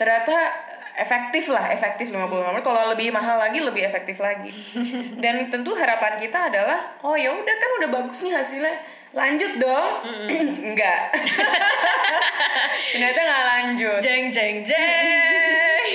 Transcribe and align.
ternyata 0.00 0.36
efektif 0.96 1.52
lah 1.52 1.68
efektif 1.68 2.08
55 2.08 2.32
menit. 2.32 2.64
Kalau 2.64 2.82
lebih 2.96 3.12
mahal 3.12 3.36
lagi 3.36 3.60
lebih 3.60 3.84
efektif 3.84 4.16
lagi. 4.16 4.48
Dan 5.22 5.52
tentu 5.52 5.76
harapan 5.76 6.16
kita 6.16 6.48
adalah 6.48 6.96
oh 7.04 7.12
ya 7.12 7.36
udah 7.36 7.56
kan 7.60 7.70
udah 7.84 7.88
bagus 7.92 8.24
nih 8.24 8.32
hasilnya. 8.32 8.80
Lanjut 9.12 9.60
dong. 9.60 9.90
Enggak. 10.72 11.12
Ternyata 12.96 13.20
nggak 13.20 13.44
lanjut. 13.44 14.00
Jeng 14.00 14.32
jeng 14.32 14.56
jeng. 14.64 15.88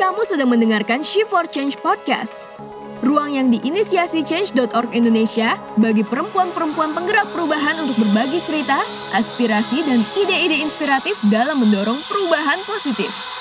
Kamu 0.00 0.24
sedang 0.24 0.48
mendengarkan 0.48 1.04
Shift 1.04 1.28
for 1.28 1.44
Change 1.44 1.76
Podcast. 1.84 2.69
Ruang 3.00 3.32
yang 3.32 3.48
diinisiasi 3.48 4.20
Change.org 4.20 4.92
Indonesia 4.92 5.56
bagi 5.80 6.04
perempuan-perempuan 6.04 6.92
penggerak 6.92 7.32
perubahan 7.32 7.80
untuk 7.80 7.96
berbagi 7.96 8.44
cerita, 8.44 8.76
aspirasi, 9.16 9.80
dan 9.88 10.04
ide-ide 10.20 10.60
inspiratif 10.60 11.16
dalam 11.32 11.64
mendorong 11.64 11.96
perubahan 12.04 12.60
positif. 12.68 13.39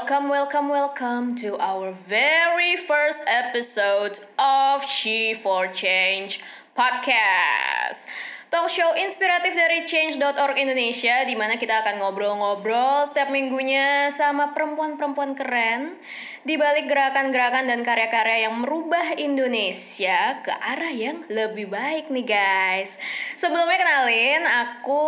Welcome 0.00 0.32
welcome 0.32 0.68
welcome 0.72 1.26
to 1.44 1.60
our 1.60 1.92
very 1.92 2.72
first 2.72 3.20
episode 3.28 4.16
of 4.40 4.80
She 4.80 5.36
for 5.36 5.68
Change 5.68 6.40
podcast 6.72 8.08
Talk 8.48 8.72
show 8.72 8.96
inspiratif 8.96 9.52
dari 9.52 9.84
Change.org 9.84 10.56
Indonesia 10.56 11.20
di 11.28 11.36
mana 11.36 11.60
kita 11.60 11.84
akan 11.84 12.00
ngobrol-ngobrol 12.00 13.12
setiap 13.12 13.28
minggunya 13.28 14.08
sama 14.16 14.56
perempuan-perempuan 14.56 15.36
keren 15.36 16.00
di 16.48 16.56
balik 16.56 16.88
gerakan-gerakan 16.88 17.68
dan 17.68 17.84
karya-karya 17.84 18.48
yang 18.48 18.56
merubah 18.56 19.20
Indonesia 19.20 20.40
ke 20.40 20.52
arah 20.64 20.96
yang 20.96 21.28
lebih 21.28 21.68
baik 21.68 22.08
nih 22.08 22.24
guys. 22.24 22.96
Sebelumnya 23.36 23.76
kenalin, 23.76 24.48
aku 24.48 25.04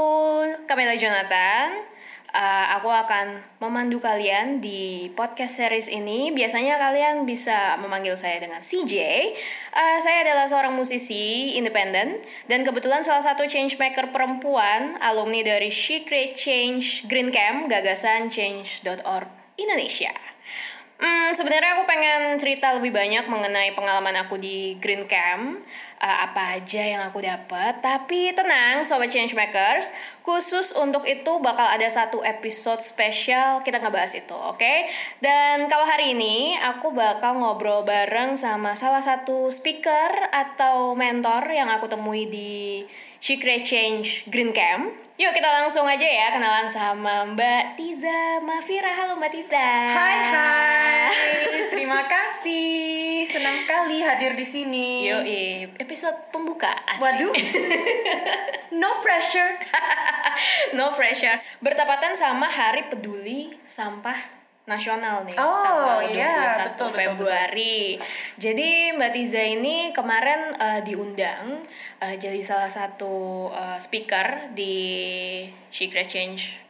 Kamila 0.69 0.93
Jonathan. 1.01 1.92
Uh, 2.33 2.81
aku 2.81 2.89
akan 2.89 3.45
memandu 3.61 4.01
kalian 4.01 4.65
di 4.65 5.13
podcast 5.13 5.61
series 5.61 5.85
ini. 5.93 6.33
Biasanya 6.33 6.81
kalian 6.81 7.29
bisa 7.29 7.77
memanggil 7.77 8.17
saya 8.17 8.41
dengan 8.41 8.65
CJ. 8.65 8.97
Uh, 9.69 9.99
saya 10.01 10.25
adalah 10.25 10.49
seorang 10.49 10.73
musisi 10.73 11.53
independen 11.61 12.25
dan 12.49 12.65
kebetulan 12.65 13.05
salah 13.05 13.21
satu 13.21 13.45
changemaker 13.45 14.17
perempuan, 14.17 14.97
alumni 15.05 15.45
dari 15.45 15.69
She 15.69 16.09
Create 16.09 16.33
Change 16.33 17.05
Green 17.05 17.29
Camp, 17.29 17.69
gagasan 17.69 18.33
change.org 18.33 19.29
Indonesia. 19.61 20.32
Hmm, 21.03 21.35
sebenarnya 21.35 21.75
aku 21.75 21.83
pengen 21.83 22.39
cerita 22.39 22.79
lebih 22.79 22.95
banyak 22.95 23.27
mengenai 23.27 23.75
pengalaman 23.75 24.23
aku 24.23 24.39
di 24.39 24.79
Green 24.79 25.11
Camp, 25.11 25.59
uh, 25.99 26.19
apa 26.31 26.63
aja 26.63 26.79
yang 26.79 27.03
aku 27.03 27.19
dapat. 27.19 27.83
Tapi 27.83 28.31
tenang, 28.39 28.87
sobat 28.87 29.11
changemakers, 29.11 29.91
khusus 30.23 30.71
untuk 30.71 31.03
itu 31.03 31.43
bakal 31.43 31.67
ada 31.67 31.91
satu 31.91 32.23
episode 32.23 32.79
spesial 32.79 33.67
kita 33.67 33.83
ngebahas 33.83 34.15
itu, 34.15 34.31
oke? 34.31 34.75
Dan 35.19 35.67
kalau 35.67 35.83
hari 35.91 36.15
ini 36.15 36.55
aku 36.55 36.95
bakal 36.95 37.35
ngobrol 37.35 37.83
bareng 37.83 38.39
sama 38.39 38.79
salah 38.79 39.03
satu 39.03 39.51
speaker 39.51 40.31
atau 40.31 40.95
mentor 40.95 41.51
yang 41.51 41.67
aku 41.67 41.91
temui 41.91 42.31
di 42.31 42.87
Secret 43.19 43.67
Change 43.67 44.31
Green 44.31 44.55
Camp. 44.55 45.02
Yuk 45.21 45.29
kita 45.37 45.45
langsung 45.45 45.85
aja 45.85 46.09
ya 46.09 46.33
kenalan 46.33 46.73
sama 46.73 47.29
Mbak 47.37 47.77
Tiza 47.77 48.41
Mafira. 48.41 48.97
Halo 48.97 49.21
Mbak 49.21 49.29
Tiza. 49.29 49.69
Hai 49.93 50.19
hai, 50.33 51.13
terima 51.69 52.09
kasih, 52.09 53.29
senang 53.29 53.61
sekali 53.61 54.01
hadir 54.01 54.33
di 54.33 54.47
sini. 54.49 55.05
Yo, 55.05 55.21
episode 55.77 56.17
pembuka. 56.33 56.73
Asik. 56.89 57.05
Waduh, 57.05 57.29
no 58.81 59.05
pressure. 59.05 59.61
no 60.81 60.97
pressure. 60.97 61.45
Bertepatan 61.61 62.17
sama 62.17 62.49
Hari 62.49 62.89
Peduli 62.89 63.53
Sampah 63.69 64.42
Nasional 64.63 65.27
nih. 65.27 65.35
Oh, 65.35 65.99
tanggal 65.99 66.15
iya, 66.15 66.35
21 66.55 66.71
betul, 66.71 66.71
betul, 66.71 66.89
Februari. 66.95 67.99
Jadi 68.39 68.95
Mbak 68.95 69.11
Tiza 69.11 69.43
ini 69.43 69.91
kemarin 69.91 70.55
eh, 70.55 70.81
diundang 70.87 71.67
eh, 71.99 72.15
jadi 72.15 72.39
salah 72.39 72.71
satu 72.71 73.49
eh, 73.51 73.79
speaker 73.83 74.55
di 74.55 74.79
Secret 75.75 76.07
Change 76.07 76.63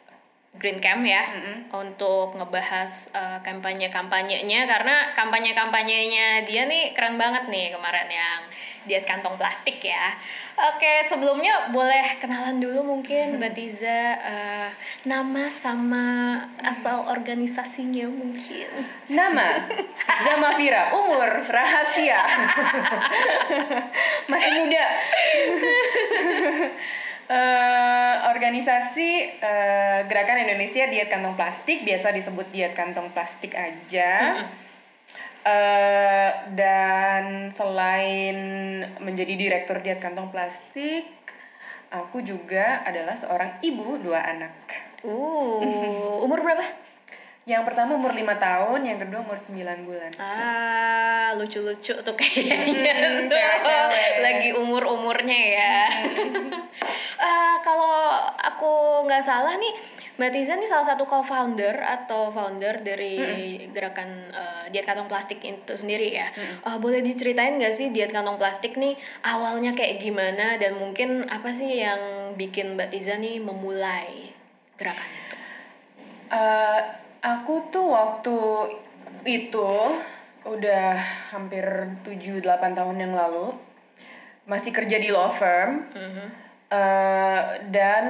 Green 0.53 0.85
Camp 0.85 1.01
ya 1.09 1.33
untuk 1.73 2.37
ngebahas 2.37 3.09
uh, 3.17 3.39
kampanye-kampanyenya 3.41 4.69
karena 4.69 5.17
kampanye-kampanyenya 5.17 6.45
dia 6.45 6.69
nih 6.69 6.93
keren 6.93 7.17
banget 7.17 7.49
nih 7.49 7.73
kemarin 7.73 8.05
yang 8.13 8.41
diet 8.87 9.07
kantong 9.07 9.39
plastik 9.39 9.79
ya. 9.83 10.15
Oke, 10.57 11.07
sebelumnya 11.09 11.73
boleh 11.73 12.19
kenalan 12.21 12.61
dulu 12.61 12.83
mungkin 12.85 13.35
Mbak 13.41 13.53
Tiza 13.57 14.19
uh, 14.21 14.69
nama 15.09 15.45
sama 15.49 16.07
asal 16.61 17.09
organisasinya 17.09 18.07
mungkin. 18.07 18.69
Nama 19.09 19.67
Zamafira, 20.23 20.93
umur 20.95 21.31
rahasia. 21.49 22.21
Masih 24.31 24.51
muda. 24.63 24.85
Eh, 27.33 28.15
organisasi 28.29 29.41
eh, 29.41 29.99
Gerakan 30.05 30.45
Indonesia 30.45 30.85
Diet 30.85 31.09
Kantong 31.09 31.33
Plastik 31.33 31.81
biasa 31.81 32.13
disebut 32.13 32.53
diet 32.53 32.77
kantong 32.77 33.09
plastik 33.17 33.57
aja. 33.57 34.37
Eh, 35.43 36.31
dan 36.55 37.51
selain 37.51 38.39
menjadi 39.03 39.35
direktur 39.35 39.83
diet 39.83 39.99
kantong 39.99 40.31
plastik, 40.31 41.11
aku 41.91 42.23
juga 42.23 42.87
adalah 42.87 43.19
seorang 43.19 43.59
ibu 43.59 43.99
dua 43.99 44.23
anak. 44.23 44.55
Uh, 45.03 46.23
umur 46.25 46.47
berapa? 46.47 46.63
Yang 47.43 47.75
pertama 47.75 47.99
umur 47.99 48.15
5 48.15 48.23
tahun, 48.39 48.81
yang 48.87 49.03
kedua 49.03 49.27
umur 49.27 49.35
9 49.35 49.83
bulan. 49.83 50.15
Ah, 50.15 51.35
lucu-lucu 51.35 51.91
tuh 51.91 52.15
kayaknya 52.15 52.55
Hmm, 52.95 53.27
tuh. 53.27 53.91
Lagi 54.23 54.55
umur-umurnya 54.55 55.41
ya. 55.51 55.79
Ah, 57.19 57.59
kalau 57.67 58.15
aku 58.39 59.03
nggak 59.11 59.27
salah 59.27 59.59
nih, 59.59 59.75
Mbak 60.13 60.31
Tiza 60.33 60.55
nih 60.61 60.69
salah 60.69 60.85
satu 60.85 61.09
co-founder 61.09 61.73
atau 61.81 62.29
founder 62.29 62.85
dari 62.85 63.17
gerakan 63.73 64.29
eh, 64.29 64.65
diet 64.69 64.85
kantong 64.85 65.09
plastik 65.09 65.41
itu 65.41 65.73
sendiri 65.73 66.13
ya. 66.13 66.29
Ah, 66.69 66.77
boleh 66.77 67.01
diceritain 67.01 67.57
nggak 67.57 67.73
sih 67.73 67.89
diet 67.91 68.13
kantong 68.13 68.37
plastik 68.37 68.77
nih 68.77 68.93
awalnya 69.25 69.73
kayak 69.73 70.05
gimana 70.05 70.61
dan 70.61 70.77
mungkin 70.77 71.25
apa 71.33 71.49
sih 71.57 71.81
yang 71.81 72.35
bikin 72.37 72.77
Mbak 72.77 72.93
Tiza 72.93 73.17
nih 73.17 73.41
memulai 73.41 74.37
gerakan 74.77 75.09
itu? 75.09 75.37
Eh, 76.33 76.81
aku 77.25 77.55
tuh 77.73 77.87
waktu 77.89 78.37
itu 79.25 79.71
udah 80.43 80.99
hampir 81.31 81.65
7-8 82.05 82.75
tahun 82.75 82.97
yang 82.99 83.15
lalu 83.15 83.55
masih 84.43 84.75
kerja 84.75 84.99
di 84.99 85.09
law 85.09 85.31
firm 85.33 85.87
Eh, 86.73 87.43
dan 87.69 88.05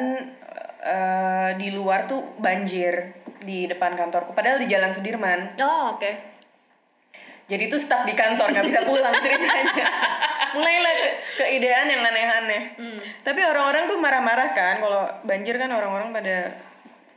eh, 0.83 1.51
di 1.57 1.71
luar 1.71 2.11
tuh 2.11 2.37
banjir 2.37 3.23
di 3.43 3.67
depan 3.67 3.95
kantorku 3.95 4.35
padahal 4.35 4.59
di 4.63 4.69
Jalan 4.71 4.93
Sudirman. 4.95 5.59
Oh, 5.59 5.97
oke. 5.99 6.31
jadi 7.51 7.69
tuh 7.69 7.77
stuck 7.77 8.09
di 8.09 8.17
kantor 8.17 8.55
nggak 8.55 8.67
bisa 8.71 8.81
pulang 8.87 9.13
ceritanya. 9.19 9.87
Mulailah 10.57 10.95
ke 10.97 11.09
keidean 11.37 11.89
yang 11.91 12.01
aneh-aneh. 12.01 12.63
Tapi 13.21 13.41
orang-orang 13.45 13.89
tuh 13.89 13.99
marah-marah 14.01 14.57
kan 14.57 14.81
kalau 14.81 15.05
banjir 15.27 15.61
kan 15.61 15.69
orang-orang 15.69 16.17
pada 16.17 16.37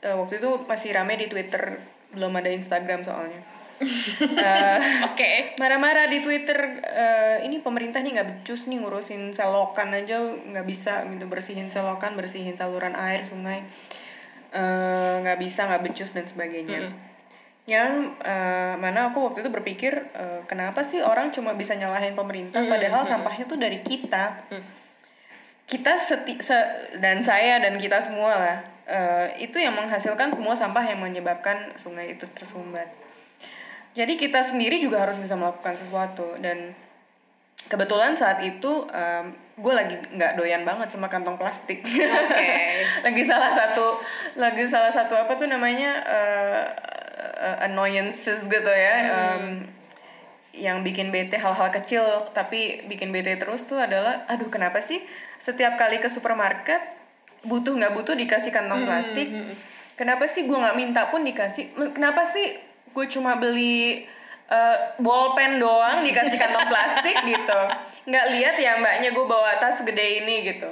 eh, 0.03 0.15
waktu 0.15 0.43
itu 0.43 0.49
masih 0.67 0.91
rame 0.91 1.15
di 1.15 1.27
Twitter 1.31 1.79
belum 2.11 2.31
ada 2.35 2.51
Instagram 2.51 3.03
soalnya 3.03 3.55
Eh, 3.80 4.80
Oke. 5.12 5.60
marah-marah 5.60 6.07
di 6.07 6.24
Twitter 6.24 6.80
eh, 6.80 7.44
ini 7.44 7.60
pemerintah 7.60 8.00
nih 8.00 8.16
nggak 8.16 8.27
becus 8.31 8.72
nih 8.72 8.80
ngurusin 8.80 9.36
selokan 9.36 9.92
aja 9.92 10.24
nggak 10.24 10.63
bisa 10.63 11.04
gitu 11.12 11.27
bersihin 11.27 11.68
selokan 11.68 12.16
bersihin 12.16 12.56
saluran 12.56 12.95
air 12.95 13.27
sungai. 13.27 13.68
Eh, 14.56 15.16
nggak 15.19 15.39
bisa 15.44 15.68
nggak 15.68 15.83
becus 15.83 16.16
dan 16.16 16.24
sebagainya. 16.24 16.88
Yang 17.68 18.16
eh, 18.24 18.74
mana 18.80 19.12
aku 19.12 19.27
waktu 19.27 19.44
itu 19.44 19.51
berpikir 19.51 19.94
eh, 20.16 20.39
kenapa 20.48 20.80
sih 20.88 21.04
orang 21.04 21.36
cuma 21.36 21.51
bisa 21.51 21.75
nyalahin 21.75 22.16
pemerintah 22.16 22.63
padahal 22.63 23.04
sampahnya 23.04 23.44
tuh 23.44 23.60
dari 23.60 23.83
kita. 23.83 24.48
Kita 25.66 25.98
seti 25.98 26.38
se- 26.39 26.94
dan 27.01 27.25
saya 27.25 27.57
dan 27.57 27.75
kita 27.75 27.98
semua 28.00 28.38
lah. 28.38 28.57
Eh, 28.86 29.50
itu 29.50 29.57
yang 29.57 29.74
menghasilkan 29.74 30.30
semua 30.31 30.54
sampah 30.54 30.86
yang 30.86 31.01
menyebabkan 31.01 31.74
sungai 31.81 32.13
itu 32.13 32.24
tersumbat 32.38 32.86
jadi 33.95 34.13
kita 34.19 34.44
sendiri 34.44 34.83
juga 34.83 35.07
harus 35.07 35.15
bisa 35.18 35.39
melakukan 35.39 35.80
sesuatu. 35.80 36.36
Dan 36.44 36.75
kebetulan 37.71 38.13
saat 38.19 38.44
itu 38.44 38.83
gue 39.56 39.74
lagi 39.74 39.95
nggak 39.95 40.36
doyan 40.36 40.68
banget 40.68 40.92
sama 40.92 41.07
kantong 41.07 41.39
plastik. 41.39 41.80
Lagi 43.07 43.24
salah 43.24 43.56
satu 43.56 44.03
lagi 44.36 44.68
salah 44.68 44.92
satu 44.92 45.15
apa 45.15 45.39
tuh 45.39 45.47
namanya 45.47 46.03
uh, 46.03 47.63
annoyances 47.63 48.44
gitu 48.51 48.71
ya. 48.75 48.95
Um, 49.15 49.63
yang 50.51 50.83
bikin 50.83 51.15
bete 51.15 51.39
hal-hal 51.39 51.71
kecil. 51.71 52.03
Tapi 52.36 52.83
bikin 52.92 53.15
bete 53.15 53.39
terus 53.39 53.63
tuh 53.63 53.80
adalah 53.80 54.27
aduh 54.27 54.51
kenapa 54.51 54.83
sih 54.83 55.00
setiap 55.39 55.80
kali 55.80 56.03
ke 56.03 56.12
supermarket 56.12 56.83
butuh 57.47 57.71
nggak 57.71 57.95
butuh 57.95 58.18
dikasih 58.18 58.51
kantong 58.51 58.83
plastik? 58.83 59.30
kenapa 59.95 60.27
sih 60.27 60.44
gue 60.44 60.57
nggak 60.59 60.75
minta 60.75 61.07
pun 61.07 61.24
dikasih? 61.24 61.71
Kenapa 61.95 62.27
sih 62.27 62.75
gue 62.95 63.06
cuma 63.12 63.36
beli 63.36 64.07
uh, 64.47 64.95
bolpen 65.03 65.59
doang 65.59 66.00
dikasih 66.07 66.39
kantong 66.39 66.71
plastik 66.71 67.19
gitu. 67.27 67.62
Nggak 68.07 68.25
lihat 68.31 68.56
ya 68.56 68.80
mbaknya 68.80 69.12
gue 69.12 69.25
bawa 69.27 69.59
tas 69.59 69.83
gede 69.83 70.24
ini 70.24 70.47
gitu. 70.47 70.71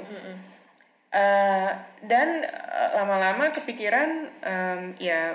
Eh, 1.14 1.70
dan 2.10 2.42
eh, 2.42 2.90
lama-lama 2.98 3.54
kepikiran 3.54 4.34
em, 4.42 4.98
ya 4.98 5.30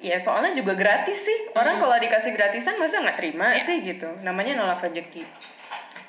ya 0.00 0.16
soalnya 0.16 0.56
juga 0.56 0.72
gratis 0.72 1.28
sih. 1.28 1.52
Orang 1.52 1.76
kalau 1.76 1.92
dikasih 2.00 2.32
gratisan 2.32 2.80
masa 2.80 3.04
nggak 3.04 3.20
terima 3.20 3.52
sih 3.68 3.84
gitu. 3.84 4.08
Namanya 4.24 4.56
nolak 4.56 4.80
rezeki. 4.80 5.28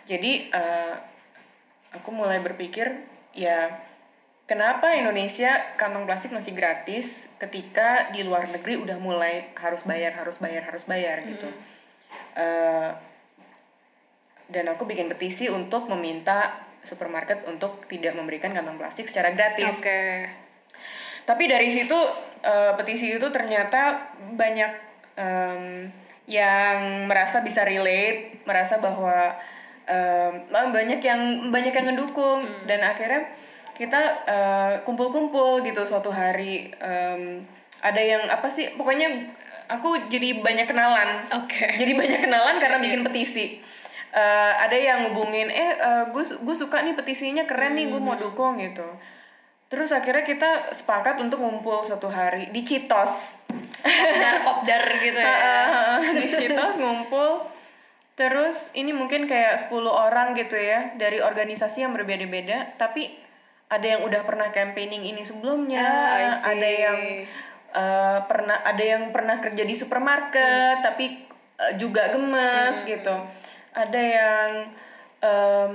Jadi 0.07 0.47
eh, 0.47 0.95
aku 1.91 2.07
mulai 2.15 2.39
berpikir 2.39 3.03
ya 3.35 3.88
kenapa 4.49 4.97
Indonesia 4.97 5.77
kantong 5.77 6.09
plastik 6.09 6.33
masih 6.33 6.57
gratis 6.57 7.29
ketika 7.37 8.09
di 8.09 8.25
luar 8.25 8.49
negeri 8.49 8.81
udah 8.81 8.97
mulai 8.97 9.53
harus 9.53 9.85
bayar 9.85 10.17
harus 10.17 10.41
bayar 10.41 10.65
harus 10.65 10.81
bayar 10.89 11.21
gitu? 11.21 11.45
Eh, 12.33 12.89
dan 14.49 14.65
aku 14.73 14.89
bikin 14.89 15.05
petisi 15.05 15.45
untuk 15.45 15.85
meminta 15.85 16.65
supermarket 16.81 17.45
untuk 17.45 17.85
tidak 17.85 18.17
memberikan 18.17 18.49
kantong 18.49 18.81
plastik 18.81 19.05
secara 19.05 19.37
gratis. 19.37 19.77
Oke. 19.77 20.01
tapi 21.29 21.45
dari 21.45 21.69
situ 21.69 21.93
eh, 22.41 22.73
petisi 22.73 23.13
itu 23.13 23.29
ternyata 23.29 24.09
banyak 24.33 24.71
em, 25.13 25.85
yang 26.25 27.05
merasa 27.05 27.45
bisa 27.45 27.61
relate, 27.61 28.41
merasa 28.49 28.81
bahwa 28.81 29.37
em, 29.85 30.49
banyak 30.49 30.97
yang 31.05 31.53
banyak 31.53 31.69
yang 31.69 31.85
ngedukung. 31.93 32.49
Dan 32.65 32.81
akhirnya 32.81 33.29
kita 33.79 34.01
eh, 34.27 34.73
kumpul-kumpul 34.83 35.63
gitu 35.63 35.87
suatu 35.87 36.11
hari 36.11 36.67
Em, 36.75 37.47
ada 37.79 38.01
yang 38.03 38.27
apa 38.27 38.51
sih 38.51 38.75
pokoknya 38.75 39.07
aku 39.71 40.11
jadi 40.11 40.43
banyak 40.43 40.67
kenalan. 40.67 41.23
Oke. 41.39 41.63
jadi 41.79 41.95
banyak 41.95 42.19
kenalan 42.27 42.59
karena 42.59 42.83
bikin 42.83 43.07
petisi. 43.07 43.63
Eh, 44.09 44.53
ada 44.59 44.75
yang 44.75 45.07
ngubungin 45.07 45.47
eh 45.47 45.79
gue 46.11 46.23
gue 46.43 46.55
suka 46.57 46.83
nih 46.83 46.97
petisinya 46.97 47.47
keren 47.47 47.79
nih 47.79 47.87
gue 47.87 48.01
mau 48.03 48.19
dukung 48.19 48.59
gitu. 48.59 48.83
Terus 49.69 49.93
akhirnya 49.93 50.25
kita 50.25 50.73
sepakat 50.73 51.21
untuk 51.21 51.39
ngumpul 51.39 51.85
suatu 51.85 52.09
hari 52.09 52.49
di 52.49 52.65
Citos. 52.65 53.37
Kopdar 53.79 54.35
kopdar 54.43 54.83
gitu 54.99 55.19
ya. 55.21 56.01
di 56.19 56.27
Citos 56.35 56.75
ngumpul. 56.81 57.47
Terus 58.19 58.75
ini 58.75 58.91
mungkin 58.91 59.31
kayak 59.31 59.71
10 59.71 59.87
orang 59.87 60.35
gitu 60.35 60.59
ya 60.59 60.91
dari 60.99 61.23
organisasi 61.23 61.87
yang 61.87 61.95
berbeda-beda 61.95 62.75
tapi 62.75 63.28
ada 63.69 63.85
yang 63.85 64.01
udah 64.01 64.25
pernah 64.25 64.49
campaigning 64.49 65.05
ini 65.05 65.21
sebelumnya 65.21 65.85
Ah, 65.85 66.41
see. 66.41 66.57
ada 66.57 66.69
yang 66.69 66.99
eh, 67.69 68.19
pernah 68.25 68.57
ada 68.65 68.83
yang 68.83 69.13
pernah 69.13 69.37
kerja 69.37 69.61
di 69.61 69.77
supermarket 69.77 70.81
tapi 70.81 71.21
eh, 71.61 71.73
juga 71.77 72.09
gemes 72.09 72.81
gitu. 72.83 73.13
Ada 73.77 74.01
yang 74.01 74.49
em, 75.21 75.73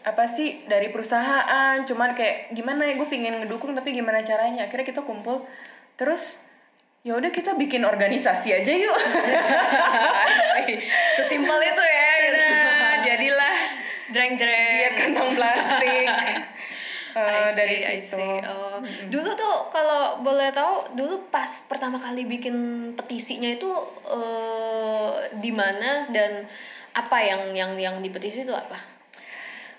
apa 0.00 0.24
sih 0.32 0.64
dari 0.64 0.88
perusahaan 0.88 1.84
cuman 1.84 2.16
kayak 2.16 2.56
gimana 2.56 2.88
ya 2.88 2.96
gue 2.96 3.08
pingin 3.12 3.44
ngedukung 3.44 3.76
tapi 3.76 3.92
gimana 3.92 4.24
caranya? 4.24 4.64
Akhirnya 4.64 4.88
kita 4.88 5.04
kumpul 5.04 5.44
terus 6.00 6.40
ya 7.04 7.12
udah 7.12 7.28
kita 7.28 7.52
bikin 7.60 7.84
organisasi 7.84 8.56
aja 8.56 8.72
yuk. 8.72 8.96
Sesimpel 11.20 11.60
itu 11.60 11.84
ya. 11.84 12.08
Nah, 12.32 12.92
jadilah. 13.04 13.56
Jreng 14.08 14.32
jreng. 14.40 14.72
diet 14.80 14.94
kantong 14.96 15.36
plastik 15.36 16.08
I 17.26 17.50
see, 17.50 17.56
dari 17.56 17.76
situ. 17.80 18.20
Oh. 18.46 18.78
Dulu 19.10 19.30
tuh 19.34 19.56
kalau 19.74 20.22
boleh 20.22 20.54
tahu 20.54 20.94
dulu 20.94 21.26
pas 21.32 21.48
pertama 21.66 21.98
kali 21.98 22.28
bikin 22.28 22.54
petisinya 22.94 23.50
itu 23.50 23.70
eh 24.06 25.10
di 25.42 25.50
mana 25.50 26.06
dan 26.12 26.46
apa 26.94 27.18
yang 27.18 27.54
yang 27.54 27.72
yang 27.78 27.96
di 27.98 28.10
petisi 28.12 28.46
itu 28.46 28.54
apa? 28.54 28.78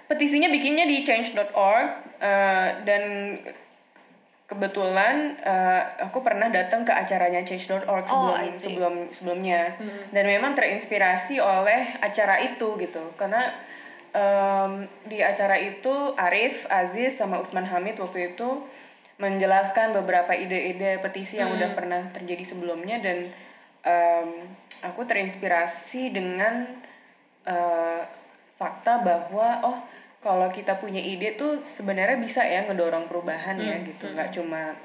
petisinya 0.10 0.50
bikinnya 0.50 0.90
di 0.90 1.06
change.org 1.06 1.88
eh, 2.18 2.70
dan 2.82 3.04
kebetulan 4.50 5.38
eh, 5.38 5.82
aku 6.02 6.26
pernah 6.26 6.50
datang 6.50 6.82
ke 6.82 6.90
acaranya 6.90 7.46
change.org 7.46 8.10
Oh, 8.10 8.34
sebelum. 8.34 8.50
Hmm. 8.50 8.58
sebelum 8.58 8.94
sebelumnya 9.14 9.62
dan 10.10 10.26
memang 10.26 10.58
terinspirasi 10.58 11.38
oleh 11.38 11.94
acara 12.02 12.42
itu 12.42 12.74
gitu 12.82 13.14
karena 13.14 13.54
em, 14.12 14.72
di 15.06 15.20
acara 15.22 15.56
itu 15.56 16.14
Arif 16.16 16.66
Aziz 16.68 17.18
sama 17.18 17.38
Usman 17.38 17.66
Hamid 17.66 17.98
waktu 17.98 18.34
itu 18.34 18.66
menjelaskan 19.20 19.92
beberapa 19.92 20.32
ide-ide 20.32 21.04
petisi 21.04 21.36
yang 21.38 21.52
Hmm. 21.52 21.60
udah 21.60 21.70
pernah 21.76 22.02
terjadi 22.16 22.44
sebelumnya 22.48 23.04
dan 23.04 23.30
em, 23.84 24.30
aku 24.82 25.04
terinspirasi 25.04 26.12
dengan 26.12 26.68
eh, 27.44 28.02
fakta 28.56 29.00
bahwa 29.02 29.64
oh 29.64 29.78
kalau 30.20 30.52
kita 30.52 30.76
punya 30.84 31.00
ide 31.00 31.40
tuh 31.40 31.64
sebenarnya 31.64 32.20
bisa 32.20 32.44
ya 32.44 32.68
ngedorong 32.68 33.08
perubahan 33.08 33.56
ya 33.56 33.80
gitu. 33.88 34.12
Nggak 34.12 34.36
cuma 34.36 34.76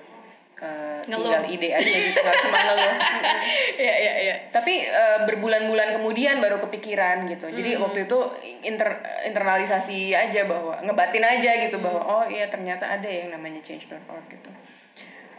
Ngeluh. 1.05 1.29
tinggal 1.29 1.45
ide 1.51 1.69
aja 1.75 1.97
gitu 2.09 2.19
nggak 2.19 2.37
cuma 2.47 2.59
ngeluh 2.65 2.95
Iya 3.85 3.95
iya 4.01 4.13
iya. 4.23 4.37
tapi 4.55 4.87
eh, 4.87 5.19
berbulan-bulan 5.27 5.99
kemudian 5.99 6.39
baru 6.39 6.63
kepikiran 6.63 7.27
gitu. 7.27 7.51
Jadi 7.51 7.75
waktu 7.77 8.07
itu 8.07 8.19
inter 8.63 9.03
internalisasi 9.27 10.15
aja 10.15 10.47
bahwa 10.47 10.79
ngebatin 10.81 11.27
aja 11.27 11.51
gitu 11.59 11.77
bahwa 11.83 12.01
oh 12.01 12.25
iya 12.31 12.47
ternyata 12.49 12.87
ada 12.87 13.11
yang 13.11 13.35
namanya 13.35 13.61
change.org 13.67 14.25
gitu. 14.31 14.51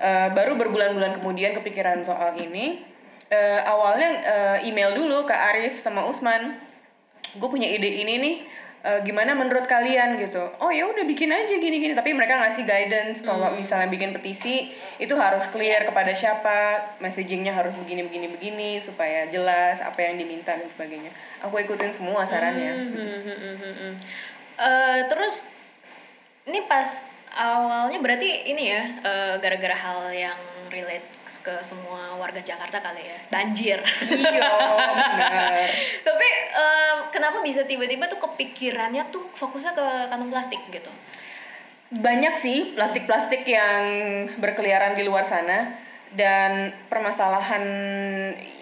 Eh, 0.04 0.30
baru 0.36 0.60
berbulan-bulan 0.60 1.24
kemudian 1.24 1.56
kepikiran 1.56 2.04
soal 2.04 2.36
ini 2.36 2.96
Eh, 3.26 3.62
awalnya 3.66 4.10
eh, 4.22 4.58
email 4.70 4.94
dulu 4.94 5.26
ke 5.26 5.34
Arif 5.34 5.82
sama 5.82 6.06
Usman. 6.06 6.62
Gue 7.42 7.50
punya 7.50 7.66
ide 7.66 7.90
ini 8.06 8.22
nih 8.22 8.36
eh, 8.86 9.00
gimana 9.02 9.34
menurut 9.34 9.66
kalian? 9.66 10.22
gitu. 10.22 10.46
Oh 10.62 10.70
ya 10.70 10.86
udah 10.86 11.02
bikin 11.10 11.34
aja 11.34 11.58
gini 11.58 11.82
gini 11.82 11.98
tapi 11.98 12.14
mereka 12.14 12.38
ngasih 12.38 12.62
guidance 12.70 13.26
kalau 13.26 13.50
misalnya 13.58 13.90
bikin 13.90 14.14
petisi 14.14 14.70
itu 15.02 15.18
harus 15.18 15.50
clear 15.50 15.90
kepada 15.90 16.14
siapa 16.14 16.94
messagingnya 17.02 17.58
harus 17.58 17.74
begini 17.74 18.06
begini 18.06 18.28
begini 18.30 18.70
supaya 18.78 19.26
jelas 19.34 19.82
apa 19.82 19.98
yang 20.06 20.22
diminta 20.22 20.54
dan 20.54 20.70
sebagainya. 20.70 21.10
Aku 21.42 21.58
ikutin 21.58 21.90
semua 21.90 22.22
sarannya. 22.30 22.72
Hmm, 22.78 22.94
hmm, 22.94 23.10
hmm, 23.10 23.22
hmm, 23.26 23.56
hmm, 23.58 23.76
hmm. 23.82 23.94
Eh, 24.56 25.00
terus 25.10 25.44
ini 26.46 26.62
pas 26.70 26.88
awalnya 27.36 28.00
berarti 28.00 28.48
ini 28.48 28.64
ya 28.70 28.84
eh, 29.02 29.34
gara-gara 29.42 29.76
hal 29.76 30.14
yang 30.14 30.40
relate 30.72 31.15
ke 31.42 31.56
semua 31.64 32.16
warga 32.16 32.40
Jakarta 32.40 32.80
kali 32.80 33.04
ya 33.04 33.20
banjir. 33.32 33.80
iya 34.08 34.52
benar 34.96 35.52
Tapi 36.08 36.28
eh, 36.54 36.96
kenapa 37.12 37.44
bisa 37.44 37.64
tiba-tiba 37.64 38.08
tuh 38.08 38.20
kepikirannya 38.22 39.10
tuh 39.10 39.26
fokusnya 39.36 39.74
ke 39.76 39.86
kantong 40.12 40.32
plastik 40.32 40.62
gitu? 40.72 40.92
banyak 41.94 42.34
sih 42.42 42.74
plastik-plastik 42.74 43.46
yang 43.46 43.86
berkeliaran 44.42 44.98
di 44.98 45.06
luar 45.06 45.22
sana 45.22 45.78
dan 46.16 46.74
permasalahan 46.90 47.64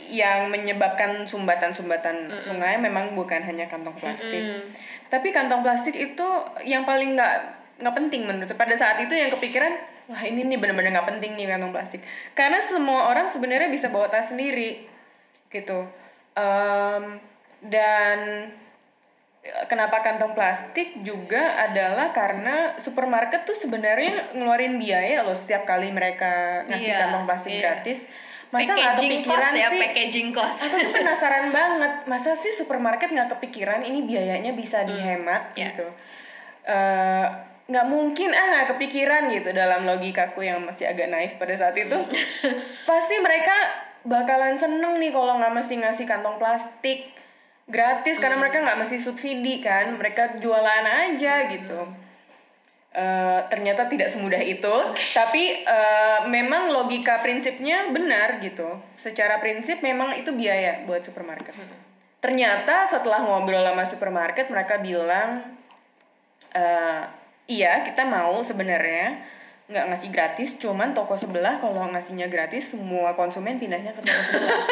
yang 0.10 0.50
menyebabkan 0.50 1.26
sumbatan-sumbatan 1.26 2.30
sungai 2.44 2.78
memang 2.78 3.18
bukan 3.18 3.42
hanya 3.42 3.70
kantong 3.70 3.98
plastik. 3.98 4.70
Tapi 5.10 5.30
kantong 5.34 5.62
plastik 5.62 5.94
itu 5.94 6.28
yang 6.66 6.86
paling 6.86 7.18
nggak 7.18 7.63
nggak 7.84 7.96
penting 8.00 8.24
menurut 8.24 8.48
saya. 8.48 8.56
pada 8.56 8.74
saat 8.74 8.98
itu 8.98 9.12
yang 9.12 9.28
kepikiran 9.30 9.74
wah 10.06 10.24
ini 10.24 10.48
nih 10.48 10.58
benar-benar 10.58 10.96
nggak 10.96 11.10
penting 11.12 11.32
nih 11.36 11.46
kantong 11.46 11.72
plastik 11.72 12.02
karena 12.32 12.64
semua 12.64 13.08
orang 13.08 13.28
sebenarnya 13.30 13.68
bisa 13.68 13.88
bawa 13.88 14.08
tas 14.08 14.32
sendiri 14.32 14.88
gitu 15.50 15.86
Em, 16.34 17.22
dan 17.62 18.50
kenapa 19.68 20.02
kantong 20.02 20.34
plastik 20.34 21.04
juga 21.04 21.62
adalah 21.62 22.10
karena 22.10 22.74
supermarket 22.80 23.44
tuh 23.44 23.54
sebenarnya 23.54 24.34
ngeluarin 24.34 24.80
biaya 24.80 25.22
loh 25.22 25.36
setiap 25.36 25.68
kali 25.68 25.92
mereka 25.92 26.64
ngasih 26.66 26.90
Iya, 26.90 27.00
kantong 27.06 27.26
plastik 27.28 27.54
iya. 27.54 27.62
gratis 27.62 28.00
masa 28.50 28.72
nggak 28.72 28.96
kepikiran 28.96 29.42
cost 29.44 29.58
ya, 29.58 29.68
sih 29.68 29.80
packaging 29.82 30.30
cost. 30.30 30.60
aku 30.62 30.76
tuh 30.80 30.92
penasaran 30.94 31.48
banget 31.58 31.94
masa 32.06 32.32
sih 32.34 32.54
supermarket 32.54 33.10
nggak 33.10 33.30
kepikiran 33.36 33.82
ini 33.82 34.06
biayanya 34.06 34.54
bisa 34.54 34.82
dihemat 34.82 35.54
ya. 35.54 35.70
gitu 35.70 35.86
Eh, 36.64 37.28
nggak 37.64 37.88
mungkin 37.88 38.36
ah 38.36 38.46
nggak 38.52 38.76
kepikiran 38.76 39.32
gitu 39.32 39.56
dalam 39.56 39.88
logikaku 39.88 40.44
yang 40.44 40.60
masih 40.68 40.92
agak 40.92 41.08
naif 41.08 41.40
pada 41.40 41.56
saat 41.56 41.76
itu. 41.80 41.96
Pasti 42.90 43.16
mereka 43.24 43.56
bakalan 44.04 44.60
seneng 44.60 45.00
nih 45.00 45.16
kalau 45.16 45.40
nggak 45.40 45.56
mesti 45.56 45.80
ngasih 45.80 46.04
kantong 46.04 46.36
plastik 46.36 47.16
gratis 47.64 48.20
karena 48.20 48.36
mereka 48.36 48.60
nggak 48.60 48.80
mesti 48.84 49.00
subsidi 49.00 49.64
kan 49.64 49.96
mereka 49.96 50.36
jualan 50.44 50.84
aja 50.84 51.48
gitu. 51.48 51.80
Eh, 52.94 53.40
ternyata 53.50 53.90
tidak 53.90 54.14
semudah 54.14 54.38
itu 54.38 54.76
tapi 55.18 55.66
eh, 55.66 56.20
memang 56.30 56.70
logika 56.70 57.24
prinsipnya 57.24 57.90
benar 57.96 58.44
gitu. 58.44 58.76
Secara 59.00 59.40
prinsip 59.40 59.80
memang 59.80 60.20
itu 60.20 60.36
biaya 60.36 60.84
buat 60.84 61.02
supermarket. 61.02 61.56
Ternyata 62.20 62.92
setelah 62.92 63.24
ngobrol 63.24 63.64
sama 63.64 63.88
supermarket 63.88 64.52
mereka 64.52 64.84
bilang 64.84 65.58
eh, 66.52 67.23
iya 67.48 67.84
kita 67.84 68.08
mau 68.08 68.40
sebenarnya 68.44 69.20
nggak 69.64 69.86
ngasih 69.90 70.10
gratis 70.12 70.50
cuman 70.60 70.92
toko 70.92 71.16
sebelah 71.16 71.56
kalau 71.58 71.88
ngasihnya 71.92 72.28
gratis 72.28 72.76
semua 72.76 73.16
konsumen 73.16 73.58
pindahnya 73.58 73.96
ke 73.96 74.02
toko 74.04 74.22
sebelah 74.28 74.60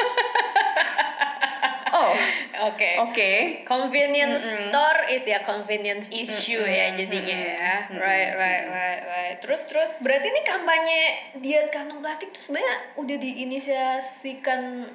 oh 2.02 2.14
Oke. 2.62 2.94
oke 3.02 3.32
Convenience 3.66 4.70
store 4.70 5.10
is 5.10 5.26
ya 5.26 5.42
convenience 5.42 6.14
issue 6.14 6.62
ya 6.62 6.94
jadinya 6.94 7.58
ya. 7.58 7.74
Right, 7.90 8.38
right, 8.38 8.66
right, 8.70 9.02
right. 9.02 9.36
Terus 9.42 9.66
terus 9.66 9.98
berarti 9.98 10.30
ini 10.30 10.46
kampanye 10.46 11.02
diet 11.42 11.74
kantong 11.74 12.06
plastik 12.06 12.30
tuh 12.30 12.46
sebenarnya 12.46 13.02
udah 13.02 13.18
diinisiasikan 13.18 14.86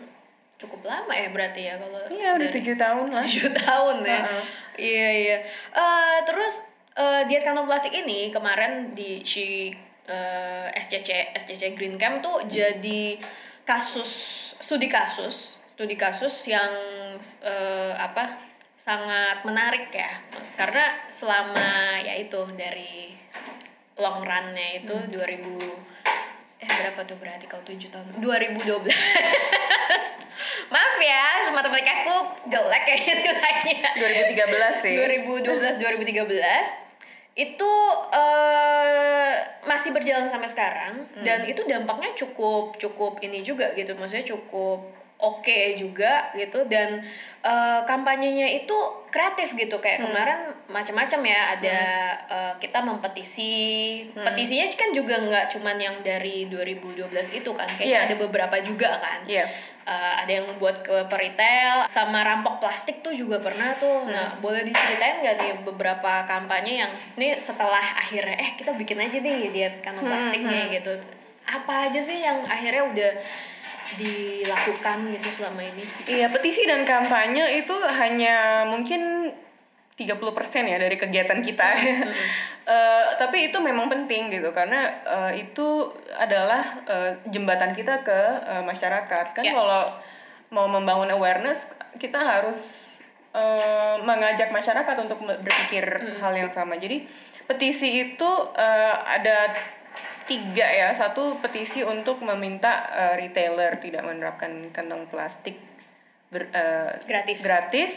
cukup 0.63 0.87
lama 0.87 1.11
ya 1.11 1.29
berarti 1.35 1.67
ya 1.67 1.75
kalau 1.77 2.07
iya 2.07 2.39
udah 2.39 2.49
tujuh 2.55 2.77
tahun 2.79 3.07
lah 3.11 3.25
tujuh 3.27 3.51
tahun 3.51 3.97
ya. 4.07 4.21
Iya 4.79 5.09
iya. 5.11 5.39
Eh, 5.75 6.19
terus 6.23 6.63
eh, 6.97 7.23
diet 7.29 7.45
kantong 7.45 7.69
plastik 7.69 7.93
ini 7.93 8.33
kemarin 8.33 8.97
di 8.97 9.21
si 9.23 9.71
eh, 10.09 10.69
SCC 10.73 11.37
SCC 11.37 11.77
Green 11.77 12.01
Camp 12.01 12.25
tuh 12.25 12.49
jadi 12.49 13.21
kasus 13.69 14.11
studi 14.59 14.89
kasus 14.89 15.61
studi 15.69 15.93
kasus 15.93 16.33
yang 16.49 16.73
eh, 17.45 17.95
apa 17.95 18.41
sangat 18.87 19.43
menarik 19.43 19.91
ya. 19.91 20.09
Karena 20.55 21.11
selama 21.11 21.99
ya 22.01 22.15
itu 22.17 22.39
dari 22.55 23.13
long 23.99 24.23
run-nya 24.23 24.79
itu 24.79 24.95
2000 25.11 25.97
eh 26.57 26.69
berapa 26.73 27.01
tuh 27.05 27.17
berarti 27.21 27.45
kalau 27.51 27.61
7 27.67 27.93
tahun? 27.93 28.17
2012 28.17 28.89
maaf 30.73 30.97
ya 30.99 31.53
matematika 31.53 31.93
aku 32.07 32.17
jelek 32.49 32.85
ya 32.87 32.97
nilainya. 33.21 33.91
2013 34.33 34.85
sih. 34.87 34.95
2012 34.97 35.83
2013 35.83 36.86
itu 37.37 37.73
eh 38.17 39.37
masih 39.69 39.93
berjalan 39.93 40.25
sampai 40.25 40.49
sekarang 40.49 41.05
dan 41.21 41.45
itu 41.45 41.61
dampaknya 41.69 42.17
cukup 42.17 42.81
cukup 42.81 43.21
ini 43.21 43.45
juga 43.45 43.77
gitu. 43.77 43.93
Maksudnya 43.93 44.25
cukup 44.25 44.96
oke 45.17 45.59
juga 45.77 46.29
gitu. 46.37 46.65
Dan 46.69 47.01
eh, 47.41 47.81
kampanyenya 47.85 48.63
itu 48.63 48.77
kreatif 49.09 49.57
gitu. 49.57 49.81
Kayak 49.81 50.05
kemarin 50.05 50.41
macam-macam 50.69 51.21
ya. 51.25 51.41
Ada 51.57 51.79
eh, 52.29 52.53
kita 52.61 52.79
mempetisi. 52.83 53.55
Petisinya 54.13 54.67
kan 54.75 54.91
juga 54.93 55.17
nggak 55.19 55.57
cuman 55.57 55.77
yang 55.79 55.97
dari 56.05 56.49
2012 56.49 57.09
itu 57.33 57.51
kan. 57.53 57.69
Kayaknya 57.77 57.89
Iya. 57.89 58.07
ada 58.09 58.15
beberapa 58.21 58.57
juga 58.61 58.91
kan. 59.01 59.21
Iya. 59.25 59.47
Uh, 59.87 60.19
ada 60.19 60.43
yang 60.43 60.51
buat 60.59 60.83
ke 60.83 61.07
peritel 61.07 61.87
sama 61.87 62.27
rampok 62.27 62.59
plastik 62.59 63.07
tuh 63.07 63.15
juga 63.15 63.39
pernah 63.39 63.71
tuh. 63.79 64.03
Nah, 64.11 64.35
boleh 64.43 64.67
diceritain 64.67 65.23
nggak 65.23 65.37
nih 65.39 65.53
beberapa 65.63 66.27
kampanye 66.27 66.83
yang 66.83 66.91
nih 67.15 67.39
setelah 67.39 67.95
akhirnya 67.95 68.35
eh 68.35 68.59
kita 68.59 68.75
bikin 68.75 68.99
aja 68.99 69.15
nih 69.23 69.47
diet 69.55 69.75
kantong 69.87 70.11
plastiknya 70.11 70.75
gitu. 70.75 70.91
Apa 71.47 71.87
aja 71.87 72.03
sih 72.03 72.19
yang 72.19 72.43
akhirnya 72.51 72.83
udah 72.83 73.13
dilakukan 73.95 75.15
gitu 75.15 75.29
selama 75.31 75.63
ini? 75.63 75.83
Iya, 76.05 76.27
petisi 76.35 76.67
dan 76.67 76.83
kampanye 76.83 77.63
itu 77.63 77.75
hanya 77.79 78.67
mungkin 78.67 79.31
30% 79.97 80.13
ya 80.67 80.77
dari 80.77 80.97
kegiatan 80.97 81.41
kita. 81.41 81.69
Eh, 82.67 83.07
tapi 83.15 83.47
itu 83.47 83.63
memang 83.63 83.87
penting 83.87 84.27
gitu 84.27 84.51
karena 84.51 84.91
eh, 85.07 85.47
itu 85.47 85.87
adalah 86.19 86.83
eh, 86.83 87.15
jembatan 87.31 87.71
kita 87.71 88.03
ke 88.03 88.21
eh, 88.43 88.59
masyarakat. 88.59 89.39
Kan 89.39 89.47
Ya. 89.47 89.55
kalau 89.55 89.95
mau 90.51 90.67
membangun 90.67 91.07
awareness, 91.15 91.63
kita 91.95 92.19
harus 92.19 92.91
eh, 93.31 94.03
mengajak 94.03 94.51
masyarakat 94.51 94.97
untuk 94.99 95.23
berpikir 95.23 95.87
hal 96.19 96.35
yang 96.35 96.51
sama. 96.51 96.75
Jadi 96.75 97.07
petisi 97.47 97.87
itu 98.03 98.31
eh, 98.59 98.95
ada 99.15 99.55
tiga 100.27 100.67
ya. 100.67 100.93
Satu 100.99 101.39
petisi 101.41 101.81
untuk 101.87 102.21
meminta 102.21 102.87
eh, 102.93 103.15
retailer 103.27 103.79
tidak 103.79 104.03
menerapkan 104.05 104.71
kantong 104.75 105.07
plastik 105.09 105.57
ber- 106.29 106.51
eh, 106.53 106.99
Gratis. 107.07 107.39
gratis. 107.41 107.93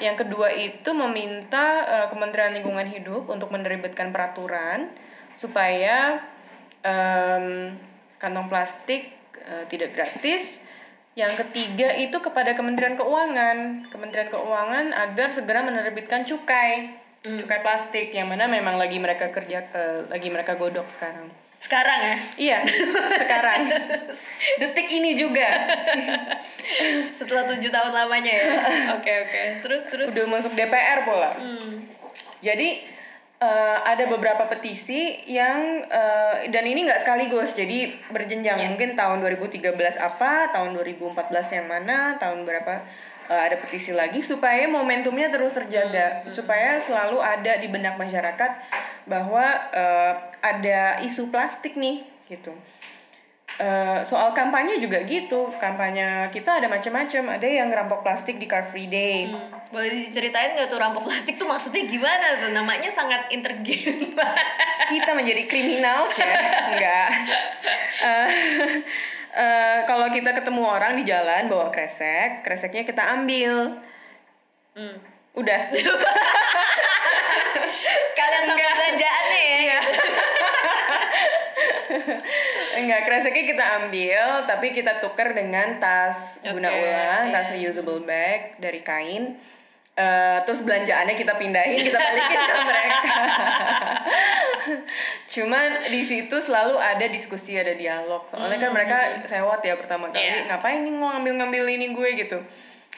Yang 0.00 0.24
kedua 0.24 0.48
itu 0.54 0.90
meminta 0.96 1.84
eh, 1.84 2.06
Kementerian 2.08 2.56
Lingkungan 2.56 2.88
Hidup 2.88 3.28
untuk 3.28 3.52
menerbitkan 3.52 4.14
peraturan 4.14 4.88
supaya 5.36 6.22
em, 6.86 7.76
kantong 8.16 8.48
plastik 8.48 9.12
eh, 9.42 9.64
tidak 9.68 9.92
gratis. 9.92 10.62
Yang 11.12 11.44
ketiga 11.44 11.92
itu 11.92 12.16
kepada 12.24 12.56
Kementerian 12.56 12.96
Keuangan. 12.96 13.90
Kementerian 13.92 14.32
Keuangan 14.32 14.96
agar 14.96 15.28
segera 15.36 15.60
menerbitkan 15.60 16.24
cukai. 16.24 16.96
Cukai 17.20 17.60
plastik 17.60 18.16
yang 18.16 18.32
mana 18.32 18.48
memang 18.48 18.80
lagi 18.80 18.96
mereka 18.96 19.28
kerja 19.28 19.68
eh, 19.76 20.08
lagi 20.08 20.32
mereka 20.32 20.56
godok 20.56 20.88
sekarang 20.96 21.42
Sekarang 21.62 21.98
ya. 22.02 22.16
Iya, 22.34 22.58
sekarang. 23.22 23.60
Detik 24.60 24.88
ini 24.90 25.14
juga. 25.14 25.46
Setelah 27.18 27.46
tujuh 27.46 27.70
tahun 27.70 27.92
lamanya 27.94 28.32
ya. 28.34 28.46
Oke 28.98 29.12
oke. 29.22 29.42
Terus 29.62 29.82
terus. 29.86 30.06
Udah 30.10 30.24
masuk 30.26 30.52
DPR 30.58 31.06
pula. 31.06 31.30
Hmm. 31.38 31.86
Jadi 32.42 32.82
eh, 33.38 33.76
ada 33.78 34.04
beberapa 34.10 34.50
petisi 34.50 35.22
yang 35.30 35.86
eh, 35.86 36.50
dan 36.50 36.64
ini 36.66 36.82
nggak 36.82 37.06
sekaligus, 37.06 37.54
jadi 37.54 37.94
berjenjang. 38.10 38.58
Ya. 38.58 38.66
Mungkin 38.74 38.98
tahun 38.98 39.22
2013 39.22 39.70
apa, 40.02 40.50
tahun 40.50 40.74
2014 40.74 41.56
yang 41.56 41.66
mana, 41.70 42.18
tahun 42.18 42.42
berapa 42.42 42.82
eh, 43.28 43.42
ada 43.50 43.56
petisi 43.58 43.92
lagi 43.94 44.22
supaya 44.22 44.64
momentumnya 44.66 45.28
terus 45.30 45.52
terjaga, 45.54 46.26
supaya 46.32 46.78
selalu 46.80 47.18
ada 47.20 47.58
di 47.60 47.68
benak 47.68 47.98
masyarakat 47.98 48.50
bahwa 49.06 49.44
eh, 49.74 50.12
ada 50.42 51.02
isu 51.04 51.28
plastik 51.30 51.76
nih, 51.78 52.06
gitu. 52.30 52.54
Eh, 53.60 54.00
soal 54.08 54.32
kampanye 54.32 54.80
juga 54.80 55.04
gitu, 55.04 55.52
kampanye 55.60 56.32
kita 56.32 56.56
ada 56.56 56.72
macam-macam, 56.72 57.36
ada 57.36 57.44
yang 57.44 57.68
ngerampok 57.68 58.00
plastik 58.00 58.40
di 58.40 58.48
Car 58.48 58.64
Free 58.72 58.88
Day. 58.88 59.28
Hmm. 59.28 59.52
Boleh 59.68 59.92
diceritain 59.92 60.56
nggak 60.56 60.72
tuh 60.72 60.80
rampok 60.80 61.04
plastik 61.04 61.36
tuh 61.36 61.44
maksudnya 61.44 61.84
gimana 61.84 62.40
tuh? 62.40 62.48
Namanya 62.48 62.88
sangat 62.88 63.28
banget. 64.18 64.46
kita 64.88 65.12
menjadi 65.16 65.48
kriminal 65.48 66.04
ya 66.12 66.36
enggak 66.68 67.08
Eh, 68.02 68.28
eh, 69.32 69.78
kalau 69.82 70.06
kita 70.08 70.30
ketemu 70.32 70.62
orang 70.62 70.94
di 70.94 71.02
jalan 71.02 71.46
bawa 71.46 71.68
kresek 71.68 72.42
kreseknya 72.42 72.82
kita 72.82 73.02
ambil 73.10 73.76
Hmm. 74.72 74.96
udah 75.32 75.68
Sekalian 78.08 78.42
sama 78.42 78.54
Enggak. 78.54 78.72
belanjaannya 78.72 79.42
ya. 79.42 79.56
Iya. 79.58 79.78
enggak 82.74 83.00
kreseknya 83.04 83.44
kita 83.46 83.64
ambil 83.78 84.22
tapi 84.44 84.66
kita 84.72 84.98
tuker 84.98 85.28
dengan 85.32 85.76
tas 85.76 86.40
guna 86.42 86.66
Oke, 86.66 86.80
ulang 86.80 87.24
tas 87.30 87.48
reusable 87.52 88.00
bag 88.02 88.56
dari 88.58 88.80
kain 88.80 89.36
Eh, 89.92 90.38
terus 90.48 90.64
belanjaannya 90.64 91.12
kita 91.12 91.36
pindahin 91.36 91.76
kita 91.76 91.92
balikin 91.94 92.40
ke 92.40 92.54
mereka. 92.64 93.12
Cuman 95.32 95.68
di 95.88 96.00
situ 96.00 96.32
selalu 96.32 96.76
ada 96.76 97.04
diskusi 97.08 97.56
ada 97.56 97.72
dialog. 97.72 98.24
Soalnya 98.28 98.56
kan 98.56 98.70
mereka 98.72 98.96
sewot 99.26 99.60
ya 99.60 99.76
pertama 99.76 100.08
kali 100.08 100.20
Iya. 100.22 100.48
ngapain 100.48 100.80
nih 100.80 100.92
mau 100.92 101.12
ngambil 101.12 101.32
ngambil 101.40 101.64
ini 101.70 101.86
gue? 101.92 102.08
gitu. 102.18 102.38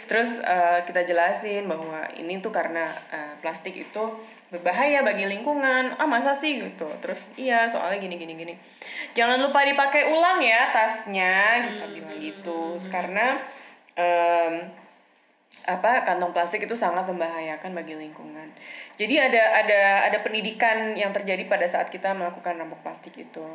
Terus 0.06 0.38
eh, 0.38 0.78
kita 0.86 1.02
jelasin 1.02 1.66
bahwa 1.66 2.06
ini 2.14 2.38
tuh 2.38 2.50
karena 2.50 2.86
eh, 3.10 3.32
plastik 3.38 3.74
itu 3.74 4.02
berbahaya 4.50 5.02
bagi 5.02 5.26
lingkungan. 5.26 5.98
Ah 5.98 6.06
masa 6.06 6.30
sih? 6.30 6.62
gitu. 6.62 6.86
Terus 7.02 7.18
iya 7.34 7.66
soalnya 7.66 7.98
gini 7.98 8.14
gini 8.14 8.34
gini. 8.34 8.54
Jangan 9.14 9.38
lupa 9.42 9.62
dipakai 9.62 10.10
ulang 10.10 10.38
ya 10.38 10.70
tasnya 10.70 11.62
kita 11.64 11.84
bilang 11.90 12.18
gitu. 12.18 12.78
karena 12.86 13.38
em, 13.94 14.70
apa 15.64 16.04
kantong 16.04 16.36
plastik 16.36 16.68
itu 16.68 16.76
sangat 16.76 17.08
membahayakan 17.08 17.72
bagi 17.72 17.96
lingkungan. 17.96 18.52
Jadi 19.00 19.16
ada 19.16 19.64
ada 19.64 19.80
ada 20.12 20.18
pendidikan 20.20 20.92
yang 20.92 21.08
terjadi 21.14 21.48
pada 21.48 21.64
saat 21.64 21.88
kita 21.88 22.12
melakukan 22.12 22.60
rampok 22.60 22.84
plastik 22.84 23.16
itu. 23.16 23.46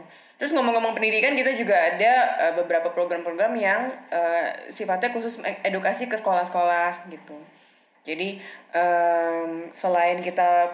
Terus 0.41 0.55
ngomong-ngomong 0.55 0.97
pendidikan 0.97 1.37
kita 1.37 1.53
juga 1.53 1.77
ada 1.77 2.13
eh, 2.49 2.53
beberapa 2.57 2.89
program-program 2.89 3.53
yang 3.59 3.93
eh, 4.09 4.71
sifatnya 4.73 5.13
khusus 5.13 5.37
edukasi 5.61 6.09
ke 6.09 6.17
sekolah-sekolah 6.17 7.11
gitu. 7.13 7.37
Jadi 8.07 8.41
em, 8.73 9.69
selain 9.77 10.17
kita 10.23 10.65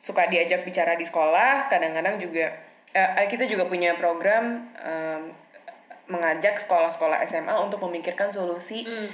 suka 0.00 0.30
diajak 0.30 0.64
bicara 0.64 0.94
di 0.96 1.04
sekolah, 1.04 1.68
kadang-kadang 1.68 2.16
juga 2.16 2.48
eh, 2.96 3.28
kita 3.28 3.44
juga 3.44 3.68
punya 3.68 3.98
program 4.00 4.72
em, 4.80 5.34
mengajak 6.08 6.56
sekolah-sekolah 6.64 7.20
SMA 7.28 7.52
untuk 7.60 7.84
memikirkan 7.84 8.32
solusi 8.32 8.88
Hmm. 8.88 9.12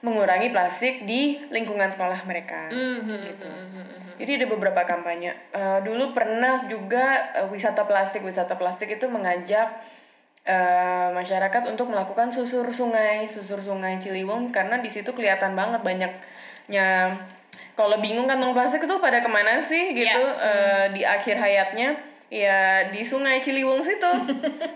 Mengurangi 0.00 0.52
plastik 0.52 1.04
di 1.04 1.40
lingkungan 1.48 1.88
sekolah 1.88 2.20
mereka. 2.24 2.68
Mhm, 2.68 3.16
Gitu. 3.22 3.48
mhm, 3.48 3.80
mhm. 3.80 3.84
Jadi 4.16 4.30
ada 4.40 4.46
beberapa 4.48 4.80
kampanye. 4.84 5.32
Eh, 5.52 5.78
dulu 5.84 6.16
pernah 6.16 6.64
juga 6.64 7.32
eh, 7.36 7.48
wisata 7.48 7.84
plastik, 7.84 8.24
wisata 8.24 8.56
plastik 8.56 8.88
itu 8.88 9.04
mengajak 9.08 9.68
eh, 10.44 11.08
masyarakat 11.12 11.62
untuk 11.68 11.92
melakukan 11.92 12.32
susur 12.32 12.64
sungai, 12.70 13.26
susur 13.28 13.60
sungai 13.60 13.98
Ciliwung 13.98 14.52
karena 14.54 14.80
di 14.80 14.88
situ 14.88 15.12
kelihatan 15.12 15.52
banget 15.52 15.80
banyaknya. 15.84 17.18
Kalau 17.76 18.00
bingung 18.00 18.24
kantong 18.24 18.56
plastik 18.56 18.88
itu 18.88 18.96
pada 18.96 19.20
ke 19.20 19.28
mana 19.28 19.60
sih 19.60 19.92
gitu 19.92 20.22
eh, 20.40 20.88
di 20.96 21.04
akhir 21.04 21.36
hayatnya 21.36 21.92
ya 22.32 22.88
di 22.88 23.04
sungai 23.04 23.44
Ciliwung 23.44 23.84
situ. 23.84 24.12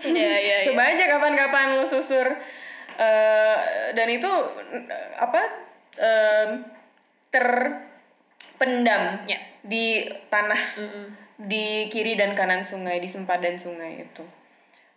Iya, 0.05 0.33
iya, 0.45 0.57
iya. 0.63 0.67
Coba 0.69 0.85
aja 0.85 1.05
kapan-kapan 1.09 1.81
lu 1.81 1.87
susur 1.89 2.29
Eh, 3.01 3.57
dan 3.91 4.07
itu 4.07 4.29
apa 5.17 5.41
em, 5.97 6.61
terpendam 7.33 9.25
Ya. 9.25 9.41
di 9.63 10.05
tanah 10.29 10.77
Mhm. 10.77 11.05
di 11.41 11.89
kiri 11.89 12.15
dan 12.15 12.37
kanan 12.37 12.61
sungai 12.61 13.01
di 13.01 13.09
sempadan 13.09 13.57
sungai 13.57 14.05
itu 14.05 14.21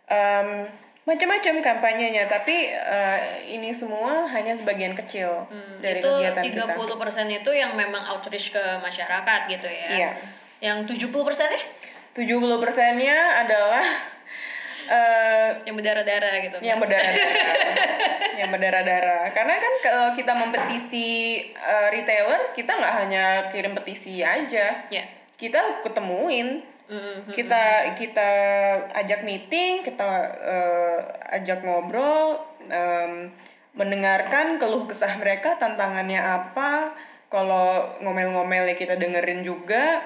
Em, 0.04 0.68
macam-macam 1.02 1.64
kampanyenya 1.64 2.28
tapi 2.28 2.68
eh, 2.68 3.20
ini 3.46 3.72
semua 3.72 4.28
hanya 4.28 4.52
sebagian 4.52 4.92
kecil 4.94 5.48
dari 5.80 6.00
Hmm, 6.00 6.04
itu 6.04 6.12
kegiatan 6.28 6.44
30% 6.76 6.84
kita 7.24 7.40
itu 7.40 7.50
yang 7.54 7.72
memang 7.72 8.04
outreach 8.06 8.52
ke 8.52 8.60
masyarakat 8.78 9.40
gitu 9.48 9.64
ya. 9.64 9.88
Iya. 9.90 10.10
Yang 10.60 10.92
70% 10.92 11.48
ya 11.50 11.62
70 12.14 12.60
persennya 12.60 13.16
adalah 13.40 13.84
eh, 14.84 15.48
yang 15.64 15.72
berdarah-darah 15.74 16.34
gitu. 16.42 16.56
yang 16.60 16.76
berdarah-darah 16.76 17.56
yang 18.44 18.52
berdarah-darah. 18.52 19.32
Karena 19.32 19.54
kan 19.56 19.74
kalau 19.80 20.06
kita 20.12 20.32
mempetisi 20.36 21.08
eh, 21.50 21.88
retailer 21.90 22.52
kita 22.52 22.76
nggak 22.76 22.94
hanya 23.04 23.24
kirim 23.50 23.72
petisi 23.72 24.20
aja. 24.20 24.86
Ya. 24.92 25.04
kita 25.34 25.82
ketemuin. 25.82 26.72
Mhm. 26.84 27.32
kita 27.32 27.96
kita 27.96 28.30
ajak 28.92 29.24
meeting 29.24 29.80
kita 29.80 30.04
eh, 30.36 30.98
ajak 31.40 31.64
ngobrol 31.64 32.36
em, 32.68 33.32
mendengarkan 33.72 34.60
keluh 34.60 34.84
kesah 34.84 35.16
mereka 35.16 35.56
tantangannya 35.56 36.20
apa. 36.20 36.92
Kalau 37.32 37.98
ngomel-ngomel 38.04 38.68
ya 38.70 38.76
kita 38.76 39.00
dengerin 39.00 39.42
juga 39.42 40.04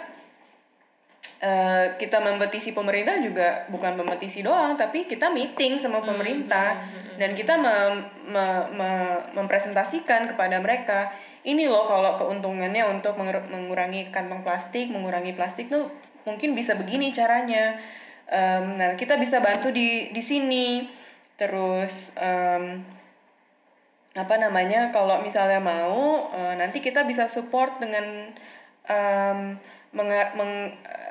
Eh, 1.38 1.86
kita 2.02 2.18
mempetisi 2.18 2.74
pemerintah 2.74 3.14
juga 3.22 3.62
bukan 3.70 3.94
mempetisi 3.94 4.42
doang 4.42 4.74
tapi 4.74 5.06
kita 5.06 5.30
meeting 5.30 5.78
sama 5.78 6.02
pemerintah. 6.02 6.74
dan 7.14 7.30
kita 7.38 7.54
mem- 7.54 8.10
me- 8.26 8.66
me- 8.74 9.22
mempresentasikan 9.38 10.26
kepada 10.34 10.58
mereka 10.58 11.14
ini 11.46 11.70
loh 11.70 11.86
kalau 11.86 12.18
keuntungannya 12.18 12.82
untuk 12.90 13.14
mengur- 13.14 13.46
mengurangi 13.46 14.10
kantong 14.10 14.42
plastik 14.42 14.90
mengurangi 14.90 15.34
plastik 15.38 15.70
tuh 15.70 15.86
mungkin 16.26 16.58
bisa 16.58 16.74
begini 16.74 17.14
caranya. 17.14 17.78
Em, 18.26 18.74
nah 18.74 18.98
kita 18.98 19.14
bisa 19.14 19.38
bantu 19.38 19.70
di 19.70 20.10
di 20.10 20.22
sini. 20.22 20.90
Terus 21.38 22.10
em, 22.18 22.82
apa 24.18 24.34
namanya 24.42 24.90
kalau 24.90 25.22
misalnya 25.22 25.62
mau 25.62 26.34
eh, 26.34 26.54
nanti 26.58 26.82
kita 26.82 27.06
bisa 27.06 27.30
support 27.30 27.78
dengan 27.78 28.34
menga- 29.92 30.32
meng- 30.36 30.72
de- 30.74 31.07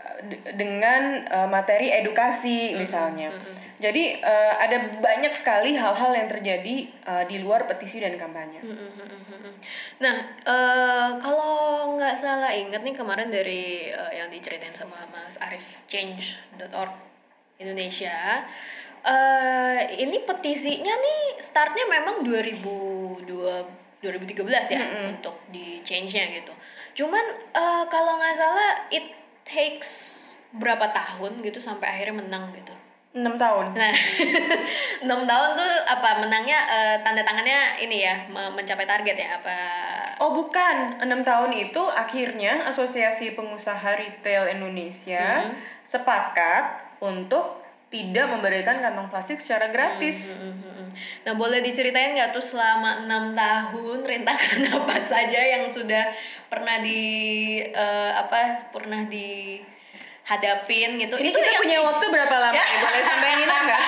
dengan 0.57 1.23
eh, 1.25 1.47
materi 1.49 1.93
edukasi 1.93 2.73
misalnya. 2.73 3.29
Jadi 3.77 4.17
eh, 4.17 4.53
ada 4.57 4.97
banyak 4.97 5.33
sekali 5.37 5.77
hal-hal 5.77 6.11
yang 6.17 6.25
terjadi 6.25 6.75
eh, 6.89 7.23
di 7.29 7.37
luar 7.41 7.69
petisi 7.69 8.01
dan 8.01 8.17
kampanye. 8.17 8.61
Nah, 10.01 10.15
eh, 10.41 11.09
kalau 11.21 11.93
nggak 11.97 12.17
salah 12.17 12.49
ingat 12.53 12.81
nih 12.81 12.97
kemarin 12.97 13.29
dari 13.29 13.93
eh, 13.93 14.11
yang 14.17 14.33
diceritain 14.33 14.73
sama 14.73 15.05
Mas 15.13 15.37
Arif 15.37 15.61
Change.org 15.85 16.93
Indonesia, 17.61 18.45
eh 19.05 19.79
ini 19.97 20.25
petisinya 20.25 20.93
nih 20.93 21.21
startnya 21.41 21.85
memang 21.85 22.25
2002 22.25 23.85
2013 23.97 24.77
ya 24.77 24.83
untuk 25.09 25.41
di 25.49 25.81
change-nya 25.81 26.33
gitu. 26.33 26.53
Cuman 26.97 27.25
eh, 27.53 27.83
kalau 27.89 28.17
nggak 28.17 28.35
salah 28.37 28.89
it 28.89 29.26
takes 29.47 30.13
berapa 30.51 30.91
tahun 30.91 31.39
gitu 31.41 31.59
sampai 31.59 31.87
akhirnya 31.87 32.19
menang 32.19 32.51
gitu. 32.53 32.75
enam 33.17 33.33
tahun 33.33 33.73
Nah, 33.73 33.89
enam 35.07 35.25
tahun 35.25 35.49
tuh 35.57 35.71
apa 35.89 36.21
menangnya 36.21 36.59
eh, 36.69 36.95
tanda 37.01 37.25
tangannya 37.25 37.81
ini 37.81 38.05
ya 38.05 38.15
me- 38.29 38.53
mencapai 38.53 38.85
target 38.85 39.15
ya 39.17 39.41
apa? 39.41 39.57
Oh 40.21 40.37
bukan, 40.37 41.01
enam 41.01 41.25
tahun 41.25 41.49
itu 41.55 41.81
akhirnya 41.81 42.69
Asosiasi 42.69 43.33
Pengusaha 43.33 43.97
Retail 43.97 44.53
Indonesia 44.53 45.49
sepakat 45.87 46.63
untuk 47.01 47.66
tidak 47.87 48.25
memberikan 48.27 48.83
kantong 48.83 49.07
plastik 49.07 49.39
secara 49.39 49.71
gratis. 49.71 50.35
Mhm. 50.35 50.91
Nah, 51.23 51.33
boleh 51.37 51.63
diceritain 51.63 52.17
nggak 52.17 52.35
tuh 52.35 52.43
selama 52.43 53.05
enam 53.05 53.31
tahun 53.31 54.03
rintangan 54.03 54.61
apa 54.81 54.97
saja 54.99 55.39
yang 55.39 55.69
sudah 55.69 56.09
pernah 56.51 56.81
di 56.83 56.99
eh, 57.63 58.11
apa 58.17 58.71
pernah 58.73 59.07
dihadapin 60.27 60.99
gitu? 60.99 61.15
Ini 61.15 61.31
Itu 61.31 61.39
kita 61.39 61.51
yang- 61.55 61.63
punya 61.63 61.77
waktu 61.87 62.05
berapa 62.11 62.35
lama? 62.35 62.51
Ya. 62.51 62.65
nih? 62.67 62.79
Boleh 62.83 63.03
sampein 63.07 63.37
ini 63.39 63.47
nggak? 63.47 63.81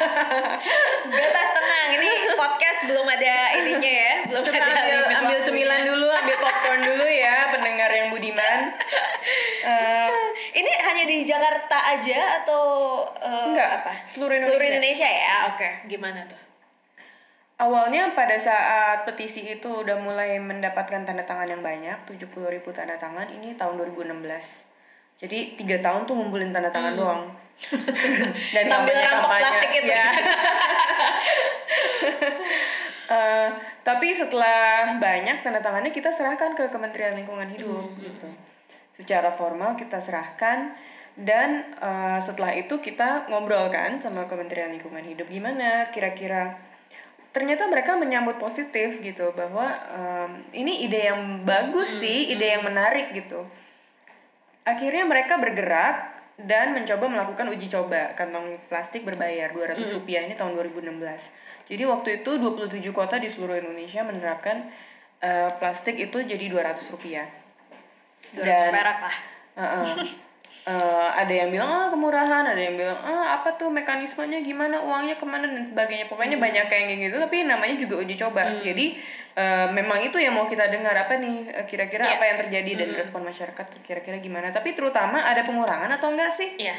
bebas 1.12 1.48
tenang 1.56 1.88
ini 1.96 2.10
podcast 2.36 2.80
belum 2.84 3.06
ada 3.08 3.36
ininya 3.56 3.92
ya 3.92 4.14
belum 4.28 4.42
Coba 4.44 4.60
ada 4.60 4.72
ambil, 4.76 5.00
ambil 5.24 5.38
cemilan 5.44 5.82
dulu, 5.88 6.08
ambil 6.12 6.36
popcorn 6.36 6.80
dulu 6.84 7.06
ya, 7.08 7.48
pendengar 7.52 7.90
yang 7.92 8.08
budiman. 8.12 8.58
Eh, 9.64 10.08
ini 10.60 10.70
hanya 10.84 11.04
di 11.08 11.24
Jakarta 11.24 11.96
aja 11.96 12.44
atau 12.44 12.64
eh, 13.16 13.44
Enggak, 13.48 13.68
apa 13.80 13.92
seluruh 14.04 14.36
Indonesia. 14.36 14.68
Indonesia 14.68 15.08
ya 15.08 15.36
oke 15.52 15.68
gimana 15.88 16.20
tuh 16.28 16.40
awalnya 17.60 18.12
pada 18.16 18.36
saat 18.40 19.04
petisi 19.04 19.44
itu 19.44 19.68
udah 19.68 19.96
mulai 20.00 20.36
mendapatkan 20.40 21.04
tanda 21.04 21.24
tangan 21.28 21.48
yang 21.48 21.60
banyak, 21.60 22.08
70.000 22.08 22.56
ribu 22.56 22.72
tanda 22.72 22.96
tangan, 22.96 23.28
ini 23.28 23.52
tahun 23.52 23.76
2016. 23.76 24.69
Jadi 25.20 25.38
tiga 25.54 25.76
tahun 25.78 26.08
tuh 26.08 26.16
ngumpulin 26.16 26.50
tanda 26.50 26.72
tangan 26.72 26.96
doang. 26.96 27.22
Dan 28.56 28.64
Hmm. 28.64 28.72
Sambil 28.72 28.96
rampok 28.96 29.30
plastik 29.36 29.70
itu. 29.70 29.92
ya. 29.92 30.08
Eh, 33.10 33.48
tapi 33.82 34.14
setelah 34.14 34.94
banyak 35.02 35.42
tanda 35.42 35.58
tangannya 35.58 35.90
kita 35.90 36.14
serahkan 36.14 36.54
ke 36.54 36.70
Kementerian 36.70 37.18
Lingkungan 37.18 37.50
Hidup 37.50 37.90
Hmm, 37.90 37.98
gitu. 37.98 38.28
Secara 38.94 39.34
formal 39.34 39.74
kita 39.74 39.98
serahkan 39.98 40.78
dan 41.18 41.74
eh, 41.74 42.18
setelah 42.22 42.54
itu 42.54 42.78
kita 42.78 43.26
ngobrol 43.26 43.66
kan 43.66 43.98
sama 43.98 44.30
Kementerian 44.30 44.70
Lingkungan 44.70 45.02
Hidup 45.02 45.26
gimana 45.26 45.90
kira-kira 45.90 46.54
ternyata 47.34 47.66
mereka 47.66 47.98
menyambut 47.98 48.38
positif 48.38 49.02
gitu 49.02 49.34
bahwa 49.34 49.66
em, 49.90 50.30
ini 50.54 50.86
ide 50.86 51.10
yang 51.10 51.42
bagus 51.42 51.98
sih, 51.98 52.30
ide 52.30 52.58
yang 52.58 52.62
menarik 52.62 53.10
gitu. 53.10 53.42
Akhirnya 54.70 55.04
mereka 55.04 55.34
bergerak 55.36 55.96
dan 56.40 56.72
mencoba 56.72 57.04
melakukan 57.10 57.52
uji 57.52 57.66
coba 57.68 58.14
kantong 58.16 58.56
plastik 58.70 59.04
berbayar 59.04 59.52
200 59.52 59.76
rupiah 59.92 60.24
ini 60.24 60.38
tahun 60.38 60.56
2016. 60.56 61.70
Jadi 61.70 61.82
waktu 61.86 62.08
itu 62.22 62.30
27 62.38 62.80
kota 62.90 63.20
di 63.20 63.28
seluruh 63.28 63.58
Indonesia 63.58 64.00
menerapkan 64.06 64.70
eh, 65.20 65.50
plastik 65.60 66.00
itu 66.00 66.22
jadi 66.22 66.46
200 66.48 66.92
rupiah. 66.94 67.26
200 68.34 68.46
Dan- 68.46 68.72
perak 68.72 68.98
lah 69.02 69.16
Heeh. 69.58 69.86
Eh, 70.60 70.76
ada 71.16 71.32
yang 71.32 71.48
bilang 71.48 71.66
ah 71.66 71.88
kemurahan, 71.88 72.44
ada 72.44 72.60
yang 72.60 72.76
bilang 72.76 73.00
ah 73.00 73.32
apa 73.34 73.56
tuh 73.56 73.68
mekanismenya 73.68 74.40
gimana, 74.40 74.76
uangnya 74.78 75.16
ke 75.16 75.24
mana 75.24 75.48
dan 75.48 75.64
sebagainya. 75.64 76.04
Pokoknya 76.04 76.36
banyak 76.36 76.68
kayak 76.68 77.00
gitu, 77.00 77.16
tapi 77.16 77.42
namanya 77.42 77.74
juga 77.74 77.96
uji 77.98 78.12
coba. 78.14 78.44
Jadi 78.60 79.00
eh, 79.32 79.66
memang 79.70 79.98
itu 80.00 80.16
yang 80.16 80.32
mau 80.32 80.44
kita 80.44 80.68
dengar 80.68 80.92
apa 80.92 81.16
nih 81.16 81.48
eh, 81.48 81.64
kira-kira 81.64 82.04
Iya. 82.04 82.12
apa 82.12 82.24
yang 82.26 82.36
terjadi 82.38 82.70
dan 82.76 82.88
respon 82.94 83.24
masyarakat 83.24 83.66
kira-kira 83.80 84.16
gimana. 84.18 84.48
Tapi 84.48 84.72
terutama 84.72 85.22
ada 85.22 85.40
pengurangan 85.40 85.88
atau 85.90 86.12
enggak 86.12 86.28
sih? 86.30 86.52
Iya. 86.54 86.76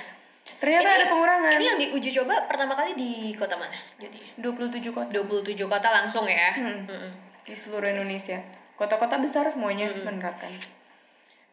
Ternyata 0.58 0.86
Ini- 0.86 0.98
ada 0.98 1.06
pengurangan. 1.08 1.52
Ini 1.52 1.66
yang 1.66 1.80
diuji 1.80 2.10
coba 2.14 2.46
pertama 2.46 2.74
kali 2.76 2.94
di 2.94 3.12
kota 3.34 3.58
mana? 3.58 3.78
Jadi 3.98 4.38
27 4.38 4.90
kota 4.90 5.10
27 5.10 5.58
kota 5.66 5.90
langsung 5.92 6.26
ya. 6.26 6.54
Hmm. 6.54 6.86
Mm-mm. 6.86 7.12
di 7.42 7.58
seluruh 7.58 7.90
Indonesia. 7.90 8.38
Kota-kota 8.74 9.18
besar 9.18 9.50
semuanya 9.50 9.90
Hmm. 9.90 10.06
menerapkan. 10.06 10.54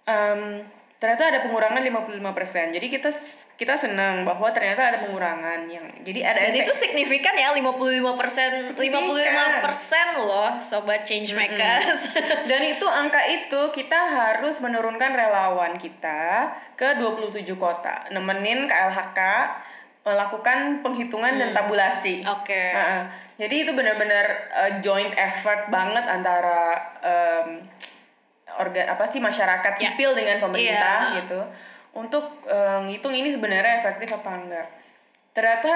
Em, 0.04 0.60
ternyata 0.98 1.30
ada 1.30 1.38
pengurangan 1.46 1.78
55%. 1.78 2.74
Jadi 2.74 2.86
kita 2.90 3.10
kita 3.54 3.74
senang 3.74 4.22
bahwa 4.26 4.50
ternyata 4.50 4.90
ada 4.90 4.98
pengurangan 5.02 5.66
yang 5.70 5.86
jadi 6.02 6.30
ada 6.30 6.40
efek- 6.50 6.66
itu 6.66 6.72
signifikan 6.74 7.34
ya 7.38 7.54
55 7.54 8.18
persen, 8.18 8.50
55 8.74 9.62
persen 9.62 10.06
loh 10.18 10.50
sobat 10.58 11.06
change 11.06 11.34
makers. 11.38 12.10
Dan 12.50 12.60
itu 12.66 12.86
angka 12.86 13.22
itu 13.30 13.60
kita 13.70 13.98
harus 13.98 14.58
menurunkan 14.58 15.14
relawan 15.14 15.78
kita 15.78 16.50
ke 16.74 16.98
27 16.98 17.46
kota, 17.54 18.10
nemenin 18.10 18.66
KLHK 18.66 19.20
melakukan 20.08 20.80
penghitungan 20.80 21.36
dan 21.36 21.52
tabulasi. 21.52 22.24
Oke. 22.24 22.56
Heeh. 22.72 23.02
Jadi 23.38 23.54
itu 23.68 23.70
benar-benar 23.76 24.26
uh, 24.50 24.72
joint 24.82 25.14
effort 25.14 25.70
banget 25.70 26.02
antara 26.08 26.74
um, 27.04 27.62
organ 28.58 28.86
apa 28.88 29.06
sih 29.06 29.18
masyarakat 29.18 29.72
Ya. 29.74 29.94
sipil 29.94 30.10
dengan 30.12 30.36
pemerintah 30.38 30.98
Iya. 31.08 31.22
gitu 31.22 31.40
untuk 31.94 32.24
uh, 32.44 32.82
ngitung 32.84 33.10
ini 33.10 33.30
sebenarnya 33.30 33.80
efektif 33.80 34.12
apa 34.12 34.30
enggak. 34.34 34.66
Ternyata 35.32 35.72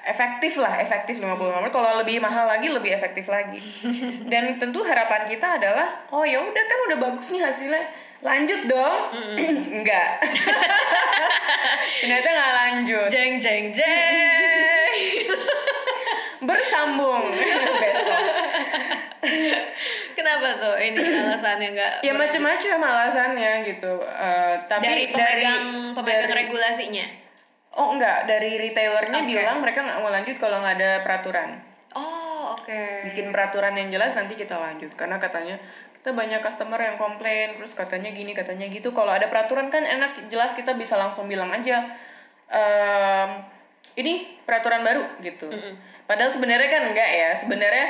efektif 0.00 0.56
lah, 0.56 0.78
efektif 0.78 1.18
50 1.18 1.36
menit. 1.36 1.70
Kalau 1.70 1.98
lebih 1.98 2.16
mahal 2.18 2.46
lagi 2.46 2.66
lebih 2.66 2.90
efektif 2.92 3.26
lagi. 3.26 3.58
Dan 4.32 4.56
tentu 4.56 4.80
harapan 4.80 5.26
kita 5.26 5.58
adalah 5.58 6.06
oh 6.08 6.22
ya 6.22 6.40
udah 6.40 6.64
kan 6.64 6.78
udah 6.88 6.98
bagus 6.98 7.28
nih 7.28 7.42
hasilnya. 7.42 7.84
Lanjut 8.20 8.66
dong. 8.66 9.10
enggak. 9.82 10.22
Ternyata 12.00 12.28
nggak 12.28 12.52
lanjut. 12.56 13.08
Jeng 13.10 13.36
jeng 13.36 13.64
jeng. 13.70 14.14
Bersambung. 16.48 17.28
Kenapa 20.30 20.62
tuh? 20.62 20.76
Ini 20.78 21.02
alasannya 21.26 21.68
nggak? 21.74 21.92
ya 22.06 22.12
macam-macam 22.14 22.78
alasannya 22.78 23.52
gitu. 23.66 23.92
Eh, 23.98 24.54
tapi 24.70 24.84
dari 24.86 25.04
pemegang 25.10 25.64
pemegang 25.90 26.30
dari- 26.30 26.38
regulasinya. 26.46 27.06
oh 27.70 27.94
enggak 27.94 28.26
dari 28.26 28.58
retailernya 28.58 29.22
Oke. 29.22 29.30
bilang 29.30 29.58
mereka 29.58 29.82
nggak 29.82 29.98
mau 29.98 30.10
lanjut 30.10 30.36
kalau 30.38 30.62
nggak 30.62 30.74
ada 30.78 30.90
peraturan. 31.02 31.58
Oh 31.94 32.54
oke. 32.54 32.82
bikin 33.10 33.30
peraturan 33.30 33.74
yang 33.74 33.90
jelas 33.90 34.14
nanti 34.14 34.34
kita 34.34 34.54
lanjut. 34.54 34.94
Karena 34.94 35.18
katanya 35.18 35.58
kita 35.98 36.14
banyak 36.14 36.38
customer 36.38 36.78
yang 36.78 36.94
komplain 36.94 37.58
terus 37.58 37.74
katanya 37.74 38.10
gini 38.10 38.30
katanya 38.30 38.70
gitu. 38.70 38.90
Kalau 38.90 39.10
ada 39.10 39.26
peraturan 39.26 39.66
kan 39.66 39.82
enak 39.82 40.30
jelas 40.30 40.54
kita 40.54 40.74
bisa 40.74 40.94
langsung 40.94 41.26
bilang 41.26 41.50
aja 41.50 41.90
ehm, 42.48 43.30
ini 43.98 44.38
peraturan 44.42 44.82
baru 44.82 45.02
gitu. 45.22 45.50
Padahal 46.06 46.30
sebenarnya 46.30 46.70
kan 46.70 46.82
enggak 46.90 47.10
ya. 47.10 47.30
Sebenarnya 47.34 47.86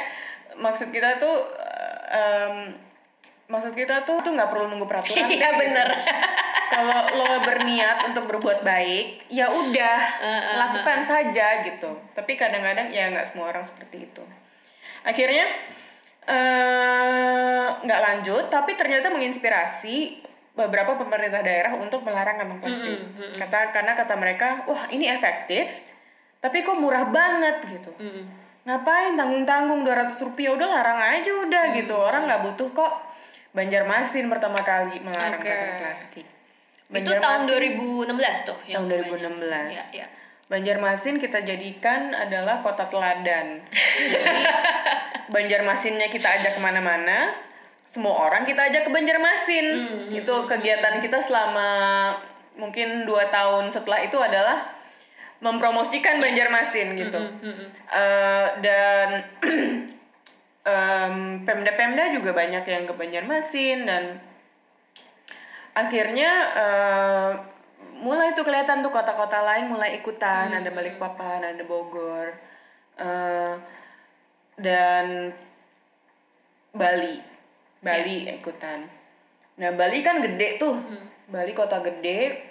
maksud 0.61 0.93
kita 0.93 1.17
tuh 1.17 1.41
em, 2.11 2.75
maksud 3.47 3.73
kita 3.73 4.03
tuh 4.03 4.19
tuh 4.21 4.35
nggak 4.35 4.51
perlu 4.51 4.67
nunggu 4.67 4.87
peraturan 4.87 5.27
Iya 5.31 5.49
gitu. 5.49 5.61
bener. 5.63 5.89
kalau 6.75 7.03
lo 7.19 7.43
berniat 7.43 8.07
untuk 8.07 8.31
berbuat 8.31 8.63
baik 8.63 9.27
ya 9.27 9.51
udah 9.51 9.99
lakukan 10.55 11.03
saja 11.03 11.67
gitu 11.67 11.91
tapi 12.15 12.39
kadang-kadang 12.39 12.95
ya 12.95 13.11
nggak 13.11 13.27
semua 13.27 13.51
orang 13.51 13.67
seperti 13.67 14.07
itu 14.07 14.23
akhirnya 15.03 15.51
eh, 16.31 17.67
nggak 17.75 18.01
lanjut 18.01 18.45
tapi 18.49 18.79
ternyata 18.79 19.11
menginspirasi 19.11 20.23
beberapa 20.55 20.95
pemerintah 20.95 21.43
daerah 21.43 21.75
untuk 21.75 22.07
melarang 22.07 22.39
kantong 22.39 22.61
plastik 22.61 22.99
kata 23.35 23.75
karena 23.75 23.93
kata 23.99 24.15
mereka 24.15 24.49
wah 24.71 24.87
ini 24.91 25.11
efektif 25.11 25.67
tapi 26.39 26.63
kok 26.63 26.79
murah 26.79 27.11
banget 27.11 27.67
gitu 27.67 27.91
Mm-mm. 27.99 28.25
Ngapain 28.63 29.15
tanggung-tanggung 29.15 29.83
200 29.83 30.21
rupiah 30.21 30.53
udah 30.53 30.69
larang 30.69 31.01
aja 31.01 31.33
udah 31.35 31.65
gitu 31.73 31.95
orang 31.95 32.25
nggak 32.25 32.43
butuh 32.45 32.69
kok 32.71 32.93
Banjarmasin 33.51 34.31
pertama 34.31 34.61
kali 34.61 35.01
melarang 35.01 35.37
Oke. 35.37 35.49
kantong 35.49 35.79
plastik 35.81 36.27
Itu 36.93 37.11
tahun 37.13 37.47
Banjarmasin- 37.47 38.07
2016 38.07 38.37
tuh. 38.45 38.59
Tahun 38.65 38.85
banyak. 38.85 39.07
2016. 39.11 39.71
Iya, 39.71 39.85
iya. 39.93 40.07
Banjarmasin 40.47 41.17
kita 41.17 41.39
jadikan 41.41 42.11
adalah 42.13 42.59
kota 42.61 42.87
teladan. 42.87 43.63
Jadi 43.63 44.43
Banjarmasinnya 45.35 46.11
kita 46.11 46.27
ajak 46.33 46.53
ke 46.55 46.61
mana-mana, 46.61 47.31
semua 47.87 48.25
orang 48.25 48.43
kita 48.43 48.67
ajak 48.67 48.87
ke 48.87 48.91
Banjarmasin. 48.91 49.67
itu 50.11 50.35
kegiatan 50.45 50.99
kita 50.99 51.19
selama 51.19 51.71
mungkin 52.55 53.03
dua 53.03 53.31
tahun 53.31 53.71
setelah 53.71 53.99
itu 54.01 54.15
adalah 54.17 54.67
mempromosikan 55.41 56.21
Banjarmasin 56.21 56.89
gitu. 57.01 57.21
Eh, 57.91 58.49
dan 58.61 59.09
em, 60.73 61.15
Pemda-Pemda 61.49 62.13
juga 62.13 62.37
banyak 62.37 62.65
yang 62.69 62.85
ke 62.85 62.93
Banjarmasin 62.93 63.89
dan 63.89 64.21
akhirnya 65.73 66.31
eh, 66.55 67.31
mulai 68.01 68.33
tuh 68.33 68.45
kelihatan 68.45 68.85
tuh 68.85 68.93
kota-kota 68.93 69.41
lain 69.41 69.73
mulai 69.73 69.97
ikutan. 69.97 70.53
Ada 70.53 70.71
Balikpapan 70.71 71.57
ada 71.57 71.63
Bogor 71.65 72.37
eh, 73.01 73.55
dan 74.61 75.33
Bali. 76.77 77.17
Bali 77.81 78.29
ikutan. 78.29 78.85
Nah 79.57 79.73
Bali 79.73 80.05
kan 80.05 80.21
gede 80.21 80.61
tuh. 80.61 80.77
Bali 81.33 81.57
kota 81.57 81.81
gede. 81.81 82.45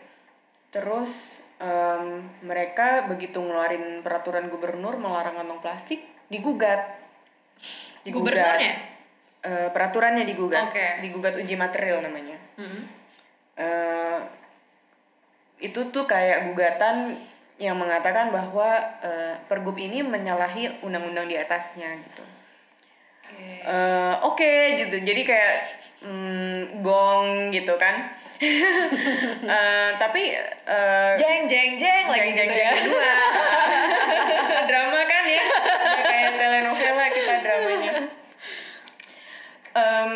Terus 0.73 1.38
em, 1.60 2.26
mereka 2.41 3.06
begitu 3.12 3.39
ngeluarin 3.39 4.02
peraturan 4.02 4.48
gubernur 4.48 4.95
melarang 4.98 5.36
kantong 5.38 5.62
plastik 5.62 6.02
digugat 6.32 6.98
Gubernurnya? 8.08 8.74
Eh, 9.39 9.67
peraturannya 9.72 10.28
digugat 10.28 10.72
Oke. 10.72 11.00
digugat 11.00 11.36
uji 11.39 11.56
material 11.56 12.04
namanya 12.04 12.36
Mm-mm. 12.60 12.84
eh 13.56 14.19
itu 15.60 15.91
tuh 15.91 16.08
kayak 16.08 16.52
gugatan 16.52 17.19
yang 17.60 17.76
mengatakan 17.76 18.32
bahwa 18.32 18.80
eh, 19.04 19.36
pergub 19.52 19.76
ini 19.76 20.00
menyalahi 20.00 20.80
undang-undang 20.80 21.28
di 21.28 21.36
atasnya 21.36 21.91
gitu. 22.00 22.24
Oke. 23.28 23.48
Eh, 23.67 24.15
Oke 24.24 24.54
gitu, 24.80 24.95
jadi 25.04 25.22
kayak 25.28 25.56
mm, 26.08 26.60
gong 26.80 27.52
gitu 27.52 27.76
kan. 27.76 28.15
Eh, 29.49 29.89
tapi 29.99 30.32
eh, 30.38 31.12
Jeng 31.19 31.43
jeng 31.49 31.75
jeng 31.75 32.06
lagi 32.08 32.32
jeng 32.32 32.47
gitu 32.47 32.56
jeng 32.56 32.69
ya. 32.69 32.71
kedua 32.78 33.12
drama 34.69 35.02
kan 35.04 35.23
ya. 35.25 35.45
Kayak 36.06 36.32
telenovela 36.38 37.06
kita 37.12 37.34
dramanya. 37.43 37.93
Em, 39.75 40.13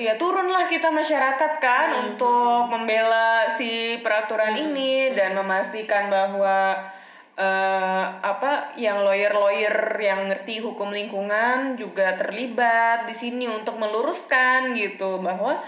ya 0.00 0.14
turunlah 0.16 0.64
kita 0.70 0.88
masyarakat 0.88 1.52
kan 1.60 1.88
untuk 2.08 2.70
membela 2.72 3.50
si 3.52 3.98
peraturan 4.00 4.56
ini 4.56 5.12
dan 5.12 5.36
memastikan 5.36 6.08
bahwa 6.08 6.88
eh, 7.36 8.04
apa 8.22 8.72
yang 8.80 9.04
lawyer-lawyer 9.04 9.98
yang 10.00 10.30
ngerti 10.32 10.62
hukum 10.64 10.88
lingkungan 10.94 11.76
juga 11.76 12.16
terlibat 12.16 13.10
di 13.10 13.14
sini 13.16 13.44
untuk 13.50 13.76
meluruskan 13.76 14.72
gitu 14.72 15.20
bahwa 15.20 15.60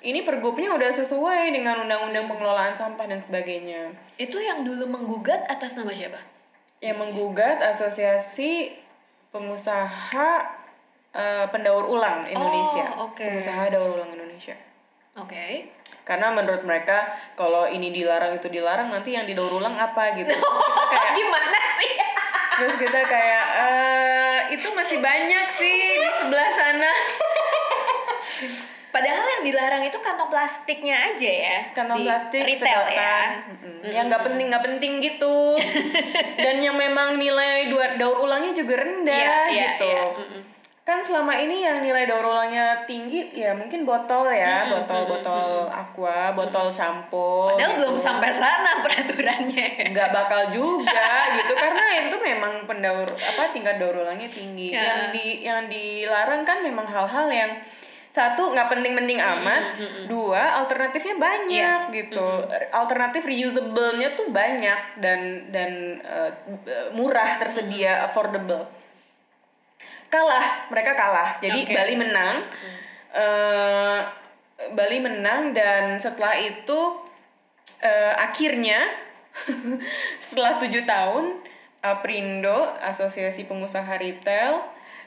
ini 0.00 0.22
pergubnya 0.22 0.72
udah 0.72 0.88
sesuai 0.90 1.50
dengan 1.50 1.76
undang-undang 1.78 2.24
pengelolaan 2.26 2.72
sampah 2.72 3.04
dan 3.04 3.20
sebagainya 3.20 3.92
Itu 4.16 4.36
yang 4.36 4.62
dulu 4.62 4.84
menggugat 4.86 5.44
atas 5.46 5.74
nama 5.74 5.90
siapa? 5.90 6.20
yang 6.80 6.96
menggugat 6.96 7.60
asosiasi 7.60 8.72
pengusaha 9.30 10.30
eh, 11.10 11.44
pendaur 11.46 11.84
ulang 11.86 12.24
Indonesia 12.24 12.88
Oh, 12.94 13.06
oke. 13.06 13.20
pengusaha 13.20 13.68
daur 13.68 13.94
ulang 13.94 14.08
Indonesia 14.10 14.56
Oke. 15.12 15.68
karena 16.02 16.32
menurut 16.32 16.62
mereka 16.62 17.04
kalau 17.34 17.66
ini 17.66 17.90
dilarang 17.90 18.32
itu 18.34 18.48
dilarang 18.48 18.88
nanti 18.88 19.12
yang 19.12 19.24
didaur 19.24 19.52
ulang 19.52 19.74
apa 19.74 20.16
gitu 20.16 20.32
terus 20.32 20.48
kita 20.64 20.88
kayak 20.88 21.12
Gimana 21.12 21.46
sih? 21.76 21.92
terus 22.56 22.74
kita 22.78 23.00
kayak 23.04 23.44
eh 23.54 24.38
itu 24.50 24.68
masih 24.70 24.98
banyak 24.98 25.46
sih 25.52 25.76
di 25.94 26.10
sebelah 26.16 26.50
sana 26.50 26.92
Padahal 28.90 29.22
yang 29.30 29.44
dilarang 29.44 29.82
itu 29.82 29.96
kantong 29.96 30.26
plastiknya 30.28 30.94
aja 31.06 31.30
ya. 31.30 31.56
kantong 31.72 32.02
plastik 32.02 32.42
retail 32.42 32.58
ya. 32.84 32.90
sedotan. 32.90 33.28
Mm-mm. 33.46 33.78
yang 33.88 34.04
nggak 34.06 34.22
penting 34.22 34.46
nggak 34.48 34.64
penting 34.66 34.92
gitu 35.00 35.56
dan 36.44 36.56
yang 36.58 36.76
memang 36.76 37.16
nilai 37.16 37.66
dua 37.66 37.96
daur 37.96 38.20
ulangnya 38.20 38.52
juga 38.52 38.76
rendah 38.76 39.14
Iya, 39.16 39.36
iya, 39.48 39.62
gitu. 39.72 39.94
Mm-mm. 40.16 40.42
kan 40.80 40.98
selama 41.00 41.32
ini 41.34 41.62
yang 41.62 41.78
nilai 41.78 42.02
daur 42.04 42.26
ulangnya 42.26 42.82
tinggi 42.82 43.30
ya 43.32 43.54
mungkin 43.54 43.84
botol 43.84 44.26
ya 44.26 44.66
botol 44.68 45.06
botol 45.06 45.70
aqua 45.70 46.34
botol 46.34 46.66
sampo 46.68 47.54
Padahal 47.54 47.70
gitu. 47.70 47.80
belum 47.80 47.96
sampai 47.96 48.28
sana 48.28 48.82
peraturannya. 48.82 49.86
nggak 49.88 50.10
bakal 50.10 50.42
juga 50.50 51.06
gitu 51.32 51.52
karena 51.54 51.84
itu 52.02 52.16
memang 52.18 52.52
pendaur 52.64 53.06
apa 53.06 53.42
tingkat 53.48 53.78
daur 53.78 53.94
ulangnya 53.96 54.26
tinggi 54.26 54.68
Ya. 54.70 54.82
yang 54.82 55.00
di 55.08 55.26
yang 55.40 55.60
dilarang 55.64 56.42
kan 56.42 56.58
memang 56.60 56.84
hal-hal 56.84 57.26
yang 57.28 57.52
satu 58.10 58.50
nggak 58.50 58.68
penting-penting 58.68 59.22
amat. 59.22 59.78
dua 60.10 60.58
alternatifnya 60.58 61.14
banyak 61.14 61.80
Yes. 61.88 61.94
gitu. 61.94 62.42
Alternatif 62.74 63.22
reusable-nya 63.22 64.18
tuh 64.18 64.34
banyak 64.34 64.98
dan 64.98 65.46
dan 65.54 66.02
eh, 66.02 66.32
murah 66.90 67.38
tersedia 67.38 68.10
affordable. 68.10 68.66
Kalah 70.10 70.66
mereka 70.68 70.98
kalah. 70.98 71.38
Jadi 71.38 71.70
Oke. 71.70 71.72
Bali 71.72 71.94
menang. 71.94 72.36
Eh, 73.14 73.98
Bali 74.74 74.98
menang 74.98 75.54
dan 75.54 75.96
setelah 75.96 76.34
itu 76.34 76.98
eh, 77.78 78.14
akhirnya 78.18 78.90
setelah 80.26 80.58
tujuh 80.58 80.82
tahun 80.82 81.38
Aprindo 81.80 82.74
Asosiasi 82.82 83.46
Pengusaha 83.46 83.88
Retail 83.96 84.60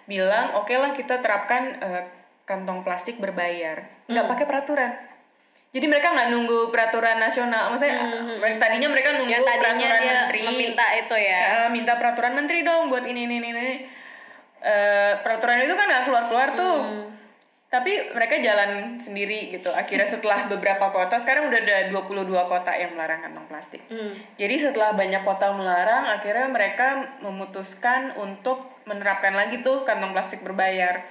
bilang 0.04 0.56
oke 0.56 0.74
lah 0.74 0.96
kita 0.96 1.20
terapkan 1.20 1.64
eh, 1.80 2.04
kantong 2.44 2.84
plastik 2.84 3.20
berbayar. 3.20 3.84
Nggak 4.08 4.26
pakai 4.28 4.46
peraturan. 4.46 4.92
Jadi 5.74 5.86
mereka 5.90 6.14
nggak 6.14 6.30
nunggu 6.30 6.70
peraturan 6.70 7.18
nasional. 7.18 7.74
Maksudnya 7.74 7.98
tadinya 8.62 8.94
mereka 8.94 9.18
nunggu 9.18 9.34
Yang 9.34 9.46
tadinya 9.48 9.66
peraturan 9.74 10.02
dia 10.04 10.14
menteri. 10.14 10.42
meminta 10.46 10.86
itu 10.94 11.16
ya. 11.18 11.42
Minta 11.74 11.94
peraturan 11.98 12.34
menteri 12.38 12.60
dong 12.62 12.94
buat 12.94 13.06
ini 13.10 13.26
ini 13.26 13.36
ini, 13.42 13.50
ini. 13.50 13.68
eh, 14.64 15.14
peraturan 15.20 15.60
itu 15.60 15.76
kan 15.76 15.86
nggak 15.90 16.04
keluar 16.08 16.24
keluar 16.32 16.50
tuh 16.56 16.78
tapi 17.74 18.14
mereka 18.14 18.38
jalan 18.38 19.02
sendiri 19.02 19.50
gitu. 19.50 19.74
Akhirnya 19.74 20.06
setelah 20.06 20.46
beberapa 20.46 20.94
kota 20.94 21.18
sekarang 21.18 21.50
udah 21.50 21.58
ada 21.58 21.90
22 21.90 22.30
kota 22.30 22.70
yang 22.78 22.94
melarang 22.94 23.26
kantong 23.26 23.50
plastik. 23.50 23.82
Hmm. 23.90 24.14
jadi 24.38 24.70
setelah 24.70 24.94
banyak 24.94 25.26
kota 25.26 25.50
melarang 25.58 26.06
akhirnya 26.06 26.54
mereka 26.54 27.18
memutuskan 27.26 28.14
untuk 28.14 28.62
menerapkan 28.86 29.34
lagi 29.34 29.66
tuh 29.66 29.82
kantong 29.82 30.14
plastik 30.14 30.46
berbayar 30.46 31.02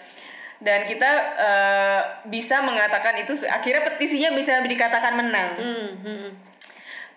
dan 0.62 0.86
kita 0.86 1.10
eh, 1.36 2.00
bisa 2.30 2.62
mengatakan 2.62 3.18
itu 3.18 3.34
akhirnya 3.46 3.82
petisinya 3.86 4.30
bisa 4.34 4.62
dikatakan 4.62 5.14
menang. 5.18 5.50
Hmm, 5.58 5.88
hmm, 6.06 6.30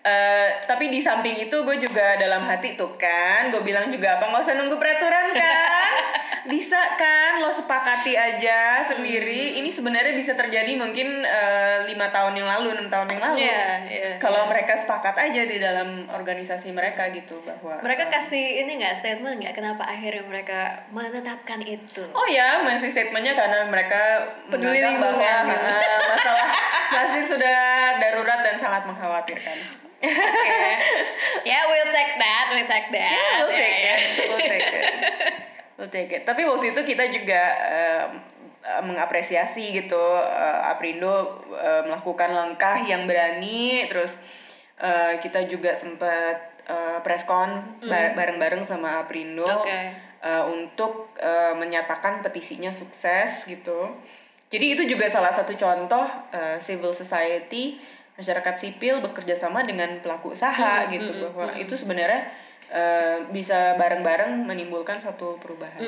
hmm. 0.06 0.14
Eh, 0.16 0.48
tapi 0.70 0.86
di 0.86 1.02
samping 1.02 1.34
itu 1.34 1.56
gue 1.66 1.76
juga 1.82 2.14
dalam 2.14 2.46
hati 2.46 2.78
tuh 2.78 2.94
kan 2.94 3.50
gue 3.50 3.58
bilang 3.66 3.90
juga 3.90 4.22
apa 4.22 4.30
nggak 4.30 4.42
usah 4.46 4.54
nunggu 4.54 4.78
peraturan 4.78 5.34
kan 5.34 5.92
bisa 6.52 6.78
kan 6.94 7.42
lo 7.42 7.50
sepakati 7.50 8.14
aja 8.14 8.86
sendiri 8.86 9.58
ini 9.58 9.66
sebenarnya 9.66 10.14
bisa 10.14 10.38
terjadi 10.38 10.78
mungkin 10.78 11.26
eh, 11.26 11.90
lima 11.90 12.06
tahun 12.14 12.38
yang 12.38 12.46
lalu 12.46 12.78
enam 12.78 12.86
tahun 12.86 13.08
yang 13.10 13.22
lalu 13.22 13.36
Iya, 13.42 13.66
iya. 13.90 14.10
kalau 14.22 14.46
mereka 14.46 14.78
sepakat 14.78 15.18
aja 15.18 15.42
di 15.42 15.58
dalam 15.58 16.06
organisasi 16.06 16.70
mereka 16.70 17.10
gitu 17.10 17.42
bahwa 17.42 17.82
Mereka 17.82 18.06
kasih 18.08 18.62
ini 18.62 18.78
nggak 18.78 18.94
statement 19.02 19.42
nggak 19.42 19.54
kenapa 19.58 19.82
akhirnya 19.90 20.22
mereka 20.22 20.86
menetapkan 20.94 21.60
itu? 21.66 22.02
Oh 22.14 22.26
ya, 22.30 22.62
masih 22.62 22.94
statementnya 22.94 23.34
karena 23.34 23.66
mereka 23.66 24.22
Peduli 24.46 24.78
bahwa 24.78 25.18
lingkungan 25.18 25.44
eh, 25.50 26.00
masalah 26.14 26.48
plastik 26.94 27.24
sudah 27.26 27.58
darurat 27.98 28.40
dan 28.46 28.56
sangat 28.56 28.82
mengkhawatirkan. 28.86 29.58
Oke. 29.96 30.70
Ya, 31.42 31.58
we'll 31.64 31.88
take 31.88 32.14
that, 32.16 32.44
we'll 32.50 32.66
take 32.66 32.88
that. 32.90 33.12
Yeah, 33.12 33.34
we'll 33.40 33.50
Ya, 33.50 33.58
take 33.58 33.78
ya. 33.78 33.94
it. 33.94 34.00
We'll 34.28 34.40
take 34.42 34.68
it. 34.68 34.84
We'll 35.76 35.92
take 35.92 36.10
it. 36.12 36.22
Tapi 36.24 36.42
waktu 36.42 36.72
itu 36.72 36.80
kita 36.84 37.04
juga 37.08 37.42
eh, 37.62 38.04
mengapresiasi 38.82 39.72
gitu 39.72 40.00
eh, 40.18 40.60
Aprindo 40.66 41.12
eh, 41.52 41.82
melakukan 41.82 42.30
langkah 42.30 42.80
yang 42.80 43.04
berani 43.04 43.86
terus 43.86 44.12
eh, 44.76 45.16
kita 45.18 45.46
juga 45.46 45.72
sempat 45.72 46.36
eh, 46.64 46.98
preskon 47.00 47.80
ba- 47.82 48.12
bareng-bareng 48.12 48.62
sama 48.62 49.00
Aprindo. 49.00 49.46
Oke. 49.46 49.70
eh, 50.16 50.44
untuk 50.44 51.14
eh, 51.16 51.54
menyatakan 51.54 52.20
petisinya 52.20 52.68
sukses 52.68 53.46
gitu. 53.46 53.94
Jadi 54.46 54.66
itu 54.74 54.82
juga 54.86 55.06
salah 55.06 55.30
satu 55.30 55.54
contoh 55.54 56.06
eh, 56.30 56.58
civil 56.58 56.90
society 56.90 57.78
masyarakat 58.16 58.54
sipil 58.56 59.04
bekerja 59.04 59.36
sama 59.36 59.62
dengan 59.62 60.00
pelaku 60.00 60.32
usaha 60.32 60.88
gitu 60.88 61.12
bahwa 61.28 61.52
itu 61.56 61.76
sebenarnya 61.76 62.32
eh, 62.72 63.22
bisa 63.30 63.76
bareng-bareng 63.76 64.42
menimbulkan 64.42 64.98
satu 64.98 65.36
perubahan. 65.36 65.78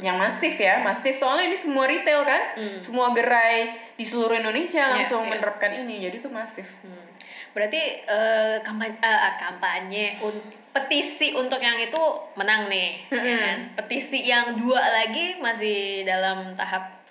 Yang 0.00 0.16
masif 0.16 0.54
ya 0.56 0.80
masif. 0.80 1.20
Soalnya 1.20 1.52
ini 1.52 1.58
semua 1.60 1.84
retail 1.84 2.24
kan? 2.24 2.42
Semua 2.80 3.12
gerai 3.12 3.76
di 3.94 4.02
seluruh 4.02 4.34
Indonesia 4.34 4.90
langsung 4.90 5.28
iya. 5.28 5.30
menerapkan 5.36 5.70
ini 5.84 6.08
jadi 6.08 6.16
itu 6.18 6.28
masif. 6.32 6.66
Hmm. 6.80 7.04
Berarti 7.54 8.02
eh, 8.02 8.56
kampanye, 8.66 8.98
eh, 8.98 9.34
kampanye 9.38 10.06
un- 10.24 10.64
petisi 10.74 11.30
untuk 11.38 11.62
yang 11.62 11.78
itu 11.78 12.02
menang 12.34 12.66
nih, 12.66 13.06
ya 13.06 13.22
kan? 13.22 13.58
Petisi 13.78 14.26
yang 14.26 14.58
dua 14.58 14.82
lagi 14.82 15.38
masih 15.38 16.02
dalam 16.02 16.50
tahap 16.58 17.03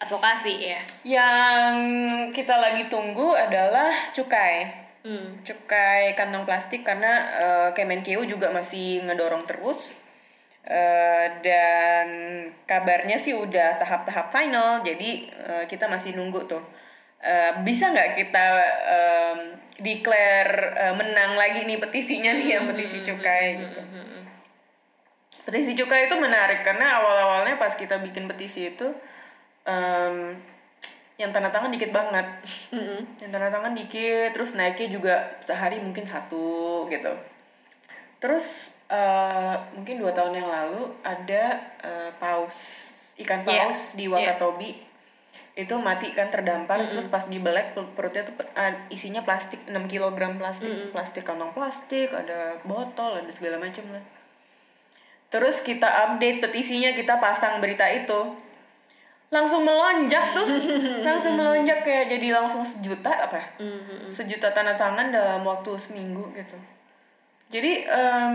advokasi 0.00 0.54
ya. 0.72 0.80
yang 1.04 1.74
kita 2.32 2.56
lagi 2.56 2.88
tunggu 2.88 3.36
adalah 3.36 3.92
cukai. 4.16 4.80
Hmm. 5.00 5.40
cukai 5.40 6.12
kantong 6.12 6.44
plastik 6.44 6.84
karena 6.84 7.24
eh, 7.40 7.68
Kemenkeu 7.72 8.20
juga 8.28 8.52
masih 8.52 9.00
ngedorong 9.08 9.48
terus. 9.48 9.96
Eh, 10.60 11.26
dan 11.40 12.08
kabarnya 12.68 13.16
sih 13.16 13.32
udah 13.32 13.80
tahap-tahap 13.80 14.28
final 14.28 14.84
jadi 14.84 15.10
eh, 15.32 15.64
kita 15.64 15.88
masih 15.88 16.12
nunggu 16.20 16.44
tuh. 16.44 16.60
Eh, 17.20 17.52
bisa 17.64 17.92
nggak 17.92 18.16
kita 18.16 18.46
em, 18.88 19.38
declare 19.80 20.52
eh, 20.76 20.94
menang 20.96 21.36
lagi 21.36 21.64
nih 21.64 21.80
petisinya 21.80 22.36
nih 22.36 22.60
yang 22.60 22.64
petisi 22.68 23.00
cukai 23.00 23.60
gitu. 23.60 23.80
petisi 25.44 25.72
cukai 25.76 26.08
itu 26.08 26.16
menarik 26.20 26.60
karena 26.60 27.00
awal-awalnya 27.00 27.56
pas 27.56 27.72
kita 27.72 28.00
bikin 28.04 28.28
petisi 28.28 28.72
itu 28.72 28.88
em, 29.64 30.36
yang 31.20 31.30
tanda 31.36 31.52
tangan 31.52 31.68
dikit 31.68 31.92
banget. 31.92 32.26
Yang 33.20 33.30
tanda 33.30 33.48
tangan 33.52 33.76
dikit 33.76 34.32
terus 34.32 34.56
naiknya 34.56 34.88
juga 34.88 35.14
sehari 35.44 35.76
mungkin 35.76 36.08
satu 36.08 36.88
gitu. 36.88 37.12
Terus 38.20 38.72
eh, 38.88 39.56
mungkin 39.76 40.00
dua 40.00 40.16
tahun 40.16 40.32
yang 40.40 40.48
lalu 40.48 40.88
ada 41.04 41.44
eh, 41.84 42.10
paus 42.16 42.88
ikan 43.20 43.44
Iya, 43.44 43.68
paus 43.68 44.00
di 44.00 44.08
iya. 44.08 44.32
Wakatobi. 44.32 44.70
Itu 45.52 45.76
mati 45.76 46.16
kan 46.16 46.32
terdampar 46.32 46.88
terus 46.88 47.04
pas 47.12 47.28
dibelek 47.28 47.76
per- 47.76 47.92
perutnya 47.92 48.24
tuh 48.24 48.32
ah, 48.56 48.72
isinya 48.88 49.20
plastik 49.20 49.60
6 49.68 49.76
kg 49.92 50.16
plastik. 50.40 50.72
Plastik 50.88 51.24
kantong 51.28 51.52
plastik 51.52 52.08
ada 52.16 52.56
botol 52.64 53.20
ada 53.20 53.28
segala 53.28 53.60
macam 53.60 53.84
lah. 53.92 54.00
Terus 55.28 55.60
kita 55.60 55.86
update 55.86 56.40
petisinya 56.40 56.96
kita 56.96 57.20
pasang 57.20 57.60
berita 57.60 57.84
itu 57.92 58.34
langsung 59.30 59.62
melonjak 59.62 60.34
tuh. 60.34 60.42
Langsung 61.00 61.38
melonjak 61.38 61.86
kayak 61.86 62.10
jadi 62.10 62.34
langsung 62.34 62.66
sejuta 62.66 63.08
apa 63.08 63.38
ya? 63.38 63.46
sejuta 64.10 64.50
tanda 64.50 64.74
tangan 64.74 65.08
dalam 65.08 65.46
waktu 65.46 65.70
seminggu 65.78 66.34
gitu. 66.34 66.58
Jadi 67.50 67.86
em, 67.86 68.34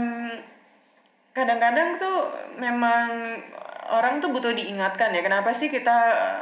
kadang-kadang 1.31 1.99
tuh 1.99 2.31
memang 2.55 3.35
orang 3.85 4.17
tuh 4.17 4.31
butuh 4.31 4.51
diingatkan 4.51 5.11
ya 5.11 5.21
kenapa 5.21 5.51
sih 5.51 5.67
kita 5.67 5.97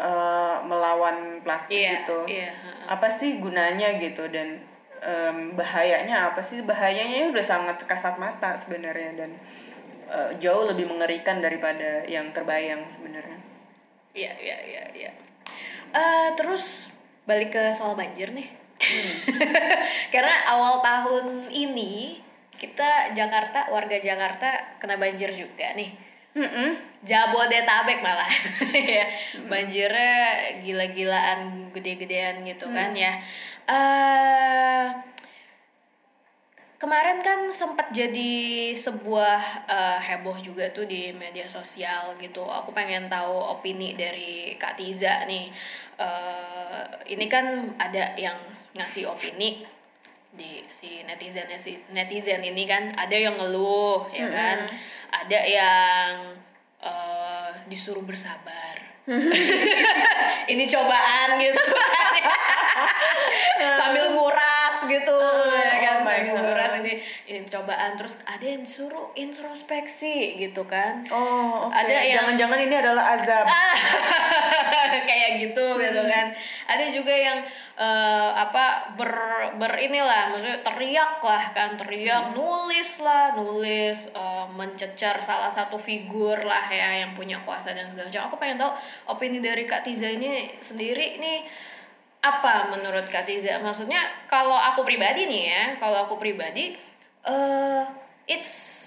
eh, 0.05 0.55
melawan 0.63 1.41
plastik 1.41 1.73
Iya, 1.73 2.05
gitu? 2.05 2.17
heeh. 2.29 2.53
apa 2.87 3.09
sih 3.09 3.41
gunanya 3.41 3.97
gitu? 3.97 4.29
Dan 4.29 4.61
em, 5.01 5.57
bahayanya 5.57 6.29
apa 6.29 6.41
sih? 6.41 6.61
Bahayanya 6.61 7.33
udah 7.33 7.41
sangat 7.43 7.81
kasat 7.83 8.21
mata 8.21 8.53
sebenarnya 8.53 9.17
dan 9.17 9.31
eh, 10.07 10.29
jauh 10.37 10.69
lebih 10.69 10.85
mengerikan 10.85 11.41
daripada 11.41 12.05
yang 12.05 12.29
terbayang 12.29 12.85
sebenarnya 12.93 13.41
Iya, 14.13 14.31
iya, 14.37 14.57
iya, 14.61 14.83
iya. 14.93 15.11
Eh, 15.93 16.29
terus 16.37 16.89
balik 17.25 17.53
ke 17.53 17.73
soal 17.73 17.97
banjir 17.97 18.29
nih. 18.33 18.45
Karena 20.13 20.35
awal 20.53 20.85
tahun 20.85 21.49
ini 21.49 22.21
kita 22.61 23.11
Jakarta, 23.17 23.73
warga 23.73 23.97
Jakarta 23.97 24.77
kena 24.77 25.01
banjir 25.01 25.33
juga 25.33 25.73
nih. 25.73 25.91
Mm-mm. 26.33 26.69
Jabodetabek 27.05 28.01
malah 28.01 28.25
ya 28.97 29.05
banjirnya 29.45 30.15
gila-gilaan 30.65 31.69
gede-gedean 31.69 32.41
gitu 32.41 32.73
kan 32.73 32.89
ya 32.97 33.21
eh 33.69 35.12
kemarin 36.83 37.23
kan 37.23 37.47
sempat 37.47 37.95
jadi 37.95 38.75
sebuah 38.75 39.63
eh, 39.71 39.99
heboh 40.03 40.35
juga 40.43 40.67
tuh 40.75 40.83
di 40.83 41.15
media 41.15 41.47
sosial 41.47 42.19
gitu. 42.19 42.43
Aku 42.43 42.75
pengen 42.75 43.07
tahu 43.07 43.31
opini 43.31 43.95
dari 43.95 44.59
Kak 44.59 44.75
Tiza 44.75 45.23
nih. 45.23 45.47
Eh, 45.95 46.83
ini 47.15 47.31
kan 47.31 47.71
ada 47.79 48.11
yang 48.19 48.35
ngasih 48.75 49.07
opini 49.07 49.63
di 50.33 50.65
si 50.73 51.05
netizen 51.05 51.45
netizen 51.93 52.41
ini 52.41 52.65
kan 52.65 52.89
ada 52.99 53.15
yang 53.15 53.39
ngeluh 53.39 54.11
ya 54.11 54.27
kan? 54.27 54.67
Ada 55.23 55.39
yang 55.39 56.11
eh, 56.83 57.49
disuruh 57.71 58.03
bersabar. 58.03 58.91
Ini 60.51 60.63
cobaan 60.63 61.35
gitu 61.35 61.59
kan. 61.59 62.11
Sambil 63.79 64.15
nguras 64.15 64.79
gitu 64.87 65.19
ya 66.13 66.21
kan 66.23 66.23
oh 66.23 66.29
sambil 66.29 66.39
God. 66.39 66.45
nguras 66.47 66.73
ini 66.79 66.93
ini 67.25 67.39
cobaan 67.45 67.91
terus 67.93 68.15
ada 68.23 68.45
yang 68.45 68.61
disuruh 68.61 69.07
introspeksi 69.13 70.15
gitu 70.37 70.63
kan 70.63 71.05
Oh, 71.09 71.67
oke. 71.67 71.73
Ada 71.73 71.93
yang- 71.99 72.15
Jangan-jangan 72.23 72.59
ini 72.61 72.75
adalah 72.75 73.03
azab. 73.13 73.45
Ah, 73.45 73.75
kayak 75.09 75.41
gitu 75.41 75.65
gitu 75.75 76.01
kan 76.05 76.29
ada 76.65 76.85
juga 76.87 77.11
yang 77.11 77.39
eh, 77.75 78.29
apa 78.31 78.93
ber 78.93 79.11
ber 79.55 79.73
inilah 79.75 80.29
maksudnya 80.29 80.61
teriak 80.61 81.17
lah 81.19 81.43
kan 81.51 81.73
teriak 81.75 82.31
nulis 82.31 82.91
lah 82.99 83.33
nulis 83.33 84.09
eh, 84.09 84.45
mencecar 84.49 85.17
salah 85.19 85.49
satu 85.49 85.75
figur 85.75 86.37
lah 86.39 86.65
ya 86.65 87.01
yang 87.01 87.11
punya 87.13 87.41
kuasa 87.41 87.73
dan 87.73 87.89
segala 87.89 88.07
macam 88.07 88.23
aku 88.23 88.35
pengen 88.37 88.57
tahu 88.59 88.71
opini 89.07 89.39
dari 89.39 89.63
Kak 89.63 89.81
Tiza 89.83 90.07
ini 90.07 90.31
sendiri 90.59 91.17
nih 91.17 91.39
apa 92.23 92.71
menurut 92.71 93.11
Kak 93.11 93.27
Tiza? 93.27 93.59
Maksudnya 93.59 93.99
kalau 94.31 94.55
aku 94.55 94.87
pribadi 94.87 95.27
nih 95.27 95.43
ya 95.51 95.63
kalau 95.77 96.07
aku 96.07 96.15
pribadi 96.15 96.71
eh 97.23 97.83
it's 98.31 98.79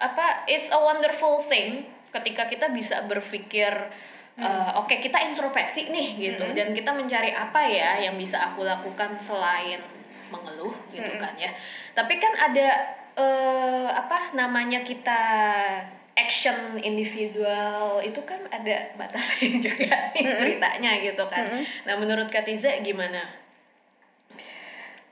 apa 0.00 0.48
it's 0.48 0.72
a 0.72 0.80
wonderful 0.80 1.44
thing 1.44 1.84
ketika 2.08 2.48
kita 2.48 2.72
bisa 2.72 3.04
berpikir 3.04 3.68
eh, 4.40 4.70
oke 4.80 4.96
kita 4.96 5.20
introspeksi 5.28 5.92
nih 5.92 6.08
gitu 6.16 6.44
dan 6.56 6.72
kita 6.72 6.90
mencari 6.96 7.36
apa 7.36 7.60
ya 7.68 8.00
yang 8.00 8.16
bisa 8.16 8.40
aku 8.40 8.64
lakukan 8.64 9.20
selain 9.20 9.84
mengeluh 10.32 10.72
gitu 10.96 11.20
kan 11.20 11.36
ya. 11.36 11.52
Tapi 11.92 12.16
kan 12.16 12.32
ada 12.32 12.96
eh, 13.12 13.88
apa 13.92 14.32
namanya 14.32 14.80
kita 14.80 15.22
action 16.20 16.76
individual 16.80 18.04
itu 18.04 18.20
kan 18.28 18.40
ada 18.52 18.92
batasnya 18.94 19.58
juga 19.66 20.12
nih 20.12 20.36
ceritanya 20.36 21.00
gitu 21.00 21.24
kan. 21.26 21.64
Nah 21.88 21.94
menurut 21.96 22.28
Katiza 22.28 22.80
gimana? 22.84 23.24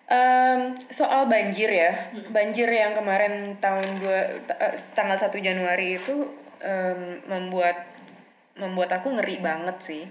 Em, 0.08 0.72
soal 0.88 1.28
banjir 1.28 1.68
ya, 1.68 2.08
banjir 2.32 2.64
yang 2.64 2.96
kemarin 2.96 3.60
tahun 3.60 4.00
dua 4.00 4.40
eh, 4.56 4.76
tanggal 4.96 5.20
1 5.20 5.36
Januari 5.36 6.00
itu 6.00 6.32
em, 6.64 7.20
membuat 7.28 7.84
membuat 8.56 8.88
aku 9.00 9.12
ngeri 9.20 9.36
banget 9.44 9.76
sih. 9.84 10.04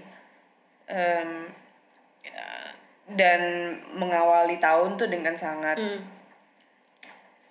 Ya, 2.22 2.74
dan 3.08 3.40
mengawali 3.96 4.60
tahun 4.60 5.00
tuh 5.00 5.08
dengan 5.08 5.32
sangat 5.36 5.80
Hmm. 5.80 6.00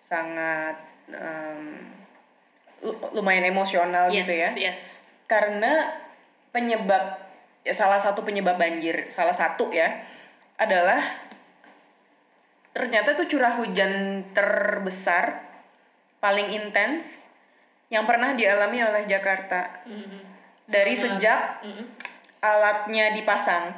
sangat 0.07 0.77
lu- 1.11 1.96
lumayan 3.11 3.45
emosional 3.45 4.09
Yes, 4.09 4.25
gitu 4.25 4.33
ya. 4.37 4.49
yes. 4.69 4.79
Karena 5.25 5.91
penyebab 6.51 7.19
ya 7.61 7.73
salah 7.75 7.99
satu 7.99 8.23
penyebab 8.23 8.55
banjir, 8.55 9.11
salah 9.11 9.35
satu 9.35 9.69
ya 9.69 9.91
adalah 10.55 11.19
ternyata 12.71 13.17
tuh 13.17 13.25
curah 13.25 13.57
hujan 13.57 14.21
terbesar 14.31 15.41
paling 16.21 16.53
intens 16.53 17.25
yang 17.89 18.05
pernah 18.05 18.37
dialami 18.37 18.83
oleh 18.83 19.03
Jakarta 19.05 19.81
Mhm. 19.85 20.19
dari 20.69 20.93
sejak 20.93 21.63
Mhm. 21.65 21.85
alatnya 22.39 23.17
dipasang 23.17 23.73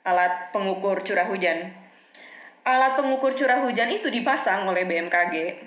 alat 0.00 0.48
pengukur 0.50 1.04
curah 1.04 1.28
hujan 1.28 1.68
alat 2.64 2.96
pengukur 2.96 3.36
curah 3.36 3.60
hujan 3.60 3.92
itu 3.92 4.08
dipasang 4.08 4.64
oleh 4.64 4.88
BMKG 4.88 5.60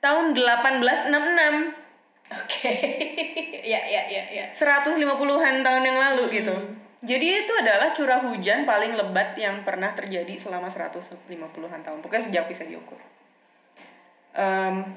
tahun 0.00 0.32
1866 0.32 1.80
Oke. 2.30 2.70
ya 3.74 3.80
ya 3.90 4.02
ya 4.06 4.22
ya. 4.30 4.44
150-an 4.54 5.56
tahun 5.66 5.82
yang 5.82 5.98
lalu 5.98 6.40
gitu. 6.40 6.54
Jadi 7.00 7.26
itu 7.42 7.52
adalah 7.56 7.90
curah 7.90 8.20
hujan 8.22 8.62
paling 8.68 8.94
lebat 8.94 9.34
yang 9.34 9.64
pernah 9.66 9.90
terjadi 9.96 10.36
selama 10.38 10.70
150-an 10.70 11.80
tahun. 11.82 11.98
Pokoknya 12.04 12.24
sejak 12.30 12.44
bisa 12.46 12.62
diukur. 12.68 13.00
Em, 14.36 14.94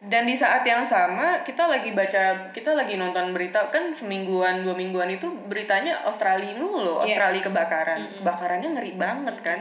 dan 0.00 0.24
di 0.24 0.32
saat 0.32 0.64
yang 0.64 0.80
sama 0.80 1.44
kita 1.44 1.68
lagi 1.68 1.92
baca, 1.92 2.48
kita 2.56 2.72
lagi 2.72 2.96
nonton 2.96 3.36
berita 3.36 3.68
kan 3.68 3.92
semingguan, 3.92 4.64
dua 4.64 4.72
mingguan 4.72 5.12
itu 5.12 5.28
beritanya 5.44 6.08
Australia 6.08 6.56
dulu 6.56 6.78
loh, 6.80 6.96
Yes. 7.04 7.20
Australia 7.20 7.42
kebakaran. 7.52 8.00
Kebakarannya 8.22 8.68
ngeri 8.80 8.92
banget 8.96 9.36
kan. 9.44 9.60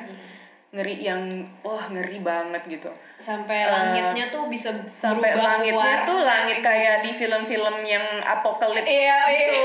Ngeri 0.70 0.96
yang 1.00 1.22
wah 1.60 1.86
ngeri 1.86 2.20
banget 2.20 2.62
gitu 2.68 2.90
Sampai 3.18 3.66
langitnya 3.66 4.30
tuh 4.30 4.46
bisa 4.46 4.70
sampai 4.86 5.34
langitnya 5.34 5.76
warna. 5.76 6.06
tuh 6.06 6.20
langit 6.22 6.60
kayak 6.60 7.02
di 7.02 7.12
film-film 7.12 7.82
yang 7.84 8.06
apokalips 8.22 8.86
Iya, 8.86 9.18
iya. 9.26 9.38
gitu 9.42 9.62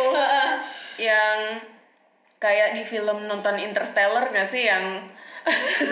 yang 0.97 1.39
kayak 2.37 2.73
di 2.73 2.83
film 2.83 3.25
nonton 3.25 3.57
Interstellar 3.59 4.27
nggak 4.27 4.49
sih 4.49 4.65
yang 4.65 5.05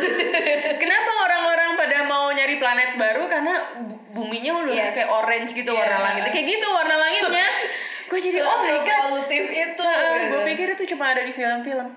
kenapa 0.79 1.11
orang-orang 1.21 1.77
pada 1.77 1.99
mau 2.03 2.29
nyari 2.29 2.57
planet 2.57 2.97
baru 2.97 3.25
karena 3.27 3.55
bu- 3.79 4.01
buminya 4.15 4.65
udah 4.65 4.75
Yes. 4.75 4.95
kayak 4.95 5.11
orange 5.11 5.51
gitu 5.53 5.71
Iya. 5.71 5.81
warna 5.83 5.99
langitnya 6.03 6.33
kayak 6.33 6.49
gitu 6.51 6.67
warna 6.69 6.97
langitnya 6.97 7.49
gue 8.09 8.19
jadi 8.19 8.41
oh 8.41 8.59
my 8.59 8.77
god 8.79 9.03
itu. 9.21 9.89
gue 10.27 10.41
pikir 10.47 10.67
itu 10.71 10.85
cuma 10.87 11.13
ada 11.13 11.21
di 11.21 11.33
film-film 11.33 11.89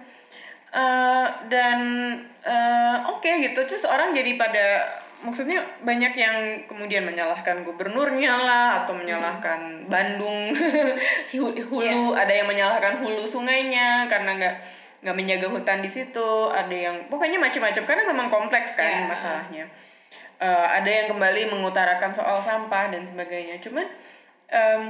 Eh, 0.76 1.28
dan 1.48 1.80
eh, 2.44 2.98
oke 3.08 3.32
gitu. 3.40 3.64
Terus 3.64 3.88
orang 3.88 4.12
jadi 4.12 4.36
pada 4.36 4.84
maksudnya 5.24 5.64
banyak 5.82 6.12
yang 6.14 6.38
kemudian 6.68 7.08
menyalahkan 7.08 7.64
gubernurnya 7.64 8.36
lah 8.36 8.84
atau 8.84 8.92
menyalahkan 8.94 9.88
Bandung 9.88 10.52
Hu- 11.32 11.56
hulu. 11.72 12.12
Ada 12.12 12.44
yang 12.44 12.48
menyalahkan 12.52 13.00
hulu 13.00 13.24
sungainya 13.24 14.04
karena 14.12 14.36
nggak 14.36 14.56
nggak 15.08 15.16
menjaga 15.16 15.48
hutan 15.48 15.80
di 15.80 15.88
situ. 15.88 16.30
Ada 16.52 16.76
yang 16.76 16.96
pokoknya 17.08 17.40
macam-macam. 17.40 17.84
Karena 17.88 18.04
memang 18.12 18.28
kompleks 18.28 18.76
kan 18.76 19.08
Iya. 19.08 19.08
masalahnya. 19.08 19.66
Eh, 20.44 20.68
ada 20.76 20.90
yang 20.92 21.08
kembali 21.08 21.56
mengutarakan 21.56 22.12
soal 22.12 22.44
sampah 22.44 22.92
dan 22.92 23.08
sebagainya. 23.08 23.64
Cuman 23.64 23.88
em, 24.52 24.82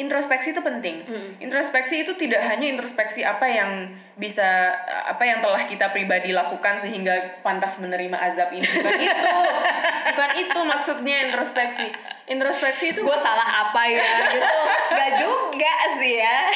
introspeksi 0.00 0.50
itu 0.50 0.60
penting. 0.60 1.04
Introspeksi 1.36 2.02
itu 2.02 2.16
tidak 2.16 2.40
hanya 2.48 2.66
introspeksi 2.66 3.20
apa 3.20 3.44
yang 3.44 3.92
bisa 4.16 4.72
apa 5.04 5.20
yang 5.22 5.38
telah 5.40 5.64
kita 5.64 5.92
pribadi 5.92 6.32
lakukan 6.32 6.80
sehingga 6.80 7.40
pantas 7.44 7.76
menerima 7.76 8.16
azab 8.16 8.48
ini. 8.50 8.64
Bukan 8.64 8.96
itu. 9.06 9.28
Bukan 10.10 10.30
itu 10.40 10.60
maksudnya 10.64 11.16
introspeksi. 11.28 11.86
Introspeksi 12.24 12.94
itu 12.94 13.02
gue 13.02 13.18
salah 13.18 13.42
apa 13.42 13.90
ya 13.90 14.06
gitu 14.30 14.58
Gak 14.94 15.10
juga 15.18 15.74
sih 15.98 16.14
ya 16.14 16.38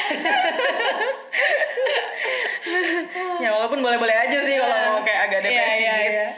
ya 3.42 3.48
walaupun 3.50 3.82
boleh-boleh 3.82 4.14
aja 4.14 4.38
sih 4.46 4.54
kalau 4.54 4.76
mau 4.94 5.02
kayak 5.02 5.20
agak 5.26 5.40
Iya, 5.42 5.46
depresi 5.50 5.82
iya, 5.82 5.94
gitu. 5.98 6.14
iya. 6.14 6.28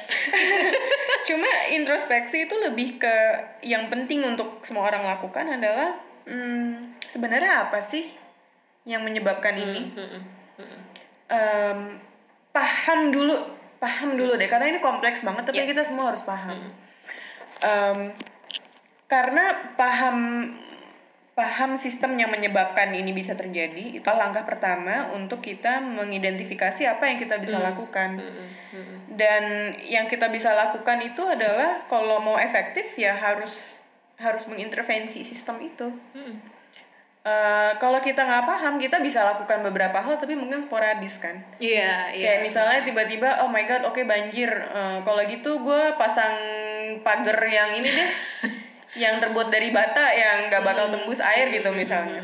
Cuma 1.28 1.48
introspeksi 1.68 2.48
itu 2.48 2.54
lebih 2.56 2.96
ke 2.96 3.14
yang 3.60 3.90
penting 3.90 4.24
untuk 4.24 4.64
semua 4.64 4.88
orang 4.88 5.04
lakukan 5.04 5.44
adalah 5.52 5.92
hmm, 6.24 6.85
sebenarnya 7.16 7.64
apa 7.64 7.80
sih 7.80 8.04
yang 8.84 9.00
menyebabkan 9.00 9.56
ini? 9.56 9.96
Em, 11.26 11.96
paham 12.52 13.08
dulu, 13.08 13.34
paham 13.80 14.14
dulu 14.14 14.36
deh. 14.36 14.46
Karena 14.46 14.68
ini 14.68 14.78
kompleks 14.78 15.24
banget 15.24 15.48
tapi 15.48 15.64
Iya. 15.64 15.72
kita 15.72 15.82
semua 15.88 16.12
harus 16.12 16.20
paham. 16.22 16.60
Em, 17.64 17.98
karena 19.08 19.72
paham 19.80 20.18
paham 21.36 21.76
sistem 21.76 22.16
yang 22.16 22.32
menyebabkan 22.32 22.96
ini 22.96 23.12
bisa 23.12 23.36
terjadi 23.36 24.00
itu 24.00 24.08
langkah 24.08 24.48
pertama 24.48 25.12
untuk 25.12 25.44
kita 25.44 25.84
mengidentifikasi 25.84 26.88
apa 26.88 27.12
yang 27.12 27.18
kita 27.20 27.36
bisa 27.40 27.56
lakukan. 27.60 28.20
Dan 29.16 29.44
yang 29.84 30.08
kita 30.08 30.28
bisa 30.28 30.52
lakukan 30.52 31.00
itu 31.00 31.24
adalah 31.24 31.84
kalau 31.88 32.20
mau 32.20 32.36
efektif 32.36 32.92
ya 32.96 33.16
harus 33.16 33.76
harus 34.16 34.48
mengintervensi 34.48 35.20
sistem 35.24 35.60
itu 35.60 35.92
Eh, 37.26 37.70
kalau 37.82 37.98
kita 37.98 38.22
nggak 38.22 38.46
paham 38.46 38.78
kita 38.78 39.02
bisa 39.02 39.26
lakukan 39.26 39.58
beberapa 39.66 39.98
hal 39.98 40.14
tapi 40.14 40.38
mungkin 40.38 40.62
sporadis 40.62 41.18
kan? 41.18 41.34
Iya 41.58 42.14
iya. 42.14 42.22
Kayak 42.22 42.40
misalnya 42.46 42.80
tiba-tiba 42.86 43.42
oh 43.42 43.50
my 43.50 43.66
god 43.66 43.82
oke 43.82 43.98
banjir. 44.06 44.46
Eh, 44.46 44.98
kalau 45.02 45.26
gitu 45.26 45.58
gue 45.58 45.82
pasang 45.98 46.38
pagar 47.02 47.42
yang 47.50 47.82
ini 47.82 47.90
deh 47.90 48.10
yang 49.02 49.18
terbuat 49.18 49.50
dari 49.50 49.74
bata 49.74 50.06
yang 50.14 50.46
nggak 50.46 50.62
bakal 50.62 50.86
tembus 50.86 51.18
air 51.18 51.50
gitu 51.50 51.66
misalnya. 51.74 52.22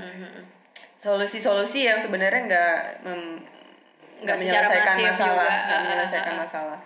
Solusi-solusi 1.03 1.83
yang 1.83 1.99
sebenarnya 1.99 2.47
nggak 2.47 2.79
nggak 4.23 4.37
menyelesaikan 4.39 4.97
masalah 5.03 5.19
juga. 5.19 5.51
nggak 5.51 5.67
Ah, 5.67 5.83
menyelesaikan 5.83 6.31
ah, 6.31 6.39
ah. 6.39 6.43
masalah. 6.47 6.79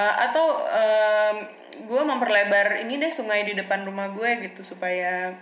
Eh, 0.00 0.14
atau 0.32 0.46
gue 1.76 2.02
memperlebar 2.08 2.88
ini 2.88 2.96
deh 2.96 3.12
sungai 3.12 3.44
di 3.44 3.52
depan 3.52 3.84
rumah 3.84 4.08
gue 4.16 4.48
gitu 4.48 4.64
supaya 4.64 5.36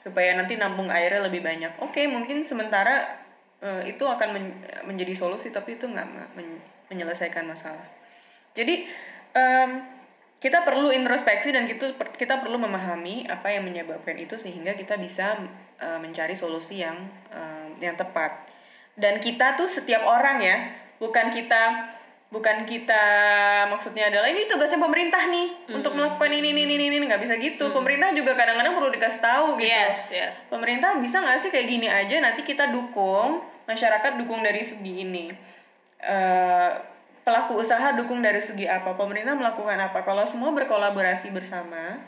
supaya 0.00 0.32
nanti 0.32 0.56
nampung 0.56 0.88
airnya 0.88 1.28
lebih 1.28 1.44
banyak. 1.44 1.76
Oke 1.84 2.08
mungkin 2.08 2.40
sementara 2.40 3.20
eh, 3.60 3.92
itu 3.92 4.00
akan 4.08 4.28
men- 4.32 4.56
menjadi 4.88 5.12
solusi 5.12 5.52
tapi 5.52 5.76
itu 5.76 5.84
nggak 5.84 6.08
me- 6.08 6.30
men- 6.40 6.64
menyelesaikan 6.88 7.44
masalah. 7.44 7.84
Jadi 8.56 8.88
em, 9.36 9.70
kita 10.40 10.64
perlu 10.64 10.88
introspeksi 10.88 11.52
dan 11.52 11.68
kita 11.68 11.92
kita 12.16 12.40
perlu 12.40 12.56
memahami 12.56 13.28
apa 13.28 13.52
yang 13.52 13.68
menyebabkan 13.68 14.16
itu 14.16 14.40
sehingga 14.40 14.72
kita 14.72 14.96
bisa 14.96 15.36
eh, 15.76 15.98
mencari 16.00 16.32
solusi 16.32 16.80
yang 16.80 16.96
eh, 17.28 17.76
yang 17.84 18.00
tepat. 18.00 18.48
Dan 18.96 19.20
kita 19.20 19.60
tuh 19.60 19.68
setiap 19.68 20.02
orang 20.08 20.40
ya 20.40 20.56
bukan 20.96 21.28
kita 21.28 21.92
bukan 22.30 22.62
kita 22.62 23.04
maksudnya 23.66 24.06
adalah 24.06 24.30
ini 24.30 24.46
tugasnya 24.46 24.78
pemerintah 24.78 25.26
nih 25.26 25.66
untuk 25.74 25.98
melakukan 25.98 26.30
ini 26.30 26.54
ini 26.54 26.62
ini 26.62 26.86
ini 26.94 27.04
nggak 27.10 27.22
bisa 27.26 27.34
gitu. 27.42 27.74
Pemerintah 27.74 28.14
juga 28.14 28.38
kadang-kadang 28.38 28.78
perlu 28.78 28.90
dikasih 28.94 29.20
tahu 29.20 29.58
gitu. 29.58 29.66
Yes 29.66 29.98
yes. 30.14 30.32
Pemerintah 30.46 30.94
bisa 31.02 31.18
nggak 31.18 31.42
sih 31.42 31.50
kayak 31.50 31.66
gini 31.66 31.90
aja 31.90 32.22
nanti 32.22 32.46
kita 32.46 32.70
dukung 32.70 33.42
masyarakat 33.66 34.12
dukung 34.22 34.46
dari 34.46 34.62
segi 34.62 35.02
ini? 35.02 35.26
Eh, 36.00 36.70
pelaku 37.26 37.60
usaha 37.60 37.92
dukung 37.98 38.22
dari 38.22 38.38
segi 38.38 38.70
apa? 38.70 38.94
Pemerintah 38.94 39.34
melakukan 39.34 39.76
apa? 39.76 40.06
Kalau 40.06 40.22
semua 40.22 40.54
berkolaborasi 40.54 41.34
bersama 41.34 41.98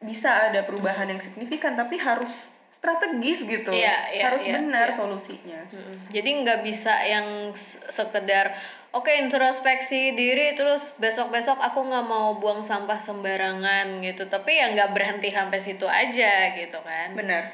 bisa 0.00 0.48
ada 0.48 0.64
perubahan 0.64 1.08
yang 1.08 1.20
signifikan 1.20 1.76
tapi 1.76 2.00
harus 2.00 2.48
strategis 2.80 3.44
gitu 3.44 3.68
Iya, 3.70 4.08
iya, 4.08 4.22
harus 4.32 4.40
iya, 4.40 4.56
benar 4.56 4.88
iya. 4.88 4.96
solusinya 4.96 5.60
Mm-mm. 5.68 6.08
Jadi 6.08 6.30
nggak 6.40 6.60
bisa 6.64 6.96
yang 7.04 7.52
sekedar 7.92 8.56
oke 8.90 9.12
introspeksi 9.12 10.16
diri 10.16 10.56
terus 10.56 10.80
besok-besok 10.96 11.60
aku 11.60 11.84
nggak 11.84 12.06
mau 12.08 12.40
buang 12.40 12.64
sampah 12.64 12.96
sembarangan 12.96 14.00
gitu. 14.00 14.24
Tapi 14.26 14.56
ya 14.56 14.72
nggak 14.72 14.96
berhenti 14.96 15.28
sampai 15.28 15.60
situ 15.60 15.84
aja 15.84 16.56
gitu 16.56 16.80
kan. 16.80 17.12
benar 17.12 17.52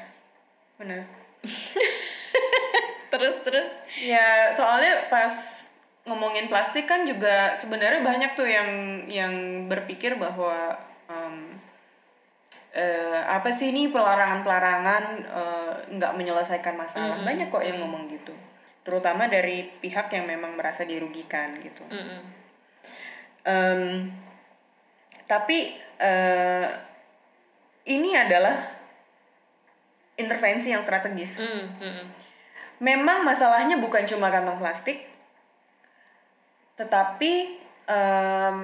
benar 0.79 1.03
Terus 3.11 3.35
terus 3.43 3.67
Ya 3.99 4.51
soalnya 4.55 5.07
pas 5.07 5.31
ngomongin 6.07 6.47
plastik 6.47 6.87
kan 6.87 7.03
juga 7.03 7.55
sebenarnya 7.59 7.99
banyak 7.99 8.31
tuh 8.39 8.47
yang 8.47 8.69
yang 9.11 9.33
berpikir 9.67 10.15
bahwa 10.15 10.71
em, 11.11 11.56
eh, 12.77 13.21
apa 13.25 13.49
sih 13.49 13.73
ini 13.73 13.89
pelarangan-pelarangan 13.89 15.03
eh, 15.25 15.73
nggak 15.97 16.13
menyelesaikan 16.13 16.77
masalah. 16.77 17.17
Banyak 17.25 17.49
kok 17.49 17.65
yang 17.65 17.81
ngomong 17.81 18.05
gitu. 18.13 18.37
Terutama 18.85 19.27
dari 19.27 19.67
pihak 19.81 20.13
yang 20.13 20.29
memang 20.29 20.55
merasa 20.55 20.87
dirugikan 20.87 21.57
gitu. 21.59 21.83
Mm-mm. 21.89 22.21
Em, 23.43 24.13
tapi 25.27 25.75
eh, 25.99 26.67
ini 27.87 28.15
adalah 28.15 28.79
intervensi 30.15 30.71
yang 30.71 30.87
strategis. 30.87 31.35
Mm, 31.35 31.65
mm-mm. 31.83 32.07
memang 32.77 33.27
masalahnya 33.27 33.75
bukan 33.81 34.05
cuma 34.07 34.31
kantong 34.31 34.61
plastik, 34.61 35.03
tetapi 36.79 37.59
em, 37.89 38.57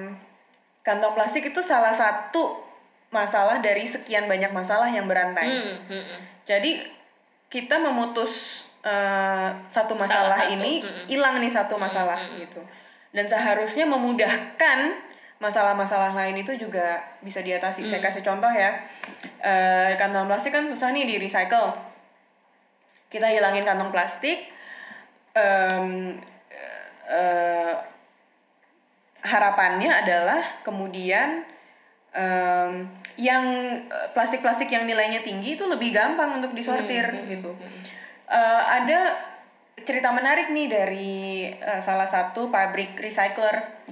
kantong 0.80 1.12
plastik 1.12 1.52
itu 1.52 1.60
salah 1.60 1.92
satu 1.92 2.63
masalah 3.14 3.62
dari 3.62 3.86
sekian 3.86 4.26
banyak 4.26 4.50
masalah 4.50 4.90
yang 4.90 5.06
berantai. 5.06 5.46
Mm, 5.46 5.76
mm-mm. 5.86 6.20
Jadi 6.42 6.82
kita 7.46 7.78
memutus 7.78 8.66
eh, 8.82 9.48
satu 9.70 9.94
masalah 9.94 10.34
Salah 10.34 10.50
satu, 10.50 10.54
ini 10.58 10.82
mm-mm. 10.82 11.06
hilang 11.06 11.38
nih 11.38 11.52
satu 11.54 11.78
masalah 11.78 12.18
gitu. 12.34 12.58
Dan 13.14 13.30
seharusnya 13.30 13.86
memudahkan 13.86 14.78
masalah-masalah 15.38 16.18
lain 16.18 16.42
itu 16.42 16.58
juga 16.58 16.98
bisa 17.22 17.38
diatasi. 17.38 17.86
Saya 17.86 18.02
kasih 18.02 18.26
contoh 18.26 18.50
ya. 18.50 18.74
Eh, 19.38 19.94
kantong 19.94 20.26
plastik 20.26 20.50
kan 20.50 20.66
susah 20.66 20.90
nih 20.90 21.06
di 21.06 21.22
recycle. 21.22 21.70
Kita 23.06 23.30
hilangin 23.30 23.62
kantong 23.62 23.94
plastik. 23.94 24.50
em, 25.34 26.14
eh, 27.10 27.74
harapannya 29.24 29.90
adalah 29.90 30.62
kemudian 30.62 31.42
em, 32.14 32.86
yang 33.18 33.44
eh, 33.84 34.08
plastik-plastik 34.14 34.70
yang 34.70 34.86
nilainya 34.86 35.20
tinggi 35.20 35.54
itu 35.54 35.66
lebih 35.66 35.90
gampang 35.90 36.38
untuk 36.38 36.54
disortir 36.54 37.10
gitu. 37.28 37.50
Eh, 38.24 38.62
ada 38.64 39.18
cerita 39.84 40.14
menarik 40.14 40.48
nih 40.50 40.66
dari 40.70 41.18
eh, 41.50 41.80
salah 41.82 42.06
satu 42.06 42.48
pabrik 42.48 42.94
recycler. 42.96 43.82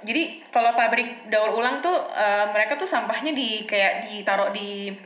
Jadi 0.00 0.48
kalau 0.48 0.72
pabrik 0.72 1.28
daur 1.28 1.52
ulang 1.54 1.84
tuh 1.84 1.92
eh, 2.10 2.48
mereka 2.50 2.80
tuh 2.80 2.88
sampahnya 2.88 3.36
di 3.36 3.68
kayak 3.68 4.08
ditaruh 4.08 4.48
di 4.50 4.96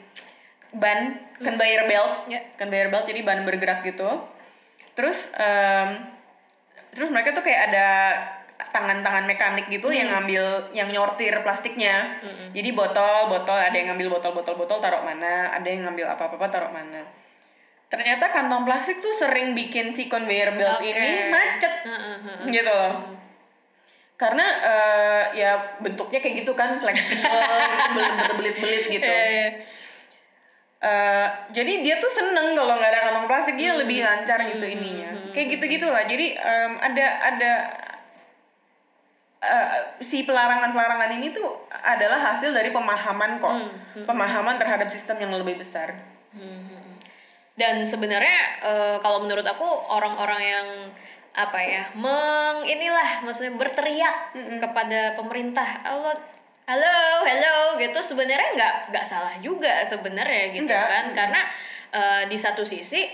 ban 0.74 1.18
conveyor 1.38 1.86
belt, 1.86 2.26
Ya. 2.26 2.42
conveyor 2.58 2.90
belt 2.90 3.06
jadi 3.06 3.22
ban 3.22 3.42
bergerak 3.42 3.82
gitu. 3.82 4.22
Terus 4.94 5.30
em, 5.34 6.02
terus 6.94 7.10
mereka 7.10 7.34
tuh 7.34 7.42
kayak 7.42 7.74
ada 7.74 7.88
tangan-tangan 8.74 9.30
mekanik 9.30 9.70
gitu 9.70 9.94
yang 9.94 10.10
ngambil 10.10 10.74
yang 10.74 10.90
nyortir 10.90 11.30
plastiknya. 11.46 12.18
Jadi 12.50 12.74
botol, 12.74 13.30
botol 13.30 13.54
ada 13.54 13.70
yang 13.70 13.94
ngambil 13.94 14.18
botol-botol 14.18 14.58
botol 14.58 14.82
taruh 14.82 15.06
mana, 15.06 15.54
ada 15.54 15.68
yang 15.70 15.86
ngambil 15.86 16.10
apa-apa 16.18 16.50
taruh 16.50 16.74
mana. 16.74 17.06
Ternyata 17.86 18.34
kantong 18.34 18.66
plastik 18.66 18.98
tuh 18.98 19.14
sering 19.14 19.54
bikin 19.54 19.94
si 19.94 20.10
conveyor 20.10 20.58
belt 20.58 20.82
Oke. 20.82 20.90
ini 20.90 21.30
macet 21.30 21.74
heeh. 21.86 22.50
gitu 22.50 22.66
loh. 22.66 23.14
Karena 24.18 24.46
eh, 24.66 25.22
ya 25.38 25.78
bentuknya 25.78 26.18
kayak 26.18 26.42
gitu 26.42 26.58
kan 26.58 26.82
fleksibel, 26.82 27.30
gitu, 27.94 28.02
berbelit-belit 28.34 28.84
gitu. 28.90 29.06
Iya, 29.06 29.26
iya. 29.30 29.48
Eh, 30.84 31.26
jadi 31.54 31.72
dia 31.80 31.96
tuh 31.96 32.12
seneng 32.12 32.52
kalau 32.52 32.76
nggak 32.76 32.90
ada 32.90 33.00
kantong 33.08 33.24
plastik 33.30 33.56
dia 33.56 33.72
lebih 33.72 34.04
lancar 34.04 34.36
gitu 34.44 34.68
ininya 34.68 35.16
kayak 35.32 35.56
gitu 35.56 35.64
gitulah 35.80 36.04
jadi 36.04 36.36
em, 36.36 36.72
ada 36.76 37.06
ada 37.24 37.52
eh, 39.45 40.01
si 40.01 40.24
pelarangan 40.24 40.72
pelarangan 40.72 41.11
ini 41.12 41.30
tuh 41.30 41.68
adalah 41.68 42.32
hasil 42.32 42.51
dari 42.51 42.72
pemahaman 42.72 43.36
kok. 43.36 43.55
Pemahaman 44.09 44.57
terhadap 44.57 44.88
sistem 44.88 45.20
yang 45.20 45.32
lebih 45.36 45.61
besar. 45.61 45.92
Dan 47.55 47.86
sebenarnya 47.86 48.38
eh, 48.64 48.97
kalau 48.99 49.22
menurut 49.22 49.47
aku 49.47 49.66
orang-orang 49.92 50.42
yang 50.42 50.68
apa 51.34 51.59
ya 51.59 51.82
meng 51.99 52.62
inilah 52.62 53.26
maksudnya 53.26 53.59
berteriak 53.59 54.30
kepada 54.62 55.18
pemerintah 55.18 55.66
halo 55.82 56.14
halo 56.62 57.26
halo 57.26 57.74
gitu 57.74 57.99
sebenarnya 57.99 58.55
nggak 58.55 58.74
nggak 58.95 59.03
salah 59.03 59.34
juga 59.42 59.82
sebenarnya 59.82 60.55
gitu 60.55 60.70
Nggak. 60.70 60.86
kan. 60.86 61.05
Karena 61.11 61.40
eh, 61.90 62.22
di 62.30 62.38
satu 62.38 62.62
sisi 62.62 63.07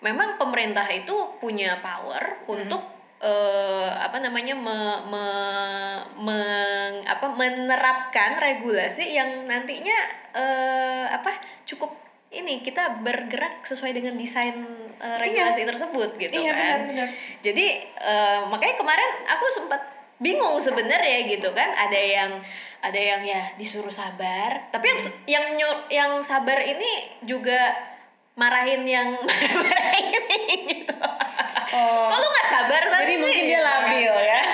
memang 0.00 0.40
pemerintah 0.40 0.84
itu 0.88 1.36
punya 1.40 1.80
power 1.84 2.48
untuk 2.48 2.95
eh, 3.18 3.88
apa 3.96 4.18
namanya 4.18 4.52
me- 4.52 5.02
me- 5.06 6.04
meng- 6.18 7.04
apa 7.04 7.26
menerapkan 7.30 8.36
regulasi 8.36 9.10
yang 9.10 9.44
nantinya 9.44 9.98
eh, 10.32 11.04
apa 11.08 11.32
cukup 11.64 11.92
ini 12.28 12.60
kita 12.60 13.00
bergerak 13.00 13.62
sesuai 13.62 13.92
dengan 13.92 14.14
desain 14.14 14.54
eh, 14.96 15.16
regulasi 15.16 15.64
tersebut 15.64 16.16
gitu 16.16 16.36
Iya, 16.36 16.52
kan. 16.52 16.78
benar-benar. 16.84 17.08
jadi 17.40 17.66
eh, 17.94 18.38
makanya 18.46 18.76
kemarin 18.76 19.10
aku 19.26 19.44
sempat 19.50 19.80
bingung 20.16 20.56
sebenarnya 20.58 21.28
gitu 21.28 21.52
kan. 21.52 21.68
Ada 21.68 22.00
yang 22.00 22.32
ada 22.76 22.96
yang 22.96 23.20
ya 23.20 23.52
disuruh 23.56 23.90
sabar 23.90 24.68
tapi 24.70 24.88
yang 25.26 25.44
yang 25.56 25.74
yang 25.88 26.10
sabar 26.20 26.60
ini 26.60 27.18
juga 27.20 27.72
marahin 28.36 28.84
yang 28.84 29.08
marahin 29.64 30.22
gitu. 30.68 30.92
Oh. 31.72 32.04
Kok 32.06 32.16
lu 32.16 32.28
nggak 32.28 32.48
sabar 32.48 32.82
tadi 32.84 33.00
jadi 33.02 33.12
sih? 33.12 33.20
mungkin 33.20 33.44
dia 33.44 33.60
labil 33.60 34.12
ya. 34.14 34.40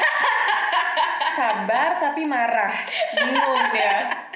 Sabar 1.33 1.97
tapi 1.97 2.23
marah. 2.23 2.71
Bingung 3.17 3.63
dia 3.73 4.29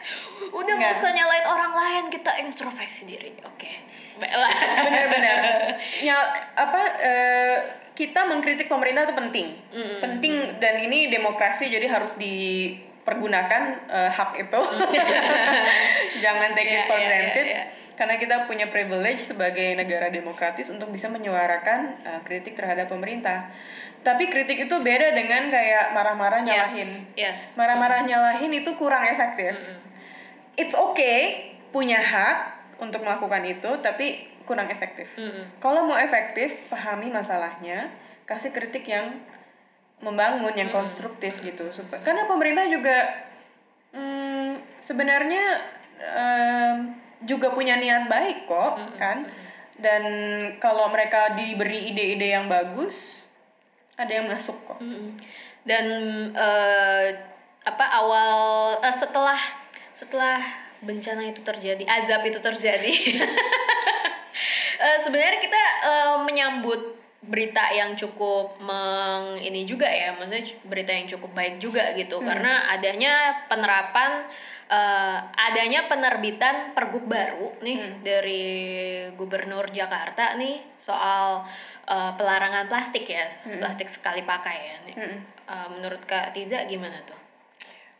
udah 0.48 0.74
nggak 0.74 0.96
usah 0.96 1.12
nyalain 1.12 1.44
orang 1.44 1.72
lain 1.74 2.04
kita 2.08 2.40
introspeksi 2.40 3.04
diri. 3.04 3.36
Oke. 3.44 3.68
Baiklah 4.16 4.48
benar-benar 4.80 5.36
ya 6.08 6.16
apa 6.56 6.80
eh, 6.96 7.56
kita 7.92 8.24
mengkritik 8.24 8.66
pemerintah 8.66 9.04
itu 9.04 9.14
penting. 9.14 9.46
Penting 10.00 10.34
dan 10.56 10.80
ini 10.80 11.12
demokrasi 11.12 11.68
jadi 11.68 11.84
harus 11.86 12.16
dipergunakan 12.16 13.62
eh, 13.86 14.10
hak 14.10 14.30
itu. 14.40 14.60
Jangan 16.18 16.50
take 16.56 16.64
it 16.66 16.74
Iya, 16.74 16.88
for 16.88 16.96
iya, 16.96 17.04
iya, 17.04 17.08
granted. 17.12 17.46
iya. 17.46 17.62
Karena 17.96 18.20
kita 18.20 18.44
punya 18.44 18.68
privilege 18.68 19.24
sebagai 19.24 19.72
negara 19.74 20.12
demokratis 20.12 20.68
untuk 20.68 20.92
bisa 20.92 21.08
menyuarakan 21.08 21.80
eh, 22.04 22.20
kritik 22.22 22.54
terhadap 22.54 22.92
pemerintah. 22.92 23.48
Tapi 24.04 24.30
kritik 24.30 24.70
itu 24.70 24.76
beda 24.78 25.16
dengan 25.16 25.50
kayak 25.50 25.90
marah-marah 25.96 26.44
nyalahin. 26.44 26.88
yes. 27.16 27.16
Yes 27.16 27.40
marah-marah 27.58 28.04
nyalahin 28.04 28.52
itu 28.52 28.70
kurang 28.76 29.02
efektif. 29.08 29.56
It's 30.54 30.76
okay 30.76 31.52
punya 31.74 31.98
hak 31.98 32.36
untuk 32.78 33.02
melakukan 33.02 33.42
itu 33.48 33.70
tapi 33.80 34.30
kurang 34.46 34.70
efektif. 34.70 35.10
Mm-mm. 35.18 35.58
kalau 35.58 35.90
mau 35.90 35.98
efektif 35.98 36.70
pahami 36.70 37.10
masalahnya 37.10 37.90
kasih 38.30 38.54
kritik 38.54 38.86
yang 38.86 39.26
membangun 39.98 40.54
yang 40.54 40.70
konstruktif 40.70 41.40
gitu. 41.42 41.66
Supaya 41.72 42.04
karena 42.04 42.28
pemerintah 42.30 42.68
juga 42.70 43.26
hmm, 43.90 44.60
sebenarnya 44.78 45.44
em, 45.98 47.05
juga 47.24 47.54
punya 47.54 47.80
niat 47.80 48.10
baik 48.10 48.44
kok 48.44 48.74
kan? 49.00 49.24
Dan 49.76 50.04
kalau 50.56 50.88
mereka 50.88 51.36
diberi 51.36 51.92
ide-ide 51.92 52.32
yang 52.32 52.48
bagus 52.48 53.24
ada 53.96 54.12
yang 54.12 54.28
masuk 54.28 54.56
kok. 54.68 54.80
Mm-mm. 54.80 55.16
dan 55.66 55.86
eh, 56.30 57.06
apa 57.66 57.86
awal 57.98 58.30
eh, 58.78 58.94
setelah 58.94 59.40
setelah 59.96 60.38
bencana 60.84 61.32
itu 61.32 61.40
terjadi 61.42 61.82
azab 61.88 62.22
itu 62.28 62.38
terjadi. 62.40 62.92
Eh, 64.76 64.98
sebenarnya 65.00 65.40
kita 65.40 65.62
eh, 65.88 66.16
menyambut 66.20 67.00
berita 67.24 67.72
yang 67.72 67.96
cukup 67.96 68.60
meng 68.60 69.40
ini 69.40 69.64
juga 69.64 69.88
ya 69.88 70.12
maksudnya 70.14 70.44
berita 70.68 70.92
yang 70.92 71.08
cukup 71.08 71.32
baik 71.32 71.56
juga 71.56 71.96
gitu. 71.96 72.20
Karena 72.20 72.68
adanya 72.68 73.40
penerapan 73.48 74.28
eh, 74.66 75.18
adanya 75.36 75.86
penerbitan 75.86 76.74
pergub 76.74 77.06
baru 77.06 77.54
nih 77.62 78.02
dari 78.02 78.44
gubernur 79.14 79.70
Jakarta 79.70 80.34
nih 80.34 80.62
soal 80.78 81.46
eh, 81.86 82.12
pelarangan 82.18 82.66
plastik 82.66 83.06
ya 83.06 83.26
plastik 83.58 83.90
sekali 83.90 84.26
pakai 84.26 84.56
ya 84.58 84.76
nih. 84.86 84.96
Mm-mm. 84.98 85.18
Eh, 85.46 85.68
menurut 85.78 86.02
Kak 86.04 86.34
Tiza 86.34 86.66
gimana 86.66 86.98
tuh? 87.06 87.18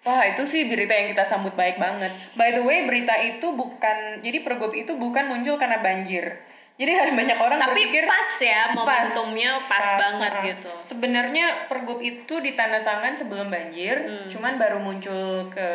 Wah 0.06 0.22
itu 0.22 0.46
sih 0.46 0.70
berita 0.70 0.94
yang 0.94 1.10
kita 1.10 1.26
sambut 1.26 1.58
baik 1.58 1.82
banget. 1.82 2.14
By 2.38 2.54
the 2.54 2.62
way 2.62 2.86
berita 2.86 3.18
itu 3.18 3.50
bukan 3.50 4.22
jadi 4.22 4.38
pergub 4.46 4.70
itu 4.70 4.94
bukan 4.94 5.26
muncul 5.26 5.58
karena 5.58 5.82
banjir. 5.82 6.38
Jadi 6.76 6.92
ada 6.92 7.12
banyak 7.16 7.38
orang 7.40 7.56
Tapi 7.56 7.72
berpikir 7.72 8.04
pas 8.04 8.30
ya 8.36 8.62
momentumnya 8.76 9.56
pas, 9.64 9.86
banget 9.96 10.32
ah. 10.32 10.44
gitu. 10.44 10.70
Sebenarnya 10.84 11.72
pergub 11.72 12.04
itu 12.04 12.36
ditandatangan 12.36 13.16
sebelum 13.16 13.48
banjir, 13.48 13.96
Hmm. 13.96 14.28
cuman 14.28 14.60
baru 14.60 14.76
muncul 14.76 15.48
ke 15.48 15.68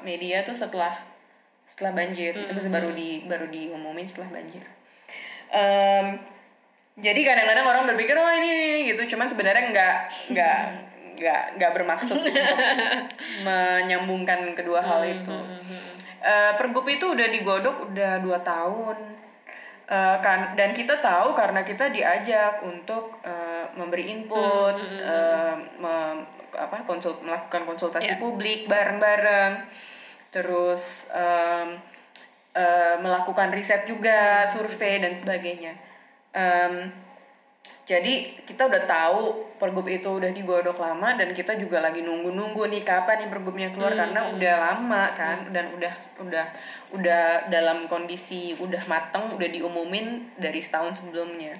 media 0.00 0.40
tuh 0.42 0.56
setelah 0.56 0.96
setelah 1.68 1.92
banjir. 1.92 2.32
Itu 2.32 2.48
Hmm, 2.48 2.56
masih 2.56 2.72
baru 2.72 2.90
di 2.90 3.28
baru 3.28 3.46
diumumin 3.46 4.08
setelah 4.08 4.32
banjir. 4.32 4.64
Em, 5.46 6.24
jadi 6.96 7.20
kadang-kadang 7.22 7.66
orang 7.68 7.84
berpikir 7.86 8.16
oh 8.16 8.32
ini, 8.32 8.48
ini, 8.48 8.64
ini," 8.66 8.80
gitu, 8.90 9.12
cuman 9.12 9.28
sebenarnya 9.28 9.64
nggak 9.68 9.96
nggak 10.32 10.58
nggak 11.16 11.42
nggak 11.56 11.70
bermaksud 11.72 12.16
untuk 12.24 12.48
menyambungkan 13.44 14.52
kedua 14.52 14.80
hal 14.80 15.04
Hmm, 15.04 15.14
itu 15.14 15.36
Eh, 16.16 16.52
pergub 16.58 16.82
itu 16.88 17.06
udah 17.06 17.28
digodok 17.30 17.92
udah 17.92 18.18
dua 18.18 18.40
tahun 18.42 19.15
Eh, 19.86 20.18
kan 20.18 20.58
dan 20.58 20.74
kita 20.74 20.98
tahu 20.98 21.30
karena 21.30 21.62
kita 21.62 21.94
diajak 21.94 22.58
untuk 22.58 23.22
eh, 23.22 23.70
memberi 23.78 24.10
input 24.10 24.74
eh, 24.82 25.54
mem- 25.78 26.26
apa 26.58 26.82
konsul 26.82 27.22
melakukan 27.22 27.62
konsultasi 27.62 28.16
Ya. 28.16 28.18
publik 28.18 28.66
bareng-bareng. 28.66 29.62
Terus 30.34 31.06
em, 31.14 31.78
eh, 32.50 32.98
melakukan 32.98 33.54
riset 33.54 33.86
juga 33.86 34.50
survei 34.50 34.98
dan 34.98 35.14
sebagainya. 35.14 35.78
Em, 36.34 36.90
jadi 37.86 38.34
kita 38.42 38.66
udah 38.66 38.82
tahu 38.82 39.20
pergub 39.62 39.86
itu 39.86 40.10
udah 40.10 40.34
digodok 40.34 40.74
lama 40.82 41.14
dan 41.14 41.30
kita 41.30 41.54
juga 41.54 41.78
lagi 41.78 42.02
nunggu-nunggu 42.02 42.66
nih 42.66 42.82
kapan 42.82 43.22
nih 43.22 43.30
pergubnya 43.30 43.70
keluar 43.70 43.94
karena 43.94 44.26
udah 44.34 44.54
lama 44.58 45.02
kan 45.14 45.54
dan 45.54 45.70
udah 45.70 45.94
udah 46.18 46.46
udah 46.98 47.46
dalam 47.46 47.86
kondisi 47.86 48.58
udah 48.58 48.82
mateng 48.90 49.38
udah 49.38 49.46
diumumin 49.46 50.34
dari 50.34 50.58
setahun 50.58 50.98
sebelumnya. 50.98 51.54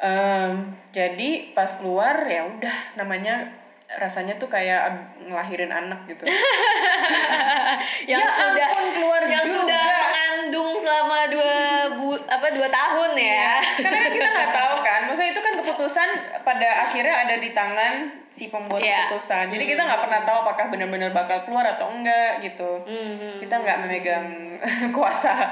Em, 0.00 0.72
jadi 0.88 1.52
pas 1.52 1.76
keluar 1.76 2.24
ya 2.24 2.48
udah 2.48 2.96
namanya 2.96 3.63
rasanya 3.96 4.34
tuh 4.34 4.46
kayak 4.46 4.90
ngelahirin 5.20 5.68
anak 5.68 6.02
gitu. 6.06 6.26
yang 8.10 8.20
Ya 8.20 8.28
sudah 8.30 8.68
ampun, 8.68 8.90
keluar 8.94 9.22
yang 9.24 9.42
juga. 9.42 9.54
sudah 9.62 9.84
mengandung 10.04 10.70
selama 10.76 11.18
dua 11.26 11.54
bu 11.92 12.08
apa 12.20 12.46
dua 12.50 12.68
tahun 12.68 13.10
ya. 13.14 13.50
Karena 13.78 13.98
kan 14.00 14.10
kita 14.12 14.28
nggak 14.28 14.52
tahu 14.52 14.74
kan, 14.80 15.00
maksudnya 15.06 15.30
itu 15.30 15.40
kan 15.40 15.54
keputusan 15.56 16.08
pada 16.42 16.68
akhirnya 16.84 17.14
ada 17.20 17.34
di 17.36 17.50
tangan 17.50 17.94
si 18.30 18.50
pembuat 18.50 18.82
Iya. 18.82 19.06
keputusan. 19.06 19.44
Jadi 19.48 19.64
kita 19.64 19.80
nggak 19.80 20.00
pernah 20.00 20.20
tahu 20.22 20.36
apakah 20.42 20.66
benar-benar 20.66 21.10
bakal 21.10 21.38
keluar 21.44 21.66
atau 21.68 21.86
enggak 21.88 22.42
gitu. 22.42 22.82
Hmm, 22.82 23.38
Kita 23.38 23.54
nggak 23.56 23.78
memegang 23.80 24.26
kuasa 24.96 25.48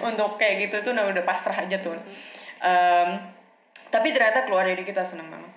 untuk 0.00 0.36
kayak 0.36 0.68
gitu 0.68 0.82
tuh 0.82 0.92
udah 0.92 1.08
udah 1.10 1.24
pasrah 1.24 1.56
aja 1.58 1.76
tuh. 1.78 1.96
Em, 2.58 3.08
tapi 3.88 4.10
ternyata 4.10 4.44
keluar 4.44 4.64
jadi 4.64 4.82
kita 4.82 5.00
seneng 5.00 5.28
banget. 5.28 5.52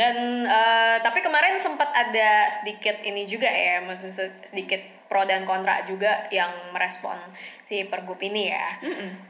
Dan 0.00 0.16
eh, 0.48 0.96
tapi 1.04 1.20
kemarin 1.20 1.60
sempat 1.60 1.92
ada 1.92 2.48
sedikit 2.48 3.04
ini 3.04 3.28
juga 3.28 3.52
ya, 3.52 3.84
maksudnya 3.84 4.16
se- 4.16 4.40
sedikit 4.48 4.80
pro 5.12 5.28
dan 5.28 5.44
kontra 5.44 5.84
juga 5.84 6.24
yang 6.32 6.72
merespon 6.72 7.20
si 7.68 7.84
pergub 7.84 8.16
ini 8.24 8.48
ya. 8.48 8.68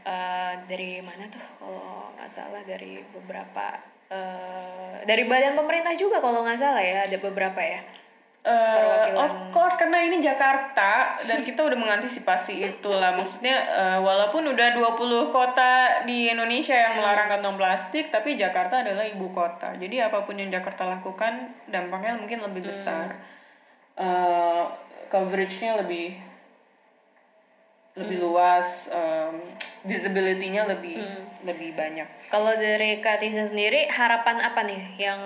Eh, 0.06 0.52
dari 0.70 1.02
mana 1.02 1.26
tuh 1.26 1.42
kalau 1.58 2.14
nggak 2.14 2.30
salah 2.30 2.62
dari 2.62 3.02
beberapa 3.10 3.82
eh, 4.14 5.02
dari 5.02 5.26
badan 5.26 5.58
pemerintah 5.58 5.98
juga 5.98 6.22
kalau 6.22 6.46
nggak 6.46 6.60
salah 6.62 6.84
ya 6.84 7.10
ada 7.10 7.18
beberapa 7.18 7.58
ya. 7.58 7.82
Perwakilan. 8.40 9.20
of 9.20 9.32
course 9.52 9.76
karena 9.76 10.00
ini 10.00 10.24
Jakarta 10.24 11.20
dan 11.28 11.38
kita 11.46 11.60
udah 11.60 11.76
mengantisipasi 11.76 12.64
itulah. 12.64 13.12
Maksudnya 13.12 13.56
eh, 13.68 13.98
walaupun 14.00 14.48
udah 14.48 14.68
20 14.72 15.28
kota 15.28 16.04
di 16.08 16.32
Indonesia 16.32 16.72
yang 16.72 16.96
melarang 16.96 17.28
kantong 17.28 17.60
plastik 17.60 18.08
tapi 18.08 18.40
Jakarta 18.40 18.80
adalah 18.80 19.04
ibu 19.04 19.28
kota. 19.28 19.76
Jadi 19.76 20.00
apa 20.00 20.24
pun 20.24 20.40
yang 20.40 20.48
Jakarta 20.48 20.88
lakukan 20.88 21.52
dampaknya 21.68 22.16
mungkin 22.16 22.40
lebih 22.40 22.72
besar. 22.72 23.20
Eh, 24.00 24.64
coveragenya 25.10 25.82
lebih 25.84 26.30
lebih 27.98 28.22
luas 28.22 28.86
em, 28.88 29.42
visibility-nya 29.82 30.64
lebih 30.70 31.02
lebih 31.42 31.74
banyak. 31.74 32.06
Kalau 32.30 32.54
dari 32.54 33.02
Kak 33.02 33.18
Tisa 33.18 33.50
sendiri 33.50 33.90
harapan 33.90 34.38
apa 34.40 34.62
nih 34.62 34.82
yang 34.96 35.20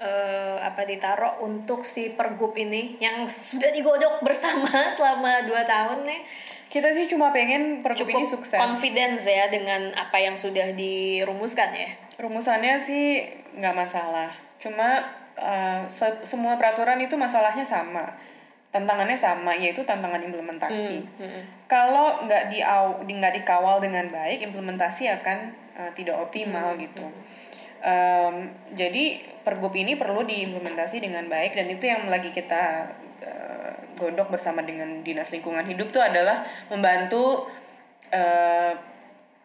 eh, 0.00 0.56
apa 0.58 0.88
ditaruh 0.88 1.44
untuk 1.44 1.84
si 1.84 2.16
pergub 2.16 2.56
ini 2.56 2.96
yang 2.98 3.28
sudah 3.28 3.68
digodok 3.68 4.24
bersama 4.24 4.66
selama 4.96 5.44
dua 5.44 5.68
tahun 5.68 6.08
nih 6.08 6.20
kita 6.70 6.94
sih 6.94 7.10
cuma 7.10 7.34
pengen 7.34 7.82
pergub 7.82 8.06
cukup 8.06 8.22
ini 8.22 8.30
sukses 8.30 8.54
confidence 8.56 9.26
ya 9.26 9.50
dengan 9.50 9.90
apa 9.90 10.22
yang 10.22 10.38
sudah 10.38 10.70
dirumuskan 10.72 11.74
ya. 11.74 11.90
Rumusannya 12.14 12.78
sih 12.78 13.26
nggak 13.58 13.74
masalah. 13.74 14.30
Cuma 14.62 15.02
uh, 15.34 15.82
se- 15.90 16.22
semua 16.22 16.54
peraturan 16.54 17.02
itu 17.02 17.18
masalahnya 17.18 17.66
sama. 17.66 18.06
Tantangannya 18.70 19.18
sama, 19.18 19.50
yaitu 19.50 19.82
tantangan 19.82 20.22
implementasi. 20.22 21.02
Kalau 21.66 22.22
nggak 22.30 22.54
di 22.54 22.62
di 23.02 23.12
nggak 23.18 23.42
dikawal 23.42 23.82
dengan 23.82 24.06
baik, 24.06 24.38
implementasi 24.46 25.10
akan 25.10 25.50
uh, 25.74 25.90
tidak 25.90 26.22
optimal 26.22 26.78
gitu. 26.78 27.02
Um, 27.80 28.52
jadi 28.76 29.24
pergub 29.40 29.72
ini 29.72 29.96
perlu 29.96 30.20
diimplementasi 30.28 31.00
dengan 31.00 31.24
baik 31.32 31.56
dan 31.56 31.64
itu 31.72 31.88
yang 31.88 32.12
lagi 32.12 32.28
kita 32.28 32.92
uh, 33.24 33.72
godok 33.96 34.36
bersama 34.36 34.60
dengan 34.60 35.00
dinas 35.00 35.32
lingkungan 35.32 35.64
hidup 35.64 35.88
tuh 35.88 36.04
adalah 36.04 36.44
membantu 36.68 37.48
uh, 38.12 38.72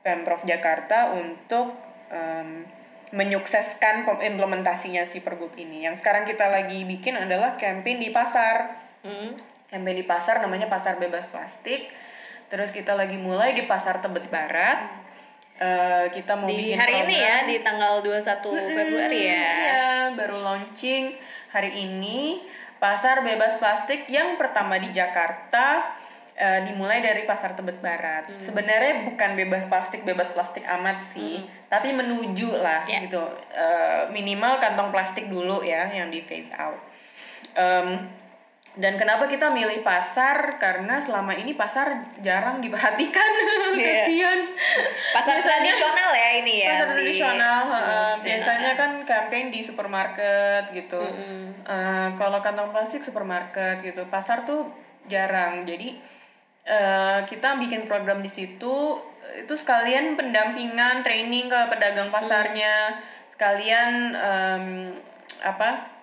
pemprov 0.03 0.43
Jakarta 0.43 1.15
untuk 1.15 1.79
um, 2.11 2.67
menyukseskan 3.15 4.03
implementasinya 4.03 5.07
si 5.07 5.23
pergub 5.23 5.55
ini. 5.55 5.87
Yang 5.87 6.03
sekarang 6.03 6.27
kita 6.27 6.51
lagi 6.51 6.83
bikin 6.83 7.15
adalah 7.15 7.55
campaign 7.55 8.03
di 8.03 8.09
pasar. 8.11 8.83
Hmm. 9.07 9.39
Campaign 9.71 10.03
di 10.03 10.05
pasar 10.05 10.43
namanya 10.43 10.67
pasar 10.67 10.99
bebas 10.99 11.23
plastik. 11.31 11.93
Terus 12.51 12.69
kita 12.75 12.93
lagi 12.93 13.15
mulai 13.17 13.55
di 13.55 13.63
pasar 13.65 14.03
Tebet 14.03 14.27
Barat. 14.27 15.04
Eh, 15.55 16.05
kita 16.11 16.35
mau 16.35 16.51
Di 16.51 16.55
bikin 16.67 16.75
hari 16.75 16.93
ini 17.01 17.15
ya 17.15 17.39
program. 17.39 17.47
di 17.47 17.55
tanggal 17.63 17.93
21 18.03 18.75
Februari 18.75 19.21
ya. 19.23 19.31
Iya, 19.31 19.87
baru 20.11 20.37
launching 20.37 21.15
hari 21.47 21.71
ini 21.79 22.43
pasar 22.75 23.23
bebas 23.23 23.55
plastik 23.55 24.03
yang 24.05 24.35
pertama 24.35 24.75
di 24.75 24.91
Jakarta 24.91 25.95
eh, 26.35 26.59
dimulai 26.67 26.99
dari 26.99 27.23
pasar 27.23 27.55
Tebet 27.55 27.79
Barat. 27.79 28.27
Sebenarnya 28.35 29.07
bukan 29.07 29.39
bebas 29.39 29.63
plastik 29.65 30.03
bebas 30.03 30.27
plastik 30.29 30.67
amat 30.67 30.99
sih, 30.99 31.39
tapi 31.65 31.95
menuju 31.95 32.59
lah 32.59 32.83
Ya. 32.83 32.99
gitu. 33.01 33.23
Eh, 33.47 34.11
minimal 34.11 34.59
kantong 34.59 34.91
plastik 34.91 35.31
dulu 35.31 35.63
ya 35.63 35.87
yang 35.87 36.11
di 36.11 36.19
phase 36.19 36.51
out. 36.51 36.75
Em, 37.55 38.11
dan 38.75 38.99
kenapa 38.99 39.31
kita 39.31 39.47
milih 39.47 39.79
pasar? 39.79 40.59
Karena 40.59 40.99
selama 40.99 41.31
ini 41.31 41.55
pasar 41.55 41.95
jarang 42.19 42.59
diperhatikan. 42.59 43.31
Iya. 43.75 44.03
Kasian. 44.03 44.39
Pasar 45.15 45.39
tradisional 45.39 46.11
ya 46.11 46.29
ini 46.43 46.53
ya. 46.59 46.75
pasar 46.75 46.87
di 46.91 46.93
tradisional 46.99 47.63
ya. 47.71 47.99
biasanya 48.19 48.71
kan 48.75 48.91
campaign 49.07 49.47
di 49.47 49.63
supermarket 49.63 50.75
gitu. 50.75 50.99
Eh, 51.63 52.07
kalau 52.19 52.43
kantong 52.43 52.75
plastik 52.75 52.99
supermarket 52.99 53.79
gitu. 53.79 54.03
Pasar 54.11 54.43
tuh 54.43 54.67
jarang. 55.07 55.63
Jadi 55.63 55.95
eh, 56.67 57.19
kita 57.31 57.55
bikin 57.63 57.87
program 57.87 58.19
di 58.19 58.27
situ 58.27 58.99
itu 59.35 59.53
sekalian 59.55 60.19
pendampingan 60.19 60.99
training 61.01 61.47
ke 61.47 61.61
pedagang 61.71 62.11
pasarnya. 62.11 62.99
Sekalian 63.31 64.11
em, 64.15 64.65
apa? 65.39 65.95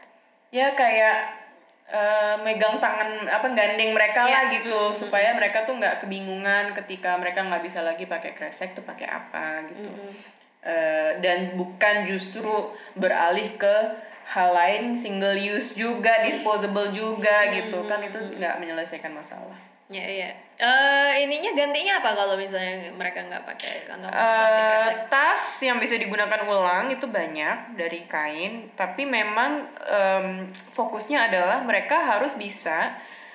Ya 0.52 0.72
kayak 0.72 1.41
eh, 1.92 2.34
megang 2.40 2.80
tangan 2.80 3.28
apa 3.28 3.52
gandeng 3.52 3.92
mereka 3.92 4.24
Iya. 4.24 4.32
lah 4.32 4.42
gitu. 4.50 4.80
Supaya 4.96 5.36
mereka 5.36 5.62
tuh 5.62 5.76
nggak 5.76 6.00
kebingungan 6.00 6.72
ketika 6.72 7.20
mereka 7.20 7.44
nggak 7.44 7.60
bisa 7.60 7.84
lagi 7.84 8.08
pakai 8.08 8.32
kresek 8.32 8.72
tuh 8.72 8.80
pakai 8.82 9.06
apa 9.06 9.68
gitu. 9.68 9.92
Eh, 10.62 11.20
dan 11.20 11.52
bukan 11.54 12.06
justru 12.06 12.72
beralih 12.94 13.58
ke 13.58 13.76
hal 14.22 14.54
lain 14.54 14.94
single 14.94 15.34
use 15.34 15.74
juga 15.74 16.22
disposable 16.24 16.88
juga 16.90 17.50
gitu. 17.50 17.84
Kan 17.84 18.00
itu 18.00 18.18
nggak 18.40 18.56
menyelesaikan 18.56 19.12
masalah 19.12 19.71
Ya 19.92 20.04
iya. 20.08 20.30
Eh 20.56 21.26
ininya 21.26 21.52
gantinya 21.52 22.00
apa 22.00 22.14
kalau 22.14 22.34
misalnya 22.34 22.88
mereka 22.90 23.20
nggak 23.20 23.44
pakai 23.44 23.84
kantong 23.84 24.08
plastik 24.08 24.62
Eh, 24.62 24.70
kresek? 24.72 24.96
tas 25.10 25.42
yang 25.60 25.76
bisa 25.76 25.94
digunakan 25.98 26.40
ulang 26.42 26.88
itu 26.88 27.04
banyak 27.04 27.76
dari 27.76 28.06
kain, 28.06 28.72
tapi 28.72 29.04
memang 29.04 29.68
em, 29.84 30.26
fokusnya 30.72 31.28
adalah 31.28 31.60
mereka 31.60 32.00
harus 32.08 32.32
bisa 32.34 32.94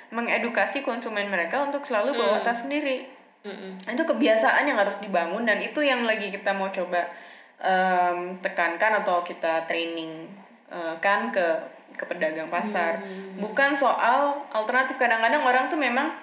mengedukasi 0.10 0.82
konsumen 0.82 1.28
mereka 1.28 1.62
untuk 1.62 1.84
selalu 1.84 2.16
bawa 2.16 2.42
tas 2.42 2.64
sendiri. 2.64 3.06
Mm-mm. 3.44 3.78
Itu 3.86 4.02
kebiasaan 4.02 4.66
yang 4.66 4.80
harus 4.80 4.98
dibangun 4.98 5.44
dan 5.44 5.60
itu 5.60 5.84
yang 5.84 6.02
lagi 6.04 6.32
kita 6.32 6.52
mau 6.52 6.72
coba 6.72 7.12
em, 7.60 8.40
tekankan 8.40 9.04
atau 9.04 9.22
kita 9.22 9.68
training 9.68 10.26
eh, 10.72 10.96
kan 10.98 11.30
ke 11.30 11.46
ke 11.92 12.06
pedagang 12.06 12.48
pasar. 12.48 13.02
Bukan 13.36 13.74
soal 13.74 14.46
alternatif 14.54 14.96
kadang-kadang 14.96 15.42
orang 15.42 15.66
tuh 15.66 15.76
memang 15.76 16.14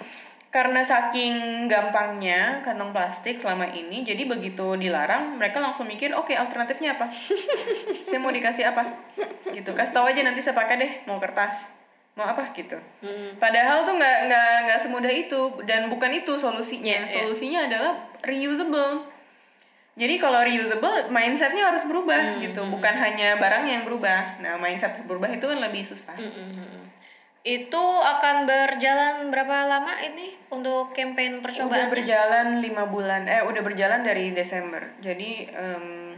karena 0.55 0.87
saking 0.87 1.67
gampangnya 1.67 2.63
kantong 2.63 2.95
plastik 2.95 3.43
selama 3.43 3.67
ini 3.75 4.07
jadi 4.07 4.23
begitu 4.23 4.79
dilarang 4.79 5.35
mereka 5.35 5.59
langsung 5.59 5.91
mikir 5.91 6.15
oke 6.15 6.31
alternatifnya 6.31 6.95
apa 6.95 7.11
saya 8.07 8.23
mau 8.23 8.31
dikasih 8.31 8.63
apa 8.71 8.87
gitu 9.51 9.75
kasih 9.75 9.91
tahu 9.91 10.07
aja 10.07 10.23
nanti 10.23 10.39
saya 10.39 10.55
pakai 10.55 10.79
deh 10.79 10.93
mau 11.11 11.19
kertas 11.19 11.59
mau 12.15 12.31
apa 12.31 12.55
gitu 12.55 12.79
Hmm. 13.03 13.35
padahal 13.43 13.83
tuh 13.83 13.99
nggak 13.99 14.31
nggak 14.31 14.51
nggak 14.71 14.79
semudah 14.87 15.11
itu 15.11 15.41
dan 15.67 15.91
bukan 15.91 16.15
itu 16.15 16.39
solusinya 16.39 17.03
iya. 17.03 17.11
solusinya 17.11 17.67
adalah 17.67 17.93
reusable 18.23 19.11
Jadi 19.95 20.19
kalau 20.19 20.43
reusable, 20.43 21.07
mindsetnya 21.07 21.71
harus 21.71 21.87
berubah 21.87 22.19
Hmm, 22.19 22.43
gitu, 22.43 22.67
bukan 22.67 22.99
hanya 22.99 23.39
barang 23.39 23.63
yang 23.63 23.87
berubah. 23.87 24.43
Nah, 24.43 24.59
mindset 24.59 25.07
berubah 25.07 25.31
itu 25.31 25.47
kan 25.47 25.63
lebih 25.63 25.87
susah. 25.87 26.19
Mm-mm. 26.19 26.91
Itu 27.45 27.77
akan 28.01 28.49
berjalan 28.49 29.29
berapa 29.29 29.69
lama 29.69 30.01
ini 30.01 30.33
untuk 30.49 30.91
campaign 30.91 31.39
Udah 31.39 31.45
percobaan? 31.45 31.93
berjalan 31.93 32.47
lima 32.59 32.89
bulan, 32.89 33.29
eh 33.29 33.45
udah 33.45 33.61
berjalan 33.61 34.01
dari 34.01 34.33
Desember. 34.33 34.97
Jadi 34.99 35.45
em, 35.47 36.17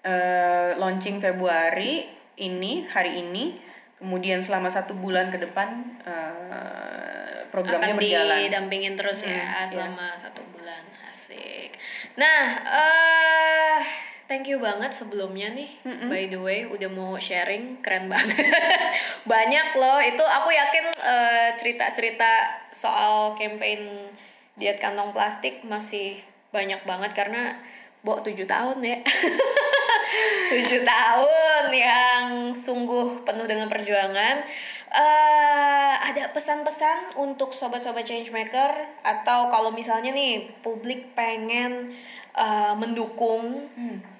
eh, 0.00 0.78
launching 0.78 1.18
Februari 1.18 2.06
ini 2.38 2.86
hari 2.86 3.18
ini, 3.18 3.58
kemudian 3.98 4.38
selama 4.38 4.70
satu 4.70 4.94
bulan 4.94 5.26
ke 5.28 5.42
depan 5.42 5.68
eh, 6.06 7.42
programnya 7.50 7.90
akan 7.90 7.98
berjalan. 7.98 8.38
didampingin 8.46 8.94
terus 8.94 9.24
ya 9.24 9.34
Hmm, 9.34 9.42
iya. 9.42 9.62
selama 9.66 10.06
satu 10.14 10.38
bulan 10.52 10.84
asik 11.08 11.74
nah 12.14 12.44
eh 12.62 13.80
thank 14.28 14.44
you 14.46 14.60
banget 14.60 14.92
sebelumnya 14.92 15.50
nih 15.56 15.70
by 16.06 16.28
the 16.28 16.38
way 16.38 16.68
udah 16.68 16.86
mau 16.92 17.16
sharing 17.16 17.80
keren 17.80 18.12
banget. 18.12 18.44
Banyak 19.32 19.74
loh 19.80 19.98
itu 19.98 20.20
aku 20.20 20.52
yakin 20.52 20.84
eh, 20.92 21.48
cerita-cerita 21.56 22.62
soal 22.70 23.32
campaign 23.34 24.12
diet 24.60 24.78
kantong 24.78 25.16
plastik 25.16 25.64
masih 25.64 26.20
banyak 26.52 26.80
banget 26.84 27.12
karena 27.16 27.56
Bo 28.04 28.22
7 28.22 28.46
tahun 28.46 28.78
ya. 28.84 28.98
Tujuh 30.54 30.82
tahun 30.86 31.64
yang 31.74 32.24
sungguh 32.54 33.26
penuh 33.26 33.44
dengan 33.44 33.66
perjuangan. 33.66 34.46
Eh 34.88 35.94
ada 35.98 36.32
pesan-pesan 36.32 37.18
untuk 37.20 37.52
sobat-sobat 37.52 38.06
changemaker? 38.06 39.02
Atau 39.04 39.52
kalau 39.52 39.74
misalnya 39.74 40.14
nih 40.14 40.48
publik 40.64 41.12
pengen 41.12 41.92
eh, 42.38 42.74
mendukung 42.78 43.66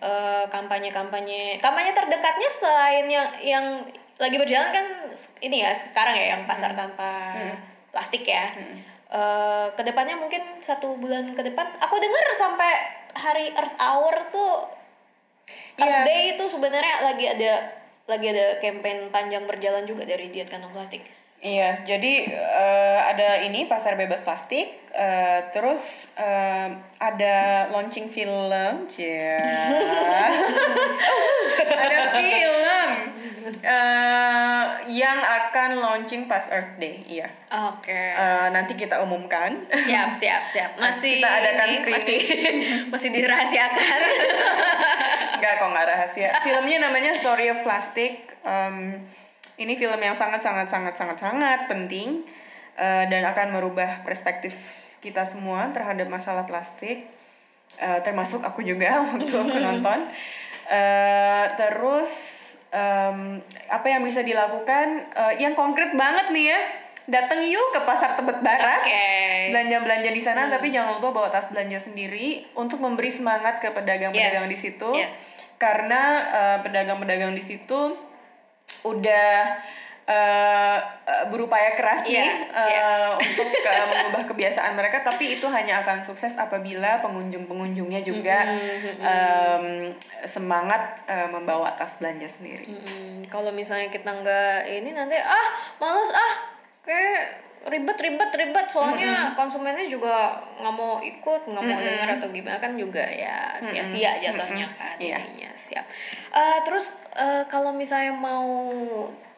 eh, 0.03 0.45
kampanye-kampanye. 0.51 1.63
Kampanye 1.63 1.95
terdekatnya 1.95 2.51
selain 2.51 3.07
yang 3.07 3.29
yang 3.39 3.67
lagi 4.19 4.35
berjalan 4.35 4.75
kan 4.75 4.87
ini 5.39 5.63
ya 5.63 5.71
sekarang 5.71 6.19
ya 6.19 6.35
yang 6.35 6.43
pasar 6.51 6.75
tanpa 6.75 7.39
plastik 7.95 8.27
ya. 8.27 8.51
Eh, 9.09 9.67
ke 9.73 9.83
depannya 9.89 10.21
mungkin 10.21 10.61
satu 10.61 11.01
bulan 11.01 11.33
ke 11.33 11.41
depan 11.41 11.65
aku 11.81 11.97
dengar 11.97 12.29
sampai 12.37 12.73
hari 13.17 13.57
Earth 13.57 13.79
Hour 13.81 14.15
tuh 14.29 14.69
Earth 15.81 16.05
Iya. 16.05 16.05
Day 16.05 16.23
itu 16.37 16.45
sebenarnya 16.45 17.01
lagi 17.01 17.25
ada 17.25 17.73
lagi 18.05 18.27
ada 18.29 18.61
campaign 18.61 19.09
panjang 19.09 19.49
berjalan 19.49 19.89
juga 19.89 20.05
dari 20.05 20.29
diet 20.29 20.53
kantong 20.53 20.77
plastik. 20.77 21.01
Iya, 21.39 21.87
jadi 21.87 22.35
eh, 22.35 22.99
ada 23.15 23.39
ini 23.47 23.71
pasar 23.71 23.95
bebas 23.95 24.27
plastik, 24.27 24.75
eh, 24.91 25.41
terus 25.55 26.11
eh, 26.19 26.67
ada 26.99 27.37
launching 27.71 28.11
film, 28.11 28.91
cia. 28.91 29.39
ada 31.63 32.01
film 32.19 32.91
eh, 33.63 34.65
yang 34.91 35.19
akan 35.23 35.79
launching 35.79 36.27
pas 36.27 36.43
Earth 36.51 36.75
Day, 36.83 37.07
iya. 37.07 37.31
Oke. 37.71 37.95
Eh, 37.95 38.47
nanti 38.51 38.75
kita 38.75 38.99
umumkan. 38.99 39.55
Siap, 39.71 40.11
siap, 40.19 40.43
siap. 40.51 40.75
Masih 40.75 41.23
Kita 41.23 41.31
adakan 41.39 41.69
screening. 41.71 42.03
Masih, 42.03 42.21
masih 42.99 43.09
dirahasiakan. 43.15 44.01
Enggak 45.39 45.53
kok 45.63 45.69
nggak 45.71 45.87
rahasia. 45.87 46.31
Filmnya 46.43 46.83
namanya 46.83 47.15
Story 47.15 47.47
of 47.55 47.63
Plastic. 47.63 48.27
Em, 48.43 49.07
ini 49.59 49.75
film 49.75 49.99
yang 49.99 50.15
sangat 50.15 50.39
sangat 50.39 50.67
sangat 50.67 50.95
sangat 50.95 51.19
sangat 51.19 51.61
penting 51.67 52.23
eh, 52.75 53.05
dan 53.07 53.23
akan 53.27 53.53
merubah 53.53 54.03
perspektif 54.03 54.55
kita 54.99 55.23
semua 55.23 55.71
terhadap 55.71 56.07
masalah 56.07 56.43
plastik. 56.43 57.07
Eh, 57.77 58.01
termasuk 58.01 58.41
aku 58.41 58.63
juga 58.63 59.03
waktu 59.13 59.29
aku 59.29 59.59
nonton. 59.69 59.99
Eh, 60.69 61.45
terus 61.55 62.11
em, 62.69 63.41
apa 63.67 63.87
yang 63.87 64.03
bisa 64.03 64.21
dilakukan? 64.21 64.87
Eh, 65.11 65.35
yang 65.39 65.53
konkret 65.53 65.93
banget 65.93 66.31
nih 66.31 66.47
ya. 66.49 66.61
Datang 67.09 67.41
yuk 67.41 67.73
ke 67.73 67.81
pasar 67.83 68.15
Tebet 68.15 68.45
Barat 68.45 68.85
Oke. 68.85 69.09
belanja-belanja 69.49 70.13
di 70.13 70.21
sana 70.21 70.45
tapi 70.47 70.69
jangan 70.69 71.01
lupa 71.01 71.09
bawa 71.09 71.29
tas 71.33 71.49
belanja 71.49 71.81
sendiri 71.81 72.45
untuk 72.53 72.85
memberi 72.85 73.09
semangat 73.09 73.65
ke 73.65 73.73
pedagang-pedagang 73.73 74.45
Yes. 74.45 74.53
di 74.53 74.59
situ 74.61 74.91
Yes. 74.93 75.17
karena 75.57 76.03
eh, 76.29 76.59
pedagang-pedagang 76.61 77.33
di 77.33 77.41
situ 77.41 77.97
udah 78.85 79.29
eh, 80.09 80.79
berupaya 81.29 81.77
keras 81.77 82.05
nih 82.09 82.25
eh, 82.25 82.69
iya. 82.73 83.13
untuk 83.17 83.49
eh, 83.49 83.87
mengubah 83.89 84.25
kebiasaan 84.29 84.73
mereka 84.73 85.05
tapi 85.05 85.37
itu 85.37 85.47
hanya 85.49 85.85
akan 85.85 86.01
sukses 86.01 86.33
apabila 86.37 87.05
pengunjung-pengunjungnya 87.05 88.01
juga 88.01 88.49
em, 89.01 89.93
semangat 90.25 91.05
eh, 91.05 91.29
membawa 91.29 91.77
tas 91.77 92.01
belanja 92.01 92.29
sendiri. 92.41 92.69
Mm-mm. 92.73 93.29
Kalau 93.29 93.53
misalnya 93.53 93.93
kita 93.93 94.09
nggak 94.09 94.59
ini 94.69 94.97
nanti 94.97 95.17
ah 95.21 95.49
males 95.77 96.13
ah 96.13 96.33
kayak 96.89 97.48
ribet 97.67 97.99
ribet 97.99 98.31
ribet. 98.31 98.67
Soalnya 98.69 99.35
konsumennya 99.35 99.85
juga 99.85 100.39
nggak 100.57 100.75
mau 100.75 101.03
ikut 101.03 101.43
nggak 101.47 101.65
mau 101.65 101.79
dengar 101.79 102.09
atau 102.15 102.29
gimana 102.29 102.59
kan 102.59 102.73
juga 102.75 103.03
ya 103.03 103.59
sia-sia 103.59 104.15
jatuhnya 104.21 104.71
kan 104.73 104.95
Iya. 104.97 105.19
ininya 105.19 105.51
siap. 105.59 105.85
Eh, 106.31 106.59
terus 106.63 106.87
eh, 107.13 107.43
kalau 107.47 107.75
misalnya 107.75 108.15
mau 108.15 108.47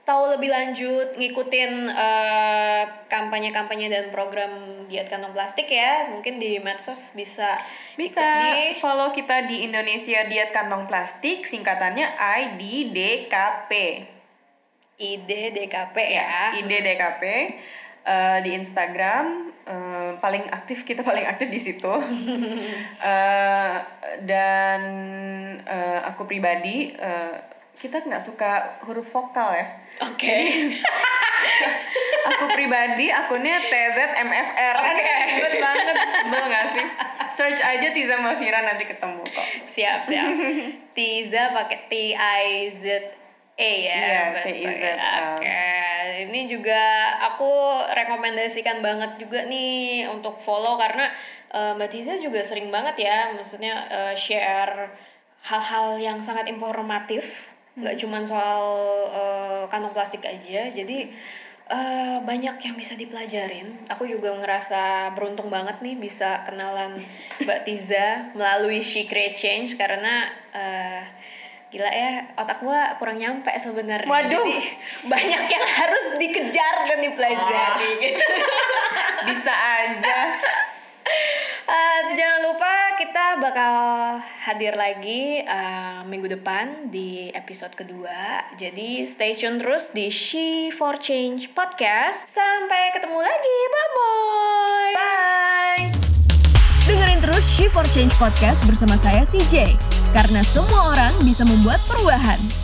tahu 0.00 0.32
lebih 0.32 0.50
lanjut 0.50 1.14
ngikutin 1.14 1.72
eh, 1.88 2.82
kampanye-kampanye 3.06 3.86
dan 3.86 4.10
program 4.10 4.50
diet 4.90 5.06
kantong 5.06 5.30
plastik 5.30 5.70
ya 5.70 6.10
mungkin 6.10 6.36
di 6.36 6.58
medsos 6.58 7.14
bisa 7.14 7.62
Bisa. 7.94 8.18
di 8.42 8.80
follow 8.80 9.12
kita 9.12 9.44
di 9.44 9.62
Indonesia 9.62 10.24
Diet 10.24 10.50
Kantong 10.50 10.88
Plastik 10.88 11.44
singkatannya 11.44 12.16
IDDKP. 12.16 13.70
IDDKP 14.96 15.96
ya. 15.96 16.56
IDDKP 16.56 17.22
eh, 18.02 18.38
di 18.40 18.50
Instagram 18.54 19.26
eh, 19.62 20.10
paling 20.16 20.48
aktif 20.48 20.82
kita 20.82 21.00
paling 21.00 21.24
aktif 21.24 21.48
di 21.48 21.58
situ. 21.58 21.92
Eh, 23.00 23.76
dan 24.22 24.80
eh, 25.60 26.00
aku 26.04 26.24
pribadi 26.24 26.92
eh, 26.92 27.34
kita 27.74 28.00
nggak 28.00 28.20
suka 28.20 28.50
huruf 28.84 29.08
vokal 29.08 29.50
ya. 29.50 29.66
oke 30.02 30.36
Aku 32.20 32.52
pribadi 32.52 33.08
akunnya 33.08 33.56
TZMFR. 33.62 34.74
Oke. 34.76 35.08
Ribet 35.30 35.54
banget, 35.56 35.96
sebel 36.12 36.44
gak 36.46 36.66
sih? 36.70 36.86
Search 37.32 37.60
aja 37.64 37.88
Tiza 37.90 38.20
Mafira 38.20 38.60
nanti 38.60 38.84
ketemu 38.84 39.24
kok. 39.24 39.46
siap 39.72 40.04
siap 40.04 40.28
Tiza 40.96 41.42
pakai 41.50 41.88
T 41.88 41.92
I 42.12 42.44
Z 42.76 42.84
E 43.56 43.72
ya 43.82 43.96
Iya, 43.96 44.20
berarti. 44.30 44.52
T-I-Z-A. 44.52 45.12
oke 45.32 45.64
ini 46.28 46.50
juga 46.50 46.80
aku 47.32 47.48
rekomendasikan 47.94 48.84
banget 48.84 49.16
juga 49.16 49.46
nih 49.48 50.04
untuk 50.12 50.36
follow 50.44 50.76
karena 50.76 51.08
eh, 51.52 51.72
Mbak 51.78 51.88
Tiza 51.88 52.14
juga 52.20 52.44
sering 52.44 52.68
banget 52.68 53.06
ya 53.06 53.32
maksudnya 53.32 53.88
eh, 53.88 54.14
share 54.18 54.90
hal-hal 55.40 55.96
yang 55.96 56.18
sangat 56.20 56.48
informatif. 56.52 57.48
Nggak 57.78 57.96
cuman 57.96 58.22
soal 58.26 58.64
eh, 59.08 59.62
kantong 59.70 59.94
plastik 59.96 60.20
aja. 60.26 60.68
Jadi 60.68 61.08
eh, 61.70 62.16
banyak 62.20 62.56
yang 62.60 62.76
bisa 62.76 62.98
dipelajarin. 62.98 63.88
Aku 63.88 64.04
juga 64.04 64.34
ngerasa 64.36 65.14
beruntung 65.16 65.48
banget 65.48 65.80
nih 65.80 65.96
bisa 65.96 66.44
kenalan 66.44 67.00
Mbak 67.40 67.60
Tiza 67.64 68.34
melalui 68.36 68.82
She 68.84 69.06
Create 69.08 69.38
Change 69.38 69.78
karena 69.78 70.28
eh, 70.52 71.02
gila 71.70 71.86
ya 71.86 72.34
otak 72.34 72.58
gua 72.66 72.98
kurang 72.98 73.22
nyampe 73.22 73.54
sebenarnya. 73.54 74.10
Waduh. 74.10 74.42
Jadi 74.42 74.58
banyak 75.06 75.42
yang 75.46 75.66
harus 75.78 76.04
dikejar 76.18 76.74
dan 76.82 76.98
dipelajari. 76.98 77.94
Bisa 79.30 79.54
aja. 79.54 80.18
Eh, 81.70 82.00
jangan 82.18 82.50
lupa 82.50 82.98
kita 82.98 83.38
bakal 83.38 83.74
hadir 84.42 84.74
lagi 84.74 85.38
eh, 85.46 86.02
minggu 86.02 86.26
depan 86.26 86.90
di 86.90 87.30
episode 87.30 87.78
kedua. 87.78 88.50
Jadi 88.58 89.06
stay 89.06 89.38
tune 89.38 89.62
terus 89.62 89.94
di 89.94 90.10
She 90.10 90.74
for 90.74 90.98
Change 90.98 91.54
podcast. 91.54 92.26
Sampai 92.34 92.90
ketemu 92.90 93.22
lagi. 93.22 93.58
Bye 93.70 93.90
bye. 93.94 94.94
Bye. 94.98 95.84
Dengerin 96.90 97.22
terus 97.22 97.46
She 97.46 97.70
for 97.70 97.86
Change 97.86 98.10
Podcast 98.18 98.66
bersama 98.66 98.98
saya 98.98 99.22
CJ. 99.22 99.99
Karena 100.10 100.42
semua 100.42 100.90
orang 100.90 101.14
bisa 101.22 101.46
membuat 101.46 101.78
perubahan. 101.86 102.59